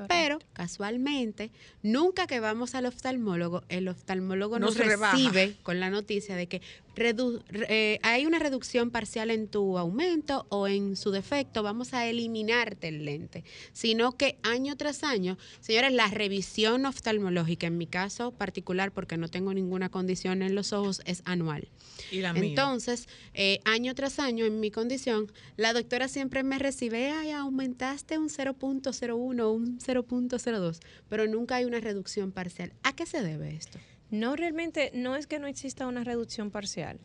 Pero 0.09 0.38
casualmente, 0.53 1.51
nunca 1.82 2.26
que 2.26 2.40
vamos 2.40 2.74
al 2.74 2.86
oftalmólogo, 2.86 3.62
el 3.68 3.88
oftalmólogo 3.88 4.59
No 4.59 4.66
nos 4.66 4.76
rebaja. 4.76 5.12
recibe 5.16 5.57
con 5.62 5.80
la 5.80 5.90
noticia 5.90 6.36
de 6.36 6.47
que 6.47 6.61
redu- 6.97 7.42
re- 7.49 7.66
eh, 7.68 7.99
hay 8.03 8.26
una 8.26 8.38
reducción 8.38 8.90
parcial 8.90 9.30
en 9.30 9.49
tu 9.49 9.78
aumento 9.78 10.47
o 10.49 10.68
en 10.68 10.97
su 10.97 11.11
defecto, 11.11 11.62
vamos 11.62 11.92
a 11.95 12.07
eliminarte 12.07 12.88
el 12.88 13.05
lente, 13.05 13.45
sino 13.72 14.12
que 14.12 14.38
año 14.42 14.76
tras 14.76 15.05
año, 15.05 15.36
señores, 15.61 15.92
la 15.92 16.09
revisión 16.09 16.86
oftalmológica, 16.86 17.66
en 17.66 17.78
mi 17.78 17.86
caso 17.86 18.30
particular, 18.32 18.92
porque 18.92 19.16
no 19.16 19.28
tengo 19.28 19.53
ninguna 19.55 19.88
condición 19.88 20.42
en 20.42 20.55
los 20.55 20.72
ojos, 20.72 21.03
es 21.05 21.22
anual. 21.24 21.68
Y 22.11 22.20
la 22.20 22.32
mía. 22.32 22.42
Entonces, 22.45 23.09
eh, 23.34 23.61
año 23.64 23.95
tras 23.95 24.18
año, 24.18 24.45
en 24.45 24.61
mi 24.61 24.70
condición, 24.70 25.30
la 25.57 25.72
doctora 25.72 26.09
siempre 26.09 26.42
me 26.42 26.59
recibe, 26.59 27.11
ay, 27.11 27.30
aumentaste 27.30 28.18
un 28.18 28.28
0.01, 28.28 29.53
un 29.53 29.78
0.02, 29.78 30.80
pero 31.09 31.26
nunca 31.26 31.57
hay 31.57 31.64
una 31.64 31.80
reducción 31.80 32.32
parcial. 32.32 32.72
¿A 32.82 32.95
qué 32.95 33.07
se 33.07 33.22
debe 33.22 33.55
esto? 33.55 33.78
No, 34.11 34.37
realmente 34.37 34.91
no 34.95 35.17
es 35.17 35.27
que 35.27 35.39
no 35.39 35.47
exista 35.47 35.87
una 35.87 36.05
reducción 36.05 36.51
parcial. 36.51 36.99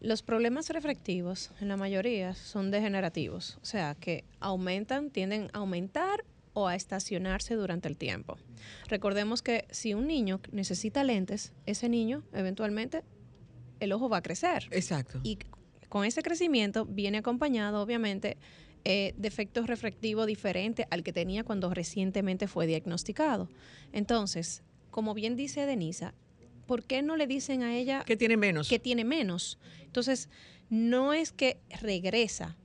Los 0.00 0.22
problemas 0.22 0.68
refractivos, 0.68 1.50
en 1.60 1.68
la 1.68 1.76
mayoría, 1.76 2.34
son 2.34 2.70
degenerativos, 2.70 3.58
o 3.62 3.64
sea, 3.64 3.94
que 3.94 4.24
aumentan, 4.40 5.10
tienden 5.10 5.48
a 5.52 5.58
aumentar 5.58 6.24
o 6.52 6.68
a 6.68 6.74
estacionarse 6.74 7.54
durante 7.54 7.88
el 7.88 7.96
tiempo. 7.96 8.38
Recordemos 8.88 9.42
que 9.42 9.66
si 9.70 9.94
un 9.94 10.06
niño 10.06 10.40
necesita 10.52 11.04
lentes, 11.04 11.52
ese 11.66 11.88
niño 11.88 12.22
eventualmente 12.32 13.02
el 13.80 13.92
ojo 13.92 14.08
va 14.08 14.18
a 14.18 14.22
crecer. 14.22 14.68
Exacto. 14.70 15.20
Y 15.22 15.38
con 15.88 16.04
ese 16.04 16.22
crecimiento 16.22 16.86
viene 16.86 17.18
acompañado, 17.18 17.82
obviamente, 17.82 18.36
eh, 18.84 19.14
de 19.16 19.28
efectos 19.28 19.66
refractivos 19.66 20.26
diferentes 20.26 20.86
al 20.90 21.02
que 21.02 21.12
tenía 21.12 21.44
cuando 21.44 21.72
recientemente 21.72 22.48
fue 22.48 22.66
diagnosticado. 22.66 23.48
Entonces, 23.92 24.62
como 24.94 25.12
bien 25.12 25.34
dice 25.34 25.66
Denisa, 25.66 26.14
¿por 26.68 26.84
qué 26.84 27.02
no 27.02 27.16
le 27.16 27.26
dicen 27.26 27.64
a 27.64 27.74
ella 27.76 28.04
que 28.06 28.16
tiene 28.16 28.36
menos? 28.36 28.68
Que 28.68 28.78
tiene 28.78 29.04
menos. 29.04 29.58
Entonces, 29.82 30.28
no 30.70 31.12
es 31.12 31.32
que 31.32 31.58
regresa, 31.80 32.56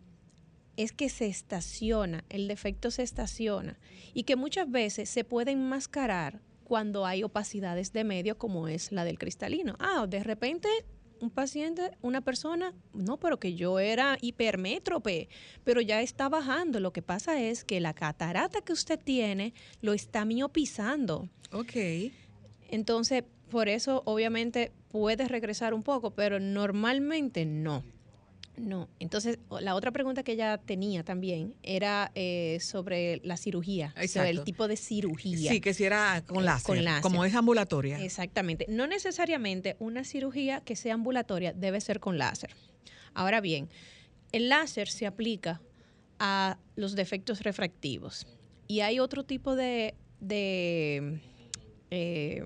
es 0.77 0.91
que 0.91 1.09
se 1.09 1.25
estaciona, 1.25 2.25
el 2.29 2.47
defecto 2.47 2.91
se 2.91 3.01
estaciona 3.01 3.79
y 4.13 4.25
que 4.25 4.35
muchas 4.35 4.69
veces 4.69 5.09
se 5.09 5.23
puede 5.23 5.53
enmascarar 5.53 6.39
cuando 6.65 7.07
hay 7.07 7.23
opacidades 7.23 7.93
de 7.93 8.03
medio 8.03 8.37
como 8.37 8.67
es 8.67 8.91
la 8.91 9.05
del 9.05 9.17
cristalino. 9.17 9.75
Ah, 9.79 10.05
de 10.07 10.23
repente 10.23 10.69
un 11.21 11.29
paciente, 11.29 11.91
una 12.01 12.21
persona, 12.21 12.73
no, 12.93 13.17
pero 13.17 13.39
que 13.39 13.55
yo 13.55 13.79
era 13.79 14.17
hipermétrope, 14.21 15.29
pero 15.63 15.81
ya 15.81 16.01
está 16.01 16.29
bajando. 16.29 16.79
Lo 16.79 16.93
que 16.93 17.01
pasa 17.01 17.41
es 17.41 17.63
que 17.63 17.79
la 17.79 17.93
catarata 17.93 18.61
que 18.61 18.73
usted 18.73 18.99
tiene 18.99 19.53
lo 19.81 19.93
está 19.93 20.25
miopizando. 20.25 21.29
Ok. 21.51 22.11
Entonces, 22.69 23.23
por 23.49 23.67
eso 23.67 24.03
obviamente 24.05 24.71
puede 24.91 25.27
regresar 25.27 25.73
un 25.73 25.83
poco, 25.83 26.11
pero 26.11 26.39
normalmente 26.39 27.45
no. 27.45 27.83
No, 28.59 28.89
entonces 28.99 29.39
la 29.61 29.73
otra 29.75 29.91
pregunta 29.91 30.23
que 30.23 30.33
ella 30.33 30.57
tenía 30.57 31.03
también 31.03 31.55
era 31.63 32.11
eh, 32.15 32.57
sobre 32.61 33.21
la 33.23 33.37
cirugía, 33.37 33.89
sobre 33.91 34.01
el 34.01 34.35
Exacto. 34.37 34.43
tipo 34.43 34.67
de 34.67 34.75
cirugía. 34.77 35.51
Sí, 35.51 35.61
que 35.61 35.73
si 35.73 35.85
era 35.85 36.23
con 36.27 36.39
Eh, 36.43 36.45
láser, 36.45 36.65
con 36.65 36.83
láser. 36.83 37.01
como 37.01 37.23
es 37.25 37.33
ambulatoria. 37.35 38.03
Exactamente. 38.03 38.65
No 38.67 38.85
necesariamente 38.87 39.75
una 39.79 40.03
cirugía 40.03 40.61
que 40.61 40.75
sea 40.75 40.93
ambulatoria 40.95 41.53
debe 41.53 41.79
ser 41.81 41.99
con 41.99 42.17
láser. 42.17 42.51
Ahora 43.13 43.41
bien, 43.41 43.69
el 44.31 44.49
láser 44.49 44.87
se 44.89 45.05
aplica 45.07 45.61
a 46.19 46.57
los 46.75 46.95
defectos 46.95 47.41
refractivos 47.43 48.27
y 48.67 48.81
hay 48.81 48.99
otro 48.99 49.23
tipo 49.23 49.55
de, 49.55 49.95
de, 50.19 51.19
eh, 51.91 52.43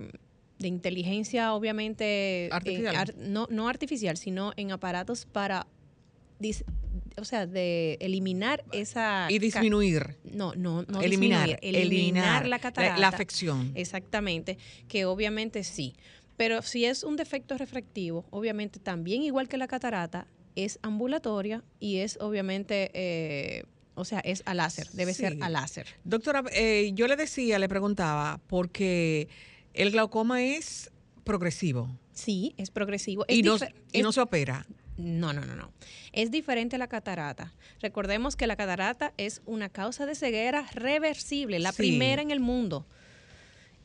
de 0.60 0.68
inteligencia, 0.68 1.54
obviamente, 1.54 2.46
eh, 2.46 2.50
Artificial. 2.52 2.96
ar- 2.96 3.16
no, 3.18 3.48
no 3.50 3.68
artificial, 3.68 4.16
sino 4.18 4.54
en 4.56 4.72
aparatos 4.72 5.26
para, 5.26 5.68
dis- 6.40 6.64
o 7.18 7.26
sea, 7.26 7.46
de 7.48 7.98
eliminar 8.02 8.64
esa... 8.72 9.28
Y 9.30 9.40
disminuir. 9.40 10.18
No, 10.24 10.54
no, 10.56 10.84
no 10.84 11.02
Eliminar, 11.02 11.48
disminuir, 11.50 11.60
eliminar, 11.62 11.86
eliminar 11.86 12.42
la 12.44 12.48
la- 12.50 12.60
catarata. 12.60 12.98
la 13.00 13.08
afección. 13.08 13.72
Exactamente, 13.76 14.58
que 14.88 15.06
obviamente 15.06 15.64
sí. 15.64 15.96
Pero 16.38 16.62
si 16.64 16.86
es 16.86 17.04
un 17.04 17.16
defecto 17.16 17.58
refractivo, 17.58 18.26
obviamente 18.32 18.80
también 18.80 19.22
igual 19.24 19.48
que 19.48 19.58
la 19.58 19.68
catarata, 19.68 20.28
es 20.56 20.80
ambulatoria 20.82 21.64
y 21.80 21.98
es 21.98 22.18
obviamente, 22.20 22.90
eh, 22.94 23.64
o 23.96 24.06
sea, 24.06 24.20
es 24.20 24.42
a 24.46 24.54
láser, 24.54 24.88
debe 24.94 25.14
ser 25.14 25.38
a 25.42 25.50
láser. 25.50 25.88
Doctora, 26.04 26.44
eh, 26.52 26.92
yo 26.94 27.08
le 27.08 27.16
decía, 27.16 27.60
le 27.60 27.70
preguntaba, 27.70 28.40
porque 28.48 29.28
el 29.74 29.92
glaucoma 29.92 30.44
es 30.44 30.92
progresivo. 31.24 31.90
Sí, 32.14 32.54
es 32.58 32.70
progresivo. 32.72 33.26
Y 33.28 33.42
no, 33.44 33.58
y 33.92 34.02
no 34.02 34.12
se 34.12 34.22
opera. 34.22 34.66
No, 34.98 35.34
no, 35.34 35.44
no, 35.46 35.56
no. 35.56 35.72
Es 36.12 36.30
diferente 36.30 36.76
a 36.76 36.80
la 36.80 36.88
catarata. 36.88 37.54
Recordemos 37.82 38.36
que 38.36 38.46
la 38.48 38.56
catarata 38.56 39.14
es 39.18 39.42
una 39.46 39.70
causa 39.70 40.06
de 40.06 40.14
ceguera 40.16 40.68
reversible, 40.74 41.60
la 41.60 41.72
Sí. 41.72 41.78
primera 41.78 42.22
en 42.22 42.30
el 42.32 42.40
mundo. 42.40 42.86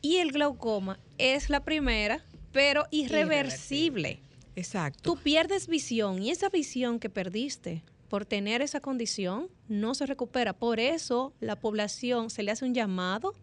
Y 0.03 0.17
el 0.19 0.33
glaucoma 0.33 0.99
es 1.17 1.49
la 1.51 1.65
primera, 1.65 2.23
pero 2.53 2.87
irreversible. 2.91 4.21
Exacto. 4.57 5.01
Tú 5.03 5.17
pierdes 5.23 5.67
visión 5.69 6.23
y 6.23 6.31
esa 6.31 6.49
visión 6.49 6.99
que 6.99 7.09
perdiste 7.09 7.83
por 8.09 8.25
tener 8.25 8.63
esa 8.63 8.81
condición 8.81 9.49
no 9.69 9.95
se 9.95 10.07
recupera. 10.07 10.53
Por 10.53 10.81
eso 10.81 11.33
la 11.41 11.57
población 11.57 12.31
se 12.31 12.43
le 12.43 12.51
hace 12.51 12.65
un 12.65 12.75
llamado 12.75 13.35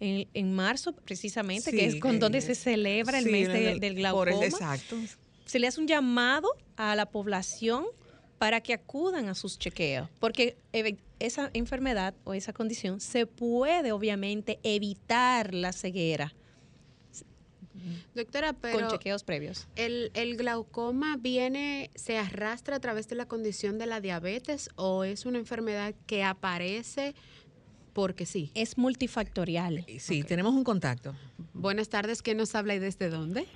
en, 0.00 0.28
en 0.34 0.54
marzo, 0.54 0.92
precisamente, 0.94 1.70
que 1.72 1.84
es 1.86 1.96
con 1.96 2.18
donde 2.20 2.40
se 2.40 2.54
celebra 2.54 3.18
el 3.18 3.24
sí, 3.24 3.30
mes 3.30 3.48
de- 3.48 3.72
el- 3.72 3.80
del 3.80 3.92
por 4.12 4.28
el- 4.28 4.34
glaucoma 4.34 4.46
exacto. 4.46 4.96
Se 5.48 5.58
le 5.58 5.66
hace 5.66 5.80
un 5.80 5.88
llamado 5.88 6.48
a 6.76 6.94
la 6.94 7.06
población 7.06 7.86
para 8.38 8.60
que 8.60 8.72
acudan 8.72 9.28
a 9.28 9.34
sus 9.34 9.58
chequeos, 9.58 10.08
porque 10.20 10.56
esa 11.18 11.50
enfermedad 11.54 12.14
o 12.22 12.34
esa 12.34 12.52
condición 12.52 13.00
se 13.00 13.26
puede 13.26 13.90
obviamente 13.90 14.60
evitar 14.62 15.54
la 15.54 15.72
ceguera 15.72 16.32
Doctora, 18.14 18.52
pero 18.52 18.78
con 18.78 18.88
chequeos 18.88 19.24
previos. 19.24 19.68
¿el, 19.76 20.10
¿el 20.14 20.36
glaucoma 20.36 21.16
viene, 21.16 21.90
se 21.94 22.18
arrastra 22.18 22.76
a 22.76 22.80
través 22.80 23.08
de 23.08 23.16
la 23.16 23.26
condición 23.26 23.78
de 23.78 23.86
la 23.86 24.00
diabetes 24.00 24.70
o 24.76 25.04
es 25.04 25.26
una 25.26 25.38
enfermedad 25.38 25.94
que 26.06 26.24
aparece 26.24 27.14
porque 27.92 28.26
sí? 28.26 28.50
Es 28.54 28.78
multifactorial. 28.78 29.84
Sí, 29.98 30.22
tenemos 30.22 30.54
un 30.54 30.64
contacto. 30.64 31.14
Buenas 31.54 31.88
tardes, 31.88 32.22
¿quién 32.22 32.36
nos 32.36 32.54
habla 32.54 32.74
y 32.74 32.78
desde 32.78 33.08
dónde? 33.08 33.46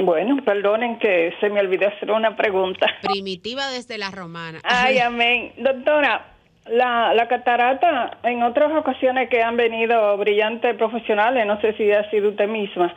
Bueno, 0.00 0.42
perdonen 0.42 0.98
que 0.98 1.34
se 1.40 1.50
me 1.50 1.60
olvidó 1.60 1.88
hacer 1.88 2.10
una 2.10 2.34
pregunta. 2.34 2.86
Primitiva 3.02 3.68
desde 3.68 3.98
la 3.98 4.10
romana. 4.10 4.60
Ay, 4.64 4.98
amén. 5.04 5.52
Doctora, 5.58 6.24
la, 6.66 7.12
la 7.12 7.28
catarata, 7.28 8.18
en 8.22 8.42
otras 8.42 8.72
ocasiones 8.72 9.28
que 9.28 9.42
han 9.42 9.56
venido 9.56 10.16
brillantes 10.16 10.74
profesionales, 10.76 11.46
no 11.46 11.60
sé 11.60 11.74
si 11.74 11.90
ha 11.92 12.08
sido 12.10 12.30
usted 12.30 12.48
misma, 12.48 12.94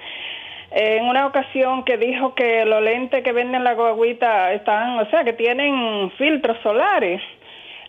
en 0.72 1.06
una 1.06 1.28
ocasión 1.28 1.84
que 1.84 1.98
dijo 1.98 2.34
que 2.36 2.66
los 2.66 2.82
lentes 2.82 3.24
que 3.24 3.32
venden 3.32 3.56
en 3.56 3.64
la 3.64 3.74
guaguita 3.74 4.54
están, 4.54 4.98
o 4.98 5.10
sea, 5.10 5.24
que 5.24 5.34
tienen 5.34 6.10
filtros 6.18 6.58
solares, 6.64 7.22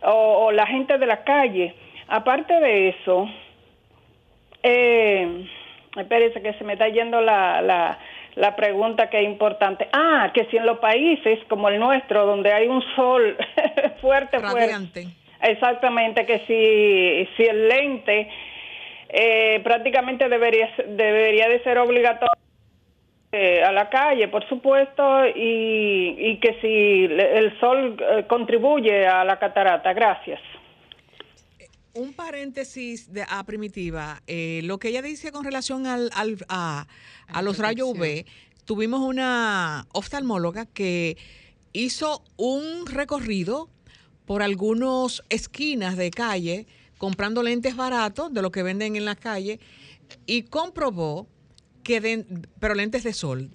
o, 0.03 0.47
o 0.47 0.53
la 0.53 0.67
gente 0.67 0.99
de 0.99 1.07
la 1.07 1.25
calle. 1.25 1.75
Aparte 2.09 2.53
de 2.61 2.89
eso, 2.89 3.27
eh, 4.63 5.47
espérese 5.97 6.43
que 6.43 6.53
se 6.55 6.65
me 6.65 6.75
está 6.75 6.89
yendo 6.89 7.21
la, 7.21 7.63
la, 7.63 7.99
la 8.37 8.57
pregunta 8.57 9.09
que 9.09 9.21
es 9.21 9.25
importante. 9.25 9.89
Ah, 9.93 10.31
que 10.35 10.47
si 10.47 10.57
en 10.57 10.67
los 10.67 10.79
países 10.79 11.39
como 11.49 11.69
el 11.69 11.79
nuestro, 11.79 12.27
donde 12.27 12.53
hay 12.53 12.69
un 12.69 12.83
sol 12.95 13.37
fuerte, 14.01 14.39
fuerte, 14.39 14.39
Radiante. 14.39 15.07
exactamente, 15.43 16.27
que 16.27 16.41
si, 16.47 17.37
si 17.37 17.49
el 17.49 17.69
lente 17.69 18.29
eh, 19.09 19.61
prácticamente 19.63 20.29
debería, 20.29 20.71
debería 20.89 21.49
de 21.49 21.63
ser 21.63 21.79
obligatorio 21.79 22.33
eh, 23.33 23.63
a 23.65 23.73
la 23.73 23.89
calle, 23.89 24.29
por 24.29 24.49
supuesto, 24.49 25.27
y, 25.27 26.15
y 26.19 26.39
que 26.41 26.55
si 26.61 27.05
el 27.13 27.59
sol 27.59 27.97
eh, 27.99 28.25
contribuye 28.29 29.07
a 29.07 29.25
la 29.25 29.39
catarata. 29.39 29.93
Gracias. 29.93 30.41
Un 31.95 32.13
paréntesis 32.13 33.13
de, 33.13 33.23
a 33.29 33.45
primitiva. 33.45 34.23
eh, 34.27 34.61
lo 34.65 34.79
que 34.79 34.89
ella 34.89 35.03
dice 35.03 35.31
con 35.33 35.45
relación 35.45 35.87
al, 35.87 36.11
al- 36.15 36.45
a, 36.49 36.87
a 37.29 37.43
los 37.43 37.59
rayos 37.59 37.89
UV, 37.91 38.25
tuvimos 38.65 39.01
una 39.01 39.87
oftalmóloga 39.93 40.67
que 40.67 41.17
hizo 41.73 42.25
un 42.37 42.87
recorrido 42.87 43.69
por 44.27 44.43
algunas 44.43 45.23
esquinas 45.29 45.97
de 45.97 46.11
calle 46.11 46.67
comprando 46.99 47.43
lentes 47.43 47.77
baratos 47.77 48.33
de 48.33 48.43
lo 48.43 48.51
que 48.51 48.63
venden 48.63 48.97
en 48.97 49.05
la 49.05 49.15
calle 49.17 49.61
y 50.27 50.43
comprobó 50.43 51.29
que, 51.83 52.25
pero 52.59 52.75
lentes 52.75 53.05
de 53.05 53.13
sol, 53.13 53.51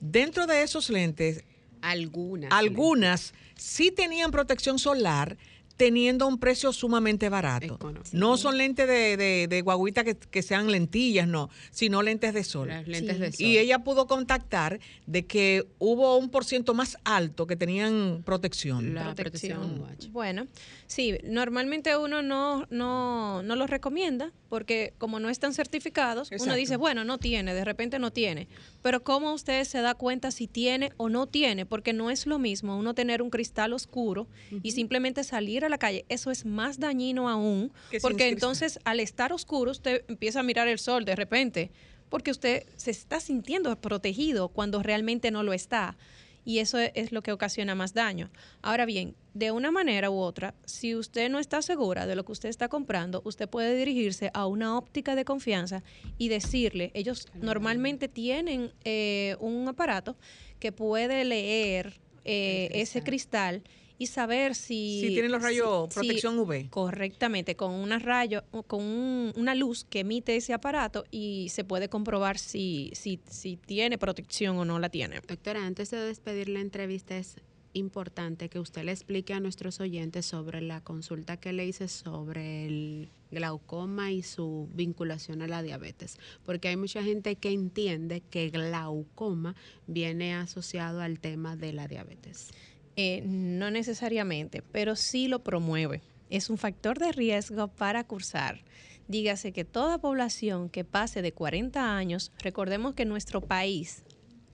dentro 0.00 0.46
de 0.46 0.62
esos 0.62 0.90
lentes, 0.90 1.42
algunas, 1.80 2.52
algunas 2.52 3.32
sí 3.56 3.90
tenían 3.90 4.30
protección 4.30 4.78
solar, 4.78 5.36
teniendo 5.76 6.26
un 6.26 6.38
precio 6.38 6.72
sumamente 6.72 7.28
barato. 7.28 7.78
No 8.12 8.36
son 8.36 8.58
lentes 8.58 8.86
de, 8.86 9.16
de, 9.16 9.46
de 9.48 9.62
guaguita 9.62 10.04
que, 10.04 10.16
que 10.16 10.42
sean 10.42 10.70
lentillas, 10.70 11.26
no, 11.26 11.50
sino 11.70 12.02
lentes 12.02 12.34
de 12.34 12.44
sol. 12.44 12.68
Las 12.68 12.86
lentes 12.86 13.18
de 13.18 13.32
sol. 13.32 13.46
Y 13.46 13.58
ella 13.58 13.80
pudo 13.80 14.06
contactar 14.06 14.80
de 15.06 15.24
que 15.26 15.66
hubo 15.78 16.16
un 16.16 16.30
por 16.30 16.44
ciento 16.44 16.74
más 16.74 16.96
alto 17.04 17.46
que 17.46 17.56
tenían 17.56 18.22
protección. 18.24 18.94
protección. 19.16 19.84
Bueno, 20.10 20.46
sí, 20.86 21.18
normalmente 21.24 21.96
uno 21.96 22.22
no, 22.22 22.66
no, 22.70 23.42
no 23.42 23.56
los 23.56 23.70
recomienda 23.70 24.32
porque 24.52 24.92
como 24.98 25.18
no 25.18 25.30
están 25.30 25.54
certificados, 25.54 26.30
uno 26.38 26.54
dice, 26.54 26.76
bueno, 26.76 27.04
no 27.04 27.16
tiene, 27.16 27.54
de 27.54 27.64
repente 27.64 27.98
no 27.98 28.10
tiene. 28.12 28.48
Pero 28.82 29.02
¿cómo 29.02 29.32
usted 29.32 29.64
se 29.64 29.80
da 29.80 29.94
cuenta 29.94 30.30
si 30.30 30.46
tiene 30.46 30.92
o 30.98 31.08
no 31.08 31.26
tiene? 31.26 31.64
Porque 31.64 31.94
no 31.94 32.10
es 32.10 32.26
lo 32.26 32.38
mismo 32.38 32.76
uno 32.76 32.92
tener 32.92 33.22
un 33.22 33.30
cristal 33.30 33.72
oscuro 33.72 34.26
y 34.62 34.72
simplemente 34.72 35.24
salir 35.24 35.64
a 35.64 35.70
la 35.72 35.78
calle. 35.78 36.04
Eso 36.08 36.30
es 36.30 36.44
más 36.44 36.78
dañino 36.78 37.28
aún, 37.28 37.72
porque 38.00 38.28
entonces 38.28 38.78
al 38.84 39.00
estar 39.00 39.32
oscuro 39.32 39.72
usted 39.72 40.04
empieza 40.06 40.40
a 40.40 40.42
mirar 40.44 40.68
el 40.68 40.78
sol 40.78 41.04
de 41.04 41.16
repente, 41.16 41.72
porque 42.08 42.30
usted 42.30 42.66
se 42.76 42.92
está 42.92 43.18
sintiendo 43.18 43.74
protegido 43.80 44.48
cuando 44.48 44.82
realmente 44.82 45.30
no 45.30 45.42
lo 45.42 45.52
está. 45.52 45.96
Y 46.44 46.58
eso 46.58 46.78
es 46.78 47.12
lo 47.12 47.22
que 47.22 47.30
ocasiona 47.30 47.76
más 47.76 47.94
daño. 47.94 48.28
Ahora 48.62 48.84
bien, 48.84 49.14
de 49.32 49.52
una 49.52 49.70
manera 49.70 50.10
u 50.10 50.18
otra, 50.18 50.54
si 50.64 50.96
usted 50.96 51.30
no 51.30 51.38
está 51.38 51.62
segura 51.62 52.04
de 52.04 52.16
lo 52.16 52.24
que 52.24 52.32
usted 52.32 52.48
está 52.48 52.68
comprando, 52.68 53.22
usted 53.24 53.48
puede 53.48 53.76
dirigirse 53.76 54.30
a 54.34 54.46
una 54.46 54.76
óptica 54.76 55.14
de 55.14 55.24
confianza 55.24 55.84
y 56.18 56.28
decirle, 56.28 56.90
ellos 56.94 57.28
normalmente 57.34 58.08
tienen 58.08 58.72
eh, 58.84 59.36
un 59.38 59.68
aparato 59.68 60.16
que 60.58 60.72
puede 60.72 61.24
leer 61.24 62.00
eh, 62.24 62.70
ese 62.72 63.02
cristal 63.02 63.62
y 64.02 64.06
saber 64.06 64.54
si... 64.54 65.00
Si 65.00 65.08
tienen 65.08 65.32
los 65.32 65.42
rayos 65.42 65.88
si- 65.90 65.94
protección 66.00 66.38
UV. 66.38 66.68
Correctamente, 66.70 67.56
con 67.56 67.72
una 67.72 67.98
rayo, 67.98 68.42
con 68.66 68.82
un- 68.82 69.32
una 69.36 69.54
luz 69.54 69.84
que 69.88 70.00
emite 70.00 70.36
ese 70.36 70.52
aparato 70.52 71.04
y 71.10 71.48
se 71.50 71.64
puede 71.64 71.88
comprobar 71.88 72.38
si, 72.38 72.90
si, 72.94 73.20
si 73.28 73.56
tiene 73.56 73.98
protección 73.98 74.56
o 74.58 74.64
no 74.64 74.78
la 74.78 74.88
tiene. 74.88 75.20
Doctora, 75.26 75.64
antes 75.66 75.90
de 75.90 75.98
despedir 75.98 76.48
la 76.48 76.60
entrevista 76.60 77.16
es 77.16 77.36
importante 77.74 78.50
que 78.50 78.58
usted 78.58 78.84
le 78.84 78.92
explique 78.92 79.32
a 79.32 79.40
nuestros 79.40 79.80
oyentes 79.80 80.26
sobre 80.26 80.60
la 80.60 80.82
consulta 80.82 81.38
que 81.38 81.54
le 81.54 81.66
hice 81.66 81.88
sobre 81.88 82.66
el 82.66 83.08
glaucoma 83.30 84.12
y 84.12 84.22
su 84.22 84.68
vinculación 84.74 85.40
a 85.40 85.46
la 85.46 85.62
diabetes, 85.62 86.18
porque 86.44 86.68
hay 86.68 86.76
mucha 86.76 87.02
gente 87.02 87.36
que 87.36 87.50
entiende 87.50 88.20
que 88.20 88.50
glaucoma 88.50 89.54
viene 89.86 90.34
asociado 90.34 91.00
al 91.00 91.18
tema 91.18 91.56
de 91.56 91.72
la 91.72 91.88
diabetes. 91.88 92.50
Eh, 92.96 93.22
no 93.24 93.70
necesariamente, 93.70 94.62
pero 94.62 94.96
sí 94.96 95.28
lo 95.28 95.42
promueve. 95.42 96.02
Es 96.30 96.50
un 96.50 96.58
factor 96.58 96.98
de 96.98 97.12
riesgo 97.12 97.68
para 97.68 98.04
cursar. 98.04 98.64
Dígase 99.08 99.52
que 99.52 99.64
toda 99.64 99.98
población 99.98 100.68
que 100.68 100.84
pase 100.84 101.22
de 101.22 101.32
40 101.32 101.96
años, 101.96 102.32
recordemos 102.38 102.94
que 102.94 103.04
nuestro 103.04 103.40
país, 103.40 104.04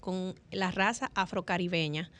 con 0.00 0.34
la 0.50 0.70
raza 0.70 1.10
afrocaribeña, 1.14 2.10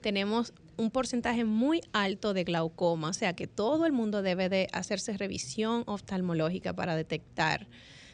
tenemos 0.00 0.52
un 0.76 0.90
porcentaje 0.90 1.44
muy 1.44 1.80
alto 1.92 2.34
de 2.34 2.44
glaucoma, 2.44 3.08
o 3.08 3.12
sea 3.12 3.34
que 3.34 3.46
todo 3.46 3.86
el 3.86 3.92
mundo 3.92 4.22
debe 4.22 4.48
de 4.48 4.68
hacerse 4.72 5.16
revisión 5.16 5.84
oftalmológica 5.86 6.74
para 6.74 6.96
detectar 6.96 7.66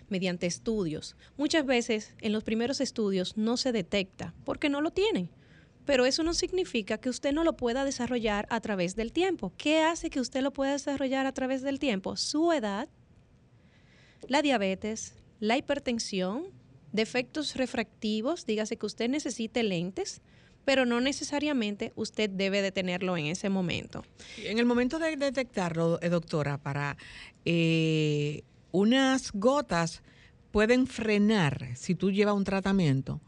mediante 0.08 0.46
estudios. 0.46 1.16
Muchas 1.36 1.66
veces 1.66 2.14
en 2.20 2.32
los 2.32 2.44
primeros 2.44 2.80
estudios 2.80 3.36
no 3.36 3.56
se 3.56 3.72
detecta 3.72 4.34
porque 4.44 4.68
no 4.68 4.80
lo 4.80 4.90
tienen. 4.90 5.30
Pero 5.84 6.06
eso 6.06 6.22
no 6.22 6.34
significa 6.34 6.98
que 6.98 7.08
usted 7.08 7.32
no 7.32 7.44
lo 7.44 7.56
pueda 7.56 7.84
desarrollar 7.84 8.46
a 8.50 8.60
través 8.60 8.94
del 8.94 9.12
tiempo. 9.12 9.52
¿Qué 9.56 9.82
hace 9.82 10.10
que 10.10 10.20
usted 10.20 10.42
lo 10.42 10.52
pueda 10.52 10.72
desarrollar 10.72 11.26
a 11.26 11.32
través 11.32 11.62
del 11.62 11.78
tiempo? 11.78 12.16
Su 12.16 12.52
edad, 12.52 12.88
la 14.28 14.42
diabetes, 14.42 15.14
la 15.40 15.56
hipertensión, 15.56 16.44
defectos 16.92 17.56
refractivos, 17.56 18.46
dígase 18.46 18.76
que 18.76 18.86
usted 18.86 19.08
necesite 19.08 19.62
lentes, 19.62 20.22
pero 20.64 20.86
no 20.86 21.00
necesariamente 21.00 21.92
usted 21.96 22.30
debe 22.30 22.62
de 22.62 22.70
tenerlo 22.70 23.16
en 23.16 23.26
ese 23.26 23.48
momento. 23.48 24.04
En 24.38 24.58
el 24.58 24.66
momento 24.66 24.98
de 24.98 25.16
detectarlo, 25.16 25.98
eh, 26.00 26.08
doctora, 26.08 26.58
para 26.58 26.96
eh, 27.44 28.42
unas 28.70 29.32
gotas 29.32 30.02
pueden 30.52 30.86
frenar 30.86 31.70
si 31.74 31.94
tú 31.94 32.10
llevas 32.10 32.34
un 32.34 32.44
tratamiento. 32.44 33.20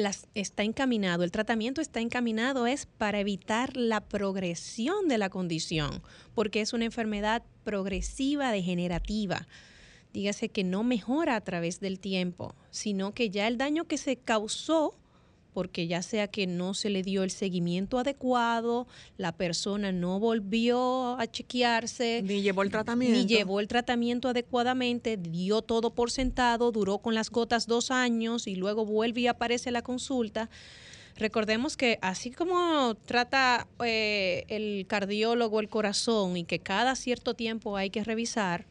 Las, 0.00 0.28
está 0.34 0.62
encaminado, 0.62 1.24
el 1.24 1.30
tratamiento 1.30 1.82
está 1.82 2.00
encaminado 2.00 2.66
es 2.66 2.86
para 2.86 3.20
evitar 3.20 3.76
la 3.76 4.00
progresión 4.00 5.08
de 5.08 5.18
la 5.18 5.28
condición, 5.28 6.02
porque 6.34 6.62
es 6.62 6.72
una 6.72 6.86
enfermedad 6.86 7.42
progresiva 7.64 8.50
degenerativa. 8.50 9.46
Dígase 10.14 10.48
que 10.48 10.64
no 10.64 10.84
mejora 10.84 11.36
a 11.36 11.40
través 11.42 11.80
del 11.80 12.00
tiempo, 12.00 12.54
sino 12.70 13.12
que 13.12 13.28
ya 13.28 13.46
el 13.46 13.58
daño 13.58 13.84
que 13.84 13.98
se 13.98 14.16
causó 14.16 14.96
porque 15.52 15.86
ya 15.86 16.02
sea 16.02 16.28
que 16.28 16.46
no 16.46 16.74
se 16.74 16.90
le 16.90 17.02
dio 17.02 17.22
el 17.22 17.30
seguimiento 17.30 17.98
adecuado, 17.98 18.86
la 19.16 19.32
persona 19.32 19.92
no 19.92 20.18
volvió 20.20 21.18
a 21.18 21.26
chequearse. 21.26 22.22
Ni 22.24 22.42
llevó 22.42 22.62
el 22.62 22.70
tratamiento. 22.70 23.18
Ni 23.18 23.26
llevó 23.26 23.60
el 23.60 23.68
tratamiento 23.68 24.28
adecuadamente, 24.28 25.16
dio 25.16 25.62
todo 25.62 25.94
por 25.94 26.10
sentado, 26.10 26.72
duró 26.72 26.98
con 26.98 27.14
las 27.14 27.30
gotas 27.30 27.66
dos 27.66 27.90
años 27.90 28.46
y 28.46 28.56
luego 28.56 28.84
vuelve 28.84 29.22
y 29.22 29.26
aparece 29.26 29.70
la 29.70 29.82
consulta. 29.82 30.50
Recordemos 31.16 31.76
que 31.76 31.98
así 32.02 32.30
como 32.30 32.94
trata 33.04 33.66
eh, 33.84 34.44
el 34.48 34.86
cardiólogo 34.86 35.60
el 35.60 35.68
corazón 35.68 36.36
y 36.36 36.44
que 36.44 36.60
cada 36.60 36.94
cierto 36.96 37.34
tiempo 37.34 37.76
hay 37.76 37.90
que 37.90 38.02
revisar, 38.04 38.66